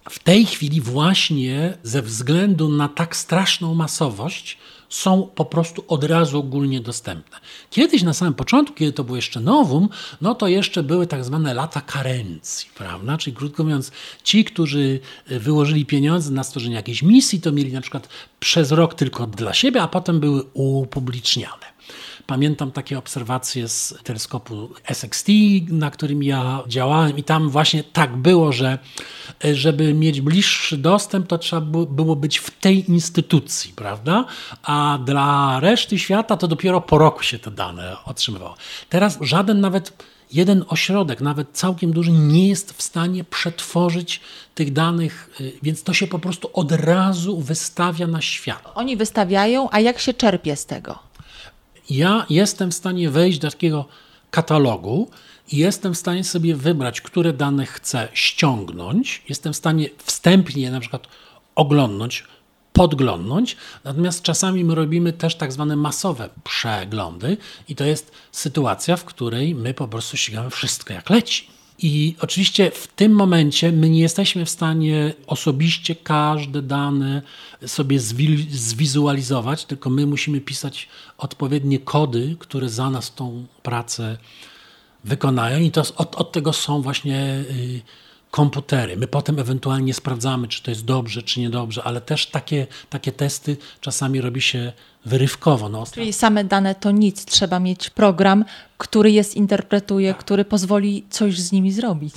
W 0.10 0.20
tej 0.20 0.46
chwili 0.46 0.82
właśnie 0.82 1.78
ze 1.84 2.02
względu 2.02 2.70
na 2.70 2.90
tak 2.90 3.16
straszną 3.16 3.74
masowość 3.74 4.58
są 4.90 5.30
po 5.36 5.46
prostu 5.46 5.84
od 5.88 6.04
razu 6.04 6.40
ogólnie 6.40 6.82
dostępne. 6.82 7.38
Kiedyś 7.70 8.04
na 8.04 8.14
samym 8.14 8.34
początku, 8.34 8.76
kiedy 8.76 8.94
to 8.94 9.04
było 9.04 9.16
jeszcze 9.16 9.40
nowum, 9.40 9.90
no 10.22 10.36
to 10.36 10.48
jeszcze 10.48 10.84
były 10.84 11.08
tak 11.08 11.26
zwane 11.26 11.54
lata 11.54 11.82
karencji, 11.82 12.70
prawda? 12.76 13.18
Czyli 13.18 13.36
krótko 13.36 13.64
mówiąc, 13.64 13.92
ci, 14.24 14.46
którzy 14.46 15.00
wyłożyli 15.28 15.86
pieniądze 15.86 16.32
na 16.32 16.44
stworzenie 16.44 16.76
jakiejś 16.76 17.04
misji, 17.04 17.42
to 17.42 17.52
mieli 17.52 17.74
na 17.74 17.82
przykład 17.82 18.10
przez 18.40 18.72
rok 18.72 18.94
tylko 18.94 19.28
dla 19.28 19.54
siebie, 19.54 19.82
a 19.82 19.88
potem 19.88 20.20
były 20.20 20.44
upubliczniane. 20.54 21.77
Pamiętam 22.28 22.72
takie 22.72 22.98
obserwacje 22.98 23.68
z 23.68 23.94
teleskopu 24.04 24.70
SXT, 24.84 25.28
na 25.70 25.92
którym 25.92 26.24
ja 26.24 26.64
działałem 26.68 27.18
i 27.18 27.24
tam 27.24 27.50
właśnie 27.50 27.84
tak 27.84 28.16
było, 28.16 28.52
że 28.52 28.80
żeby 29.54 29.94
mieć 29.94 30.22
bliższy 30.22 30.78
dostęp, 30.78 31.28
to 31.28 31.38
trzeba 31.38 31.62
było 31.86 32.16
być 32.16 32.38
w 32.38 32.52
tej 32.52 32.90
instytucji, 32.92 33.74
prawda? 33.76 34.26
A 34.64 35.00
dla 35.06 35.60
reszty 35.60 36.00
świata 36.00 36.38
to 36.38 36.48
dopiero 36.48 36.82
po 36.82 36.98
roku 36.98 37.24
się 37.24 37.40
te 37.40 37.52
dane 37.52 37.98
otrzymywało. 38.06 38.56
Teraz 38.90 39.18
żaden 39.22 39.60
nawet 39.60 39.94
jeden 40.34 40.66
ośrodek, 40.68 41.22
nawet 41.22 41.48
całkiem 41.52 41.92
duży, 41.92 42.12
nie 42.12 42.48
jest 42.48 42.74
w 42.74 42.82
stanie 42.82 43.24
przetworzyć 43.24 44.22
tych 44.56 44.74
danych, 44.74 45.30
y, 45.42 45.54
więc 45.64 45.84
to 45.84 45.94
się 45.94 46.08
po 46.08 46.20
prostu 46.20 46.50
od 46.54 46.72
razu 46.72 47.42
wystawia 47.42 48.08
na 48.08 48.22
świat. 48.22 48.72
Oni 48.76 48.98
wystawiają, 48.98 49.70
a 49.72 49.80
jak 49.80 50.00
się 50.00 50.14
czerpie 50.14 50.56
z 50.56 50.66
tego? 50.66 51.00
Ja 51.90 52.26
jestem 52.30 52.72
w 52.72 52.76
stanie 52.76 53.10
wejść 53.10 53.40
do 53.40 53.52
takiego 53.52 53.86
katalogu 54.32 55.10
i 55.52 55.58
jestem 55.58 55.94
w 55.94 55.98
stanie 55.98 56.24
sobie 56.24 56.56
wybrać, 56.56 57.02
które 57.02 57.34
dane 57.34 57.66
chcę 57.66 58.08
ściągnąć. 58.14 59.22
Jestem 59.30 59.54
w 59.54 59.58
stanie 59.58 59.90
wstępnie 59.98 60.72
na 60.72 60.80
przykład 60.80 61.08
oglądnąć, 61.56 62.24
podglądnąć. 62.74 63.58
Natomiast 63.84 64.22
czasami 64.22 64.64
my 64.64 64.76
robimy 64.76 65.14
też 65.14 65.36
tak 65.36 65.54
zwane 65.54 65.76
masowe 65.76 66.30
przeglądy 66.44 67.38
i 67.70 67.76
to 67.76 67.86
jest 67.86 68.12
sytuacja, 68.32 68.98
w 68.98 69.06
której 69.06 69.56
my 69.56 69.74
po 69.74 69.88
prostu 69.88 70.18
ścigamy 70.18 70.50
wszystko 70.50 70.94
jak 70.94 71.10
leci. 71.10 71.57
I 71.80 72.16
oczywiście 72.20 72.72
w 72.72 72.88
tym 72.88 73.12
momencie 73.12 73.72
my 73.72 73.90
nie 73.90 74.00
jesteśmy 74.00 74.46
w 74.46 74.50
stanie 74.50 75.14
osobiście 75.28 75.96
każde 75.96 76.62
dane 76.62 77.22
sobie 77.66 78.00
zwizualizować, 78.50 79.66
tylko 79.66 79.90
my 79.90 80.06
musimy 80.06 80.42
pisać 80.42 80.88
odpowiednie 81.18 81.80
kody, 81.80 82.36
które 82.40 82.70
za 82.70 82.90
nas 82.90 83.16
tą 83.16 83.46
pracę 83.64 84.18
wykonają. 85.04 85.60
I 85.60 85.72
to 85.72 85.84
od, 85.96 86.16
od 86.16 86.32
tego 86.32 86.54
są 86.54 86.82
właśnie. 86.82 87.46
Yy, 87.50 88.07
komputery. 88.32 88.98
My 88.98 89.08
potem 89.08 89.40
ewentualnie 89.40 89.94
sprawdzamy, 89.94 90.48
czy 90.48 90.64
to 90.64 90.72
jest 90.72 90.86
dobrze, 90.86 91.24
czy 91.24 91.40
niedobrze, 91.40 91.84
ale 91.84 92.02
też 92.02 92.26
takie, 92.28 92.68
takie 92.90 93.12
testy 93.12 93.58
czasami 93.82 94.22
robi 94.22 94.42
się 94.42 94.74
wyrywkowo. 95.06 95.70
No, 95.70 95.84
Czyli 95.92 96.14
same 96.14 96.44
dane 96.44 96.76
to 96.76 96.92
nic, 96.92 97.26
trzeba 97.26 97.60
mieć 97.60 97.90
program, 97.90 98.46
który 98.78 99.12
je 99.12 99.24
zinterpretuje, 99.24 100.14
tak. 100.14 100.24
który 100.24 100.46
pozwoli 100.46 101.06
coś 101.10 101.40
z 101.40 101.52
nimi 101.52 101.72
zrobić. 101.72 102.14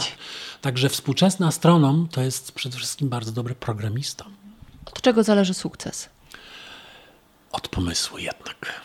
Także 0.60 0.88
współczesny 0.88 1.46
astronom 1.46 2.08
to 2.10 2.20
jest 2.20 2.52
przede 2.52 2.76
wszystkim 2.76 3.08
bardzo 3.08 3.32
dobry 3.32 3.54
programista. 3.54 4.24
Od 4.86 5.00
czego 5.00 5.22
zależy 5.22 5.54
sukces? 5.54 6.08
Od 7.52 7.68
pomysłu 7.68 8.18
jednak. 8.18 8.80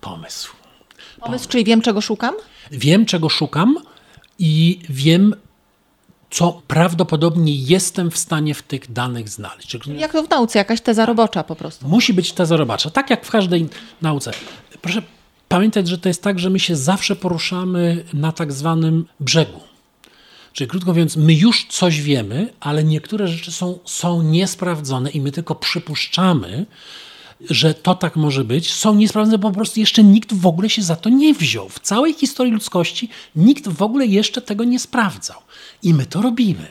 Pomysł. 0.00 0.52
Pomysł, 0.52 1.20
Pomysł 1.20 1.48
czyli 1.48 1.64
wiem, 1.64 1.82
czego 1.82 2.00
szukam? 2.00 2.34
Wiem, 2.70 3.06
czego 3.06 3.28
szukam 3.28 3.76
i 4.38 4.80
wiem, 4.88 5.34
co 6.30 6.62
prawdopodobnie 6.68 7.54
jestem 7.54 8.10
w 8.10 8.18
stanie 8.18 8.54
w 8.54 8.62
tych 8.62 8.92
danych 8.92 9.28
znaleźć. 9.28 9.76
Jak 9.86 10.12
to 10.12 10.22
w 10.22 10.30
nauce, 10.30 10.58
jakaś 10.58 10.80
teza 10.80 11.06
robocza 11.06 11.44
po 11.44 11.56
prostu. 11.56 11.88
Musi 11.88 12.14
być 12.14 12.32
teza 12.32 12.56
robocza, 12.56 12.90
tak 12.90 13.10
jak 13.10 13.26
w 13.26 13.30
każdej 13.30 13.68
nauce. 14.02 14.30
Proszę 14.82 15.02
pamiętać, 15.48 15.88
że 15.88 15.98
to 15.98 16.08
jest 16.08 16.22
tak, 16.22 16.38
że 16.38 16.50
my 16.50 16.60
się 16.60 16.76
zawsze 16.76 17.16
poruszamy 17.16 18.04
na 18.14 18.32
tak 18.32 18.52
zwanym 18.52 19.06
brzegu. 19.20 19.60
Czyli 20.52 20.70
krótko 20.70 20.90
mówiąc, 20.90 21.16
my 21.16 21.34
już 21.34 21.66
coś 21.70 22.00
wiemy, 22.00 22.52
ale 22.60 22.84
niektóre 22.84 23.28
rzeczy 23.28 23.52
są, 23.52 23.78
są 23.84 24.22
niesprawdzone 24.22 25.10
i 25.10 25.20
my 25.20 25.32
tylko 25.32 25.54
przypuszczamy, 25.54 26.66
że 27.50 27.74
to 27.74 27.94
tak 27.94 28.16
może 28.16 28.44
być, 28.44 28.72
są 28.72 28.94
niesprawdzone, 28.94 29.38
bo 29.38 29.48
po 29.48 29.54
prostu 29.54 29.80
jeszcze 29.80 30.04
nikt 30.04 30.34
w 30.34 30.46
ogóle 30.46 30.70
się 30.70 30.82
za 30.82 30.96
to 30.96 31.08
nie 31.08 31.34
wziął. 31.34 31.68
W 31.68 31.80
całej 31.80 32.14
historii 32.14 32.52
ludzkości 32.52 33.08
nikt 33.36 33.68
w 33.68 33.82
ogóle 33.82 34.06
jeszcze 34.06 34.42
tego 34.42 34.64
nie 34.64 34.78
sprawdzał. 34.78 35.36
I 35.82 35.94
my 35.94 36.06
to 36.06 36.22
robimy. 36.22 36.66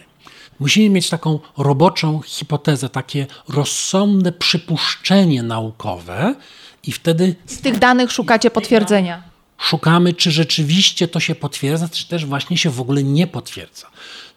Musimy 0.59 0.89
mieć 0.89 1.09
taką 1.09 1.39
roboczą 1.57 2.21
hipotezę, 2.21 2.89
takie 2.89 3.27
rozsądne 3.47 4.31
przypuszczenie 4.31 5.43
naukowe, 5.43 6.35
i 6.87 6.91
wtedy. 6.91 7.35
Z 7.45 7.61
tych 7.61 7.79
danych 7.79 8.11
szukacie 8.11 8.51
potwierdzenia. 8.51 9.23
Szukamy, 9.57 10.13
czy 10.13 10.31
rzeczywiście 10.31 11.07
to 11.07 11.19
się 11.19 11.35
potwierdza, 11.35 11.89
czy 11.89 12.07
też 12.07 12.25
właśnie 12.25 12.57
się 12.57 12.69
w 12.69 12.81
ogóle 12.81 13.03
nie 13.03 13.27
potwierdza. 13.27 13.87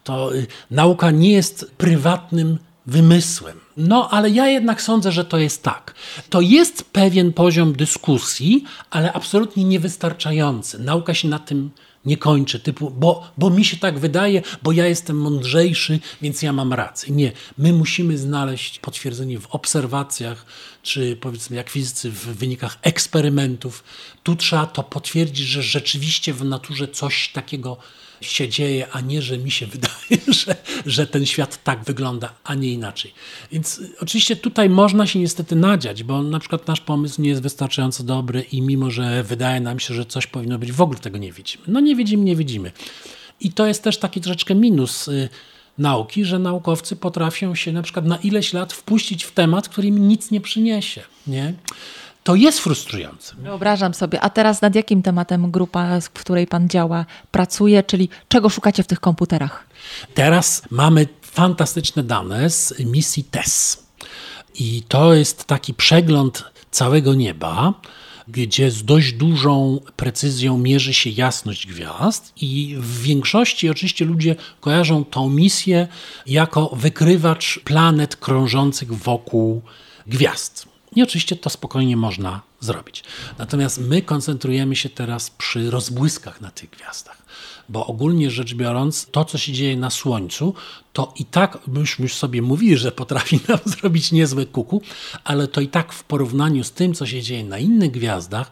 To 0.05 0.35
y, 0.35 0.47
nauka 0.71 1.11
nie 1.11 1.33
jest 1.33 1.71
prywatnym 1.79 2.59
wymysłem. 2.87 3.61
No, 3.77 4.11
ale 4.11 4.31
ja 4.31 4.49
jednak 4.49 4.83
sądzę, 4.83 5.13
że 5.13 5.25
to 5.25 5.39
jest 5.39 5.63
tak. 5.63 5.95
To 6.31 6.41
jest 6.41 6.85
pewien 6.85 7.33
poziom 7.33 7.73
dyskusji, 7.73 8.65
ale 8.91 9.13
absolutnie 9.13 9.65
niewystarczający. 9.65 10.79
Nauka 10.79 11.15
się 11.15 11.29
na 11.29 11.39
tym 11.39 11.71
nie 12.05 12.17
kończy, 12.17 12.61
typu, 12.61 12.91
bo, 12.91 13.31
bo 13.39 13.51
mi 13.51 13.65
się 13.65 13.77
tak 13.77 13.99
wydaje, 13.99 14.43
bo 14.63 14.73
ja 14.73 14.87
jestem 14.87 15.17
mądrzejszy, 15.17 16.01
więc 16.23 16.43
ja 16.43 16.53
mam 16.53 16.73
rację. 16.73 17.15
Nie, 17.15 17.33
my 17.59 17.73
musimy 17.73 18.19
znaleźć 18.19 18.79
potwierdzenie 18.79 19.39
w 19.39 19.47
obserwacjach, 19.47 20.47
czy 20.83 21.17
powiedzmy 21.21 21.57
jak 21.57 21.71
fizycy 21.71 22.11
w 22.11 22.27
wynikach 22.27 22.79
eksperymentów. 22.83 23.85
Tu 24.23 24.37
trzeba 24.37 24.67
to 24.67 24.83
potwierdzić, 24.83 25.47
że 25.47 25.63
rzeczywiście 25.63 26.35
w 26.35 26.45
naturze 26.45 26.89
coś 26.89 27.29
takiego 27.33 27.77
się 28.21 28.49
dzieje, 28.49 28.87
a 28.93 29.01
nie, 29.01 29.23
że 29.23 29.39
mi 29.39 29.51
się 29.51 29.67
wydaje, 29.77 30.35
że, 30.35 30.57
że 30.87 31.07
ten 31.07 31.27
świat 31.27 31.65
tak 31.65 31.85
wygląda, 31.85 32.33
a 32.45 32.55
nie 32.55 32.73
inaczej. 32.73 33.15
Więc 33.53 33.79
y, 33.79 33.93
oczywiście 34.01 34.37
tutaj 34.37 34.71
można 34.71 35.07
się 35.07 35.19
niestety 35.19 35.57
nadziać, 35.57 36.03
bo 36.03 36.23
na 36.23 36.39
przykład 36.39 36.69
nasz 36.69 36.81
pomysł 36.81 37.23
nie 37.23 37.29
jest 37.29 37.43
wystarczająco 37.43 38.05
dobry 38.05 38.41
i 38.53 38.63
mimo, 38.63 38.91
że 38.91 39.23
wydaje 39.23 39.61
nam 39.61 39.81
się, 39.81 39.95
że 39.95 40.05
coś 40.05 40.27
powinno 40.27 40.59
być, 40.59 40.73
w 40.73 40.81
ogóle 40.81 40.99
tego 40.99 41.19
nie 41.19 41.33
widzimy. 41.33 41.65
No 41.69 41.81
nie 41.81 41.97
widzimy, 41.97 42.25
nie 42.25 42.37
widzimy. 42.37 42.73
I 43.41 43.53
to 43.53 43.67
jest 43.67 43.83
też 43.83 43.99
taki 43.99 44.21
troszeczkę 44.21 44.55
minus 44.55 45.09
y, 45.09 45.29
nauki, 45.79 46.25
że 46.25 46.39
naukowcy 46.39 46.97
potrafią 46.97 47.55
się 47.55 47.73
na 47.73 47.83
przykład 47.83 48.07
na 48.07 48.17
ileś 48.17 48.53
lat 48.53 48.73
wpuścić 48.73 49.25
w 49.25 49.33
temat, 49.33 49.69
który 49.69 49.89
im 49.89 50.09
nic 50.09 50.31
nie 50.31 50.41
przyniesie. 50.41 51.03
Nie? 51.27 51.55
To 52.31 52.35
jest 52.35 52.61
frustrujące. 52.61 53.35
Wyobrażam 53.37 53.95
sobie. 53.95 54.21
A 54.21 54.31
teraz 54.31 54.63
nad 54.63 54.75
jakim 54.75 55.03
tematem 55.03 55.51
grupa, 55.51 56.01
w 56.01 56.11
której 56.11 56.47
Pan 56.47 56.69
działa, 56.69 57.07
pracuje, 57.31 57.83
czyli 57.83 58.09
czego 58.29 58.49
szukacie 58.49 58.83
w 58.83 58.87
tych 58.87 59.01
komputerach? 59.01 59.67
Teraz 60.15 60.63
mamy 60.71 61.07
fantastyczne 61.23 62.03
dane 62.03 62.51
z 62.51 62.79
misji 62.79 63.25
TESS. 63.25 63.87
I 64.55 64.83
to 64.89 65.15
jest 65.15 65.45
taki 65.45 65.75
przegląd 65.75 66.45
całego 66.71 67.15
nieba, 67.15 67.75
gdzie 68.29 68.71
z 68.71 68.85
dość 68.85 69.13
dużą 69.13 69.81
precyzją 69.97 70.59
mierzy 70.59 70.95
się 70.95 71.11
jasność 71.11 71.67
gwiazd, 71.67 72.33
i 72.37 72.77
w 72.79 73.03
większości 73.03 73.71
oczywiście 73.71 74.05
ludzie 74.05 74.37
kojarzą 74.61 75.05
tą 75.05 75.31
misję 75.31 75.89
jako 76.27 76.71
wykrywacz 76.77 77.61
planet 77.65 78.17
krążących 78.17 78.93
wokół 78.93 79.63
gwiazd. 80.07 80.70
I 80.97 81.03
oczywiście 81.03 81.37
to 81.37 81.51
spokojnie 81.51 81.97
można 81.97 82.41
zrobić. 82.61 83.05
Natomiast 83.39 83.81
my 83.81 84.03
koncentrujemy 84.03 84.77
się 84.77 84.89
teraz 84.89 85.31
przy 85.31 85.71
rozbłyskach 85.71 86.41
na 86.41 86.51
tych 86.51 86.71
gwiazdach, 86.71 87.23
bo 87.69 87.87
ogólnie 87.87 88.31
rzecz 88.31 88.55
biorąc, 88.55 89.07
to 89.13 89.25
co 89.25 89.39
się 89.39 89.53
dzieje 89.53 89.77
na 89.77 89.91
Słońcu, 89.91 90.55
to 90.93 91.13
i 91.17 91.25
tak 91.25 91.59
myśmy 91.67 92.03
już 92.03 92.15
sobie 92.15 92.43
mówili, 92.43 92.77
że 92.77 92.93
potrafi 92.93 93.41
nam 93.49 93.59
zrobić 93.65 94.13
niezłe 94.13 94.47
kuku, 94.47 94.83
ale 95.25 95.49
to 95.49 95.61
i 95.61 95.69
tak 95.69 95.93
w 95.93 96.05
porównaniu 96.05 96.65
z 96.65 96.73
tym, 96.73 96.95
co 96.95 97.07
się 97.07 97.23
dzieje 97.23 97.45
na 97.45 97.59
innych 97.59 97.91
gwiazdach, 97.91 98.51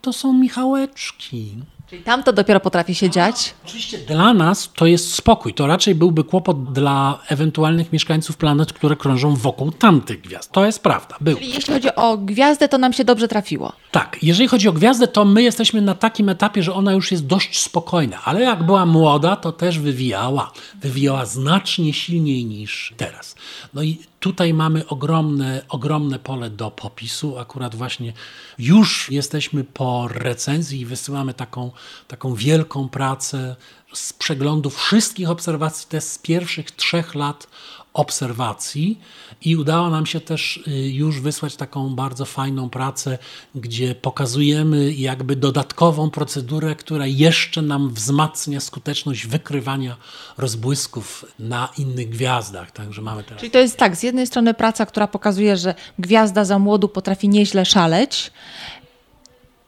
to 0.00 0.12
są 0.12 0.32
Michałeczki. 0.32 1.54
Czyli 1.94 2.04
tam 2.04 2.22
to 2.22 2.32
dopiero 2.32 2.60
potrafi 2.60 2.94
się 2.94 3.10
dziać? 3.10 3.54
Oczywiście 3.66 3.98
dla 3.98 4.34
nas 4.34 4.70
to 4.76 4.86
jest 4.86 5.14
spokój. 5.14 5.54
To 5.54 5.66
raczej 5.66 5.94
byłby 5.94 6.24
kłopot 6.24 6.72
dla 6.72 7.18
ewentualnych 7.28 7.92
mieszkańców 7.92 8.36
planet, 8.36 8.72
które 8.72 8.96
krążą 8.96 9.34
wokół 9.34 9.72
tamtych 9.72 10.20
gwiazd. 10.20 10.52
To 10.52 10.66
jest 10.66 10.82
prawda. 10.82 11.16
Był. 11.20 11.36
Czyli 11.36 11.54
jeśli 11.54 11.74
chodzi 11.74 11.94
o 11.94 12.16
gwiazdę, 12.16 12.68
to 12.68 12.78
nam 12.78 12.92
się 12.92 13.04
dobrze 13.04 13.28
trafiło. 13.28 13.72
Tak. 13.90 14.16
Jeżeli 14.22 14.48
chodzi 14.48 14.68
o 14.68 14.72
gwiazdę, 14.72 15.08
to 15.08 15.24
my 15.24 15.42
jesteśmy 15.42 15.80
na 15.80 15.94
takim 15.94 16.28
etapie, 16.28 16.62
że 16.62 16.74
ona 16.74 16.92
już 16.92 17.12
jest 17.12 17.26
dość 17.26 17.60
spokojna. 17.60 18.24
Ale 18.24 18.40
jak 18.40 18.62
była 18.62 18.86
młoda, 18.86 19.36
to 19.36 19.52
też 19.52 19.78
wywijała. 19.78 20.52
Wywijała 20.80 21.26
znacznie 21.26 21.92
silniej 21.92 22.44
niż 22.44 22.94
teraz. 22.96 23.34
No 23.74 23.82
i 23.82 23.98
Tutaj 24.24 24.54
mamy 24.54 24.86
ogromne, 24.86 25.62
ogromne 25.68 26.18
pole 26.18 26.50
do 26.50 26.70
popisu. 26.70 27.38
Akurat 27.38 27.74
właśnie 27.74 28.12
już 28.58 29.10
jesteśmy 29.10 29.64
po 29.64 30.08
recenzji 30.08 30.80
i 30.80 30.86
wysyłamy 30.86 31.34
taką, 31.34 31.70
taką 32.08 32.34
wielką 32.34 32.88
pracę 32.88 33.56
z 33.92 34.12
przeglądu 34.12 34.70
wszystkich 34.70 35.30
obserwacji 35.30 35.86
te 35.88 36.00
z 36.00 36.18
pierwszych 36.18 36.70
trzech 36.70 37.14
lat 37.14 37.46
obserwacji 37.94 39.00
i 39.42 39.56
udało 39.56 39.90
nam 39.90 40.06
się 40.06 40.20
też 40.20 40.60
y, 40.68 40.70
już 40.88 41.20
wysłać 41.20 41.56
taką 41.56 41.94
bardzo 41.94 42.24
fajną 42.24 42.70
pracę, 42.70 43.18
gdzie 43.54 43.94
pokazujemy 43.94 44.92
jakby 44.92 45.36
dodatkową 45.36 46.10
procedurę, 46.10 46.74
która 46.74 47.06
jeszcze 47.06 47.62
nam 47.62 47.90
wzmacnia 47.90 48.60
skuteczność 48.60 49.26
wykrywania 49.26 49.96
rozbłysków 50.38 51.24
na 51.38 51.68
innych 51.78 52.08
gwiazdach. 52.08 52.70
Także 52.70 53.02
mamy 53.02 53.24
teraz... 53.24 53.40
Czyli 53.40 53.50
to 53.50 53.58
jest 53.58 53.76
tak, 53.76 53.96
z 53.96 54.02
jednej 54.02 54.26
strony 54.26 54.54
praca, 54.54 54.86
która 54.86 55.08
pokazuje, 55.08 55.56
że 55.56 55.74
gwiazda 55.98 56.44
za 56.44 56.58
młodu 56.58 56.88
potrafi 56.88 57.28
nieźle 57.28 57.64
szaleć, 57.64 58.30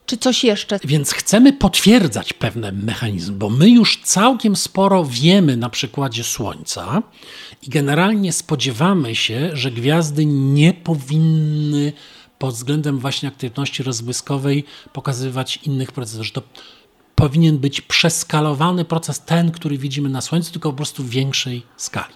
czy 0.07 0.17
coś 0.17 0.43
jeszcze? 0.43 0.79
Więc 0.83 1.11
chcemy 1.11 1.53
potwierdzać 1.53 2.33
pewne 2.33 2.71
mechanizmy, 2.71 3.35
bo 3.35 3.49
my 3.49 3.69
już 3.69 4.01
całkiem 4.03 4.55
sporo 4.55 5.05
wiemy 5.05 5.57
na 5.57 5.69
przykładzie 5.69 6.23
Słońca 6.23 7.03
i 7.63 7.69
generalnie 7.69 8.33
spodziewamy 8.33 9.15
się, 9.15 9.49
że 9.53 9.71
gwiazdy 9.71 10.25
nie 10.25 10.73
powinny 10.73 11.93
pod 12.39 12.55
względem 12.55 12.99
właśnie 12.99 13.29
aktywności 13.29 13.83
rozbłyskowej 13.83 14.63
pokazywać 14.93 15.59
innych 15.63 15.91
procesów, 15.91 16.25
że 16.25 16.31
to 16.31 16.41
powinien 17.15 17.57
być 17.57 17.81
przeskalowany 17.81 18.85
proces, 18.85 19.19
ten, 19.19 19.51
który 19.51 19.77
widzimy 19.77 20.09
na 20.09 20.21
Słońcu, 20.21 20.51
tylko 20.51 20.69
po 20.69 20.77
prostu 20.77 21.03
w 21.03 21.09
większej 21.09 21.63
skali. 21.77 22.13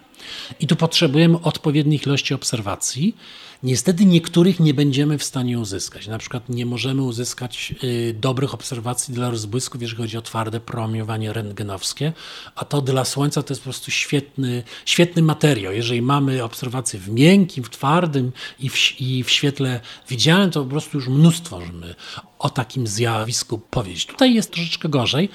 I 0.59 0.67
tu 0.67 0.75
potrzebujemy 0.75 1.41
odpowiednich 1.41 2.05
ilości 2.05 2.33
obserwacji. 2.33 3.15
Niestety 3.63 4.05
niektórych 4.05 4.59
nie 4.59 4.73
będziemy 4.73 5.17
w 5.17 5.23
stanie 5.23 5.59
uzyskać. 5.59 6.07
Na 6.07 6.17
przykład 6.17 6.49
nie 6.49 6.65
możemy 6.65 7.01
uzyskać 7.01 7.75
y, 7.83 8.15
dobrych 8.19 8.53
obserwacji 8.53 9.13
dla 9.13 9.29
rozbłysków, 9.29 9.81
jeżeli 9.81 10.01
chodzi 10.01 10.17
o 10.17 10.21
twarde 10.21 10.59
promieniowanie 10.59 11.33
rentgenowskie, 11.33 12.13
a 12.55 12.65
to 12.65 12.81
dla 12.81 13.05
Słońca 13.05 13.43
to 13.43 13.53
jest 13.53 13.61
po 13.61 13.63
prostu 13.63 13.91
świetny, 13.91 14.63
świetny 14.85 15.21
materiał. 15.21 15.73
Jeżeli 15.73 16.01
mamy 16.01 16.43
obserwacje 16.43 16.99
w 16.99 17.09
miękkim, 17.09 17.63
w 17.63 17.69
twardym 17.69 18.31
i 18.59 18.69
w, 18.69 19.01
i 19.01 19.23
w 19.23 19.29
świetle 19.29 19.79
widzialnym, 20.09 20.51
to 20.51 20.63
po 20.63 20.69
prostu 20.69 20.97
już 20.97 21.07
mnóstwo 21.07 21.59
możemy 21.59 21.95
o 22.39 22.49
takim 22.49 22.87
zjawisku 22.87 23.57
powiedzieć. 23.57 24.05
Tutaj 24.05 24.33
jest 24.33 24.51
troszeczkę 24.51 24.89
gorzej, 24.89 25.29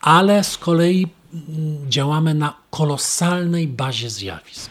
ale 0.00 0.44
z 0.44 0.58
kolei 0.58 1.06
działamy 1.88 2.34
na 2.34 2.54
kolosalnej 2.70 3.68
bazie 3.68 4.10
zjawisk. 4.10 4.70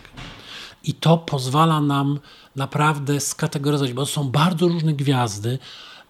I 0.83 0.93
to 0.93 1.17
pozwala 1.17 1.81
nam 1.81 2.19
naprawdę 2.55 3.19
skategoryzować, 3.19 3.93
bo 3.93 4.05
są 4.05 4.29
bardzo 4.29 4.67
różne 4.67 4.93
gwiazdy, 4.93 5.59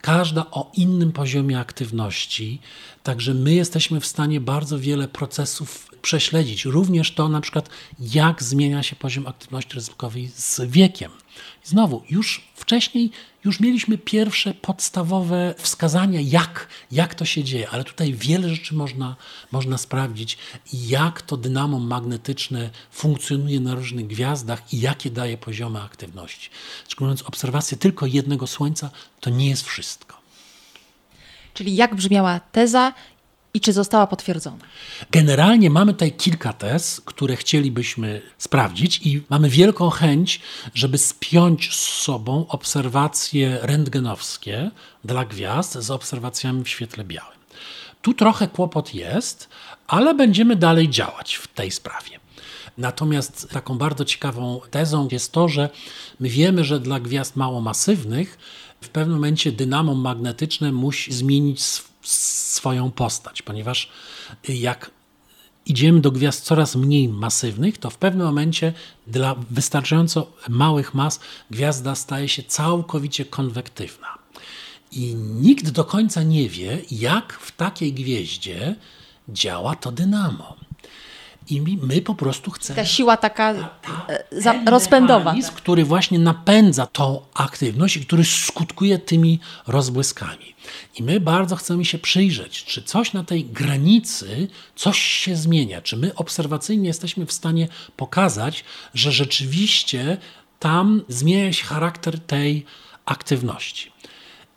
każda 0.02 0.52
o 0.52 0.72
innym 0.74 1.12
poziomie 1.12 1.60
aktywności. 1.60 2.62
Także 3.04 3.34
my 3.34 3.54
jesteśmy 3.54 4.00
w 4.00 4.06
stanie 4.06 4.42
bardzo 4.42 4.80
wiele 4.80 5.08
procesów 5.08 5.90
prześledzić. 6.02 6.66
Również 6.66 7.12
to 7.12 7.30
na 7.30 7.42
przykład, 7.42 7.70
jak 8.00 8.44
zmienia 8.44 8.84
się 8.84 8.96
poziom 8.96 9.28
aktywności 9.28 9.74
ryzykowej 9.74 10.28
z 10.28 10.62
wiekiem. 10.62 11.12
Znowu, 11.64 12.04
już 12.10 12.42
wcześniej 12.56 13.12
już 13.46 13.60
mieliśmy 13.60 13.98
pierwsze 13.98 14.54
podstawowe 14.54 15.56
wskazania, 15.58 16.22
jak, 16.24 16.68
jak 16.92 17.16
to 17.16 17.26
się 17.26 17.44
dzieje, 17.44 17.70
ale 17.70 17.84
tutaj 17.84 18.14
wiele 18.14 18.50
rzeczy 18.50 18.76
można, 18.76 19.16
można 19.52 19.78
sprawdzić, 19.78 20.38
jak 20.74 21.22
to 21.22 21.38
dynamo 21.38 21.80
magnetyczne 21.80 22.70
funkcjonuje 22.92 23.60
na 23.60 23.76
różnych 23.76 24.08
gwiazdach 24.08 24.74
i 24.74 24.80
jakie 24.80 25.12
daje 25.12 25.38
poziomy 25.38 25.82
aktywności. 25.82 26.50
Mówiąc, 27.00 27.22
obserwacja 27.22 27.78
tylko 27.78 28.06
jednego 28.06 28.48
Słońca 28.48 28.90
to 29.20 29.30
nie 29.30 29.50
jest 29.50 29.64
wszystko. 29.64 30.20
Czyli 31.54 31.76
jak 31.76 31.96
brzmiała 31.96 32.40
teza 32.40 32.94
i 33.54 33.62
czy 33.62 33.74
została 33.74 34.08
potwierdzona? 34.08 34.58
Generalnie 35.12 35.70
mamy 35.70 35.94
tutaj 35.94 36.12
kilka 36.12 36.54
tez, 36.54 37.02
które 37.06 37.36
chcielibyśmy 37.36 38.22
sprawdzić 38.38 39.02
i 39.08 39.24
mamy 39.30 39.50
wielką 39.50 39.90
chęć, 39.90 40.42
żeby 40.74 40.98
spiąć 40.98 41.76
z 41.76 41.80
sobą 41.80 42.46
obserwacje 42.48 43.60
rentgenowskie 43.62 44.72
dla 45.04 45.26
gwiazd 45.26 45.74
z 45.74 45.92
obserwacjami 45.92 46.64
w 46.64 46.70
świetle 46.70 47.04
białym. 47.04 47.40
Tu 48.02 48.14
trochę 48.14 48.48
kłopot 48.48 48.94
jest, 48.96 49.50
ale 49.88 50.14
będziemy 50.14 50.56
dalej 50.56 50.90
działać 50.90 51.36
w 51.36 51.48
tej 51.48 51.72
sprawie. 51.72 52.20
Natomiast 52.78 53.50
taką 53.50 53.78
bardzo 53.78 54.06
ciekawą 54.06 54.62
tezą 54.72 55.08
jest 55.12 55.32
to, 55.32 55.48
że 55.48 55.70
my 56.20 56.30
wiemy, 56.30 56.64
że 56.64 56.80
dla 56.80 57.00
gwiazd 57.00 57.36
mało 57.36 57.62
masywnych 57.62 58.38
w 58.82 58.90
pewnym 58.90 59.16
momencie 59.16 59.52
dynamo 59.52 59.96
magnetyczne 59.96 60.72
musi 60.72 61.14
zmienić 61.14 61.64
swoją 62.02 62.92
postać, 62.92 63.42
ponieważ 63.42 63.90
jak 64.50 64.92
idziemy 65.66 66.02
do 66.02 66.12
gwiazd 66.12 66.44
coraz 66.44 66.76
mniej 66.76 67.10
masywnych, 67.10 67.78
to 67.78 67.90
w 67.90 67.98
pewnym 67.98 68.28
momencie 68.28 68.74
dla 69.08 69.36
wystarczająco 69.50 70.32
małych 70.50 70.94
mas 70.94 71.20
gwiazda 71.52 71.96
staje 71.96 72.30
się 72.30 72.44
całkowicie 72.44 73.26
konwektywna. 73.26 74.08
I 74.92 75.16
nikt 75.16 75.70
do 75.70 75.86
końca 75.86 76.24
nie 76.24 76.50
wie, 76.50 76.82
jak 76.92 77.34
w 77.34 77.52
takiej 77.52 77.94
gwieździe 77.94 78.76
działa 79.30 79.76
to 79.76 79.92
dynamo. 79.92 80.69
I 81.50 81.62
my 81.62 82.02
po 82.02 82.16
prostu 82.16 82.52
chcemy. 82.52 82.76
Ta 82.76 82.86
siła 82.86 83.18
taka 83.18 83.54
ta, 83.54 84.16
ta, 84.44 84.72
rozpędowa. 84.72 85.34
Tak. 85.34 85.54
który 85.54 85.86
właśnie 85.86 86.20
napędza 86.20 86.86
tą 86.86 87.22
aktywność 87.34 87.98
i 87.98 88.06
który 88.06 88.26
skutkuje 88.26 89.00
tymi 89.00 89.40
rozbłyskami. 89.68 90.56
I 90.96 91.04
my 91.04 91.20
bardzo 91.20 91.56
chcemy 91.56 91.86
się 91.86 92.00
przyjrzeć, 92.00 92.64
czy 92.64 92.84
coś 92.84 93.14
na 93.14 93.24
tej 93.24 93.46
granicy, 93.46 94.48
coś 94.76 95.00
się 95.00 95.36
zmienia, 95.36 95.82
czy 95.82 95.98
my 95.98 96.16
obserwacyjnie 96.16 96.88
jesteśmy 96.88 97.26
w 97.26 97.34
stanie 97.34 97.68
pokazać, 97.98 98.64
że 98.94 99.12
rzeczywiście 99.12 100.18
tam 100.60 101.02
zmienia 101.08 101.54
się 101.54 101.66
charakter 101.66 102.20
tej 102.20 102.66
aktywności. 103.06 103.92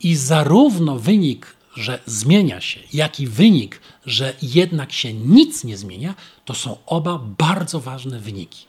I 0.01 0.17
zarówno 0.17 0.99
wynik 0.99 1.57
że 1.77 1.99
zmienia 2.07 2.61
się, 2.61 2.81
jak 2.93 3.21
i 3.21 3.27
wynik, 3.27 3.81
że 4.07 4.35
jednak 4.43 4.93
się 4.93 5.15
nic 5.15 5.65
nie 5.65 5.77
zmienia, 5.77 6.15
to 6.45 6.55
są 6.55 6.77
oba 6.87 7.19
bardzo 7.39 7.81
ważne 7.81 8.19
wyniki. 8.21 8.67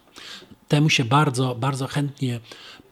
Temu 0.67 0.89
się 0.89 1.05
bardzo, 1.05 1.55
bardzo 1.55 1.87
chętnie 1.87 2.39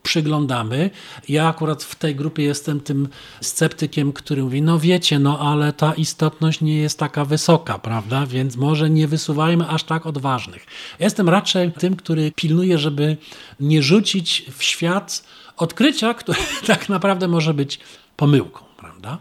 przyglądamy. 0.04 0.90
Ja 1.30 1.48
akurat 1.48 1.84
w 1.84 1.96
tej 1.96 2.16
grupie 2.16 2.44
jestem 2.44 2.80
tym 2.80 3.08
sceptykiem, 3.42 4.14
który 4.14 4.44
mówi, 4.44 4.62
no 4.62 4.80
wiecie, 4.80 5.20
no 5.20 5.40
ale 5.40 5.74
ta 5.74 5.94
istotność 5.94 6.62
nie 6.62 6.78
jest 6.78 7.00
taka 7.00 7.26
wysoka, 7.26 7.80
prawda? 7.80 8.26
Więc 8.26 8.56
może 8.56 8.90
nie 8.90 9.08
wysuwajmy 9.08 9.68
aż 9.68 9.84
tak 9.84 10.06
odważnych. 10.06 10.66
jestem 11.00 11.30
raczej 11.30 11.72
tym, 11.72 11.96
który 11.96 12.32
pilnuje, 12.32 12.78
żeby 12.78 13.18
nie 13.60 13.84
rzucić 13.84 14.46
w 14.58 14.64
świat 14.64 15.24
odkrycia, 15.58 16.14
które 16.14 16.40
tak 16.68 16.90
naprawdę 16.90 17.28
może 17.28 17.54
być 17.54 17.80
pomyłką, 18.16 18.66
prawda? 18.78 19.18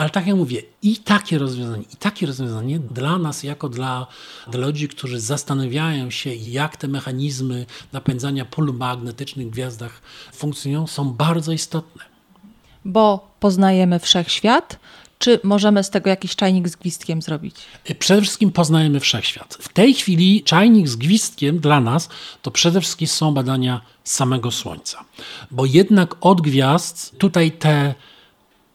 Ale 0.00 0.10
tak 0.10 0.26
jak 0.26 0.36
mówię, 0.36 0.62
i 0.82 0.96
takie 0.96 1.38
rozwiązanie, 1.38 1.84
i 1.92 1.96
takie 1.96 2.26
rozwiązanie 2.26 2.78
dla 2.78 3.18
nas, 3.18 3.42
jako 3.42 3.68
dla, 3.68 4.06
dla 4.50 4.66
ludzi, 4.66 4.88
którzy 4.88 5.20
zastanawiają 5.20 6.10
się, 6.10 6.34
jak 6.34 6.76
te 6.76 6.88
mechanizmy 6.88 7.66
napędzania 7.92 8.44
pól 8.44 8.74
magnetycznych 8.74 9.46
w 9.46 9.50
gwiazdach 9.50 10.00
funkcjonują, 10.32 10.86
są 10.86 11.12
bardzo 11.12 11.52
istotne. 11.52 12.02
Bo 12.84 13.28
poznajemy 13.40 13.98
wszechświat, 13.98 14.78
czy 15.18 15.40
możemy 15.42 15.84
z 15.84 15.90
tego 15.90 16.10
jakiś 16.10 16.36
czajnik 16.36 16.68
z 16.68 16.76
gwizdkiem 16.76 17.22
zrobić? 17.22 17.56
Przede 17.98 18.22
wszystkim 18.22 18.52
poznajemy 18.52 19.00
wszechświat. 19.00 19.58
W 19.60 19.68
tej 19.68 19.94
chwili 19.94 20.42
czajnik 20.42 20.88
z 20.88 20.96
gwizdkiem 20.96 21.58
dla 21.58 21.80
nas 21.80 22.08
to 22.42 22.50
przede 22.50 22.80
wszystkim 22.80 23.08
są 23.08 23.34
badania 23.34 23.80
samego 24.04 24.50
Słońca. 24.50 25.04
Bo 25.50 25.64
jednak 25.66 26.14
od 26.20 26.40
gwiazd 26.40 27.18
tutaj 27.18 27.52
te 27.52 27.94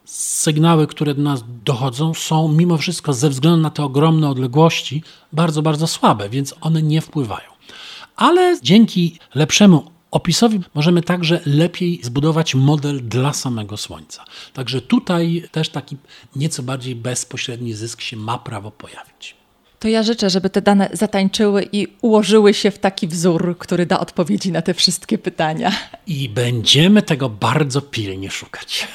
sygnały, 0.05 0.87
które 0.87 1.13
do 1.13 1.21
nas 1.21 1.43
dochodzą, 1.65 2.13
są 2.13 2.47
mimo 2.47 2.77
wszystko 2.77 3.13
ze 3.13 3.29
względu 3.29 3.61
na 3.61 3.69
te 3.69 3.83
ogromne 3.83 4.29
odległości 4.29 5.03
bardzo, 5.33 5.61
bardzo 5.61 5.87
słabe, 5.87 6.29
więc 6.29 6.55
one 6.61 6.81
nie 6.81 7.01
wpływają. 7.01 7.49
Ale 8.15 8.57
dzięki 8.61 9.19
lepszemu 9.35 9.91
opisowi 10.11 10.59
możemy 10.73 11.01
także 11.01 11.39
lepiej 11.45 11.99
zbudować 12.03 12.55
model 12.55 13.07
dla 13.07 13.33
samego 13.33 13.77
Słońca. 13.77 14.25
Także 14.53 14.81
tutaj 14.81 15.43
też 15.51 15.69
taki 15.69 15.97
nieco 16.35 16.63
bardziej 16.63 16.95
bezpośredni 16.95 17.73
zysk 17.73 18.01
się 18.01 18.17
ma 18.17 18.37
prawo 18.37 18.71
pojawić. 18.71 19.35
To 19.79 19.87
ja 19.87 20.03
życzę, 20.03 20.29
żeby 20.29 20.49
te 20.49 20.61
dane 20.61 20.89
zatańczyły 20.93 21.69
i 21.71 21.87
ułożyły 22.01 22.53
się 22.53 22.71
w 22.71 22.79
taki 22.79 23.07
wzór, 23.07 23.55
który 23.59 23.85
da 23.85 23.99
odpowiedzi 23.99 24.51
na 24.51 24.61
te 24.61 24.73
wszystkie 24.73 25.17
pytania. 25.17 25.71
I 26.07 26.29
będziemy 26.29 27.01
tego 27.01 27.29
bardzo 27.29 27.81
pilnie 27.81 28.31
szukać. 28.31 28.87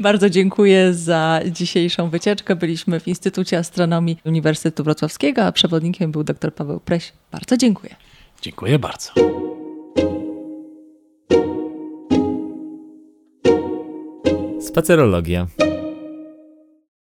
Bardzo 0.00 0.30
dziękuję 0.30 0.94
za 0.94 1.40
dzisiejszą 1.50 2.10
wycieczkę. 2.10 2.56
Byliśmy 2.56 3.00
w 3.00 3.08
Instytucie 3.08 3.58
Astronomii 3.58 4.18
Uniwersytetu 4.24 4.84
Wrocławskiego, 4.84 5.42
a 5.44 5.52
przewodnikiem 5.52 6.12
był 6.12 6.24
dr 6.24 6.54
Paweł 6.54 6.80
Preś. 6.80 7.12
Bardzo 7.32 7.56
dziękuję. 7.56 7.94
Dziękuję 8.42 8.78
bardzo. 8.78 9.12
Spacerologia. 14.60 15.46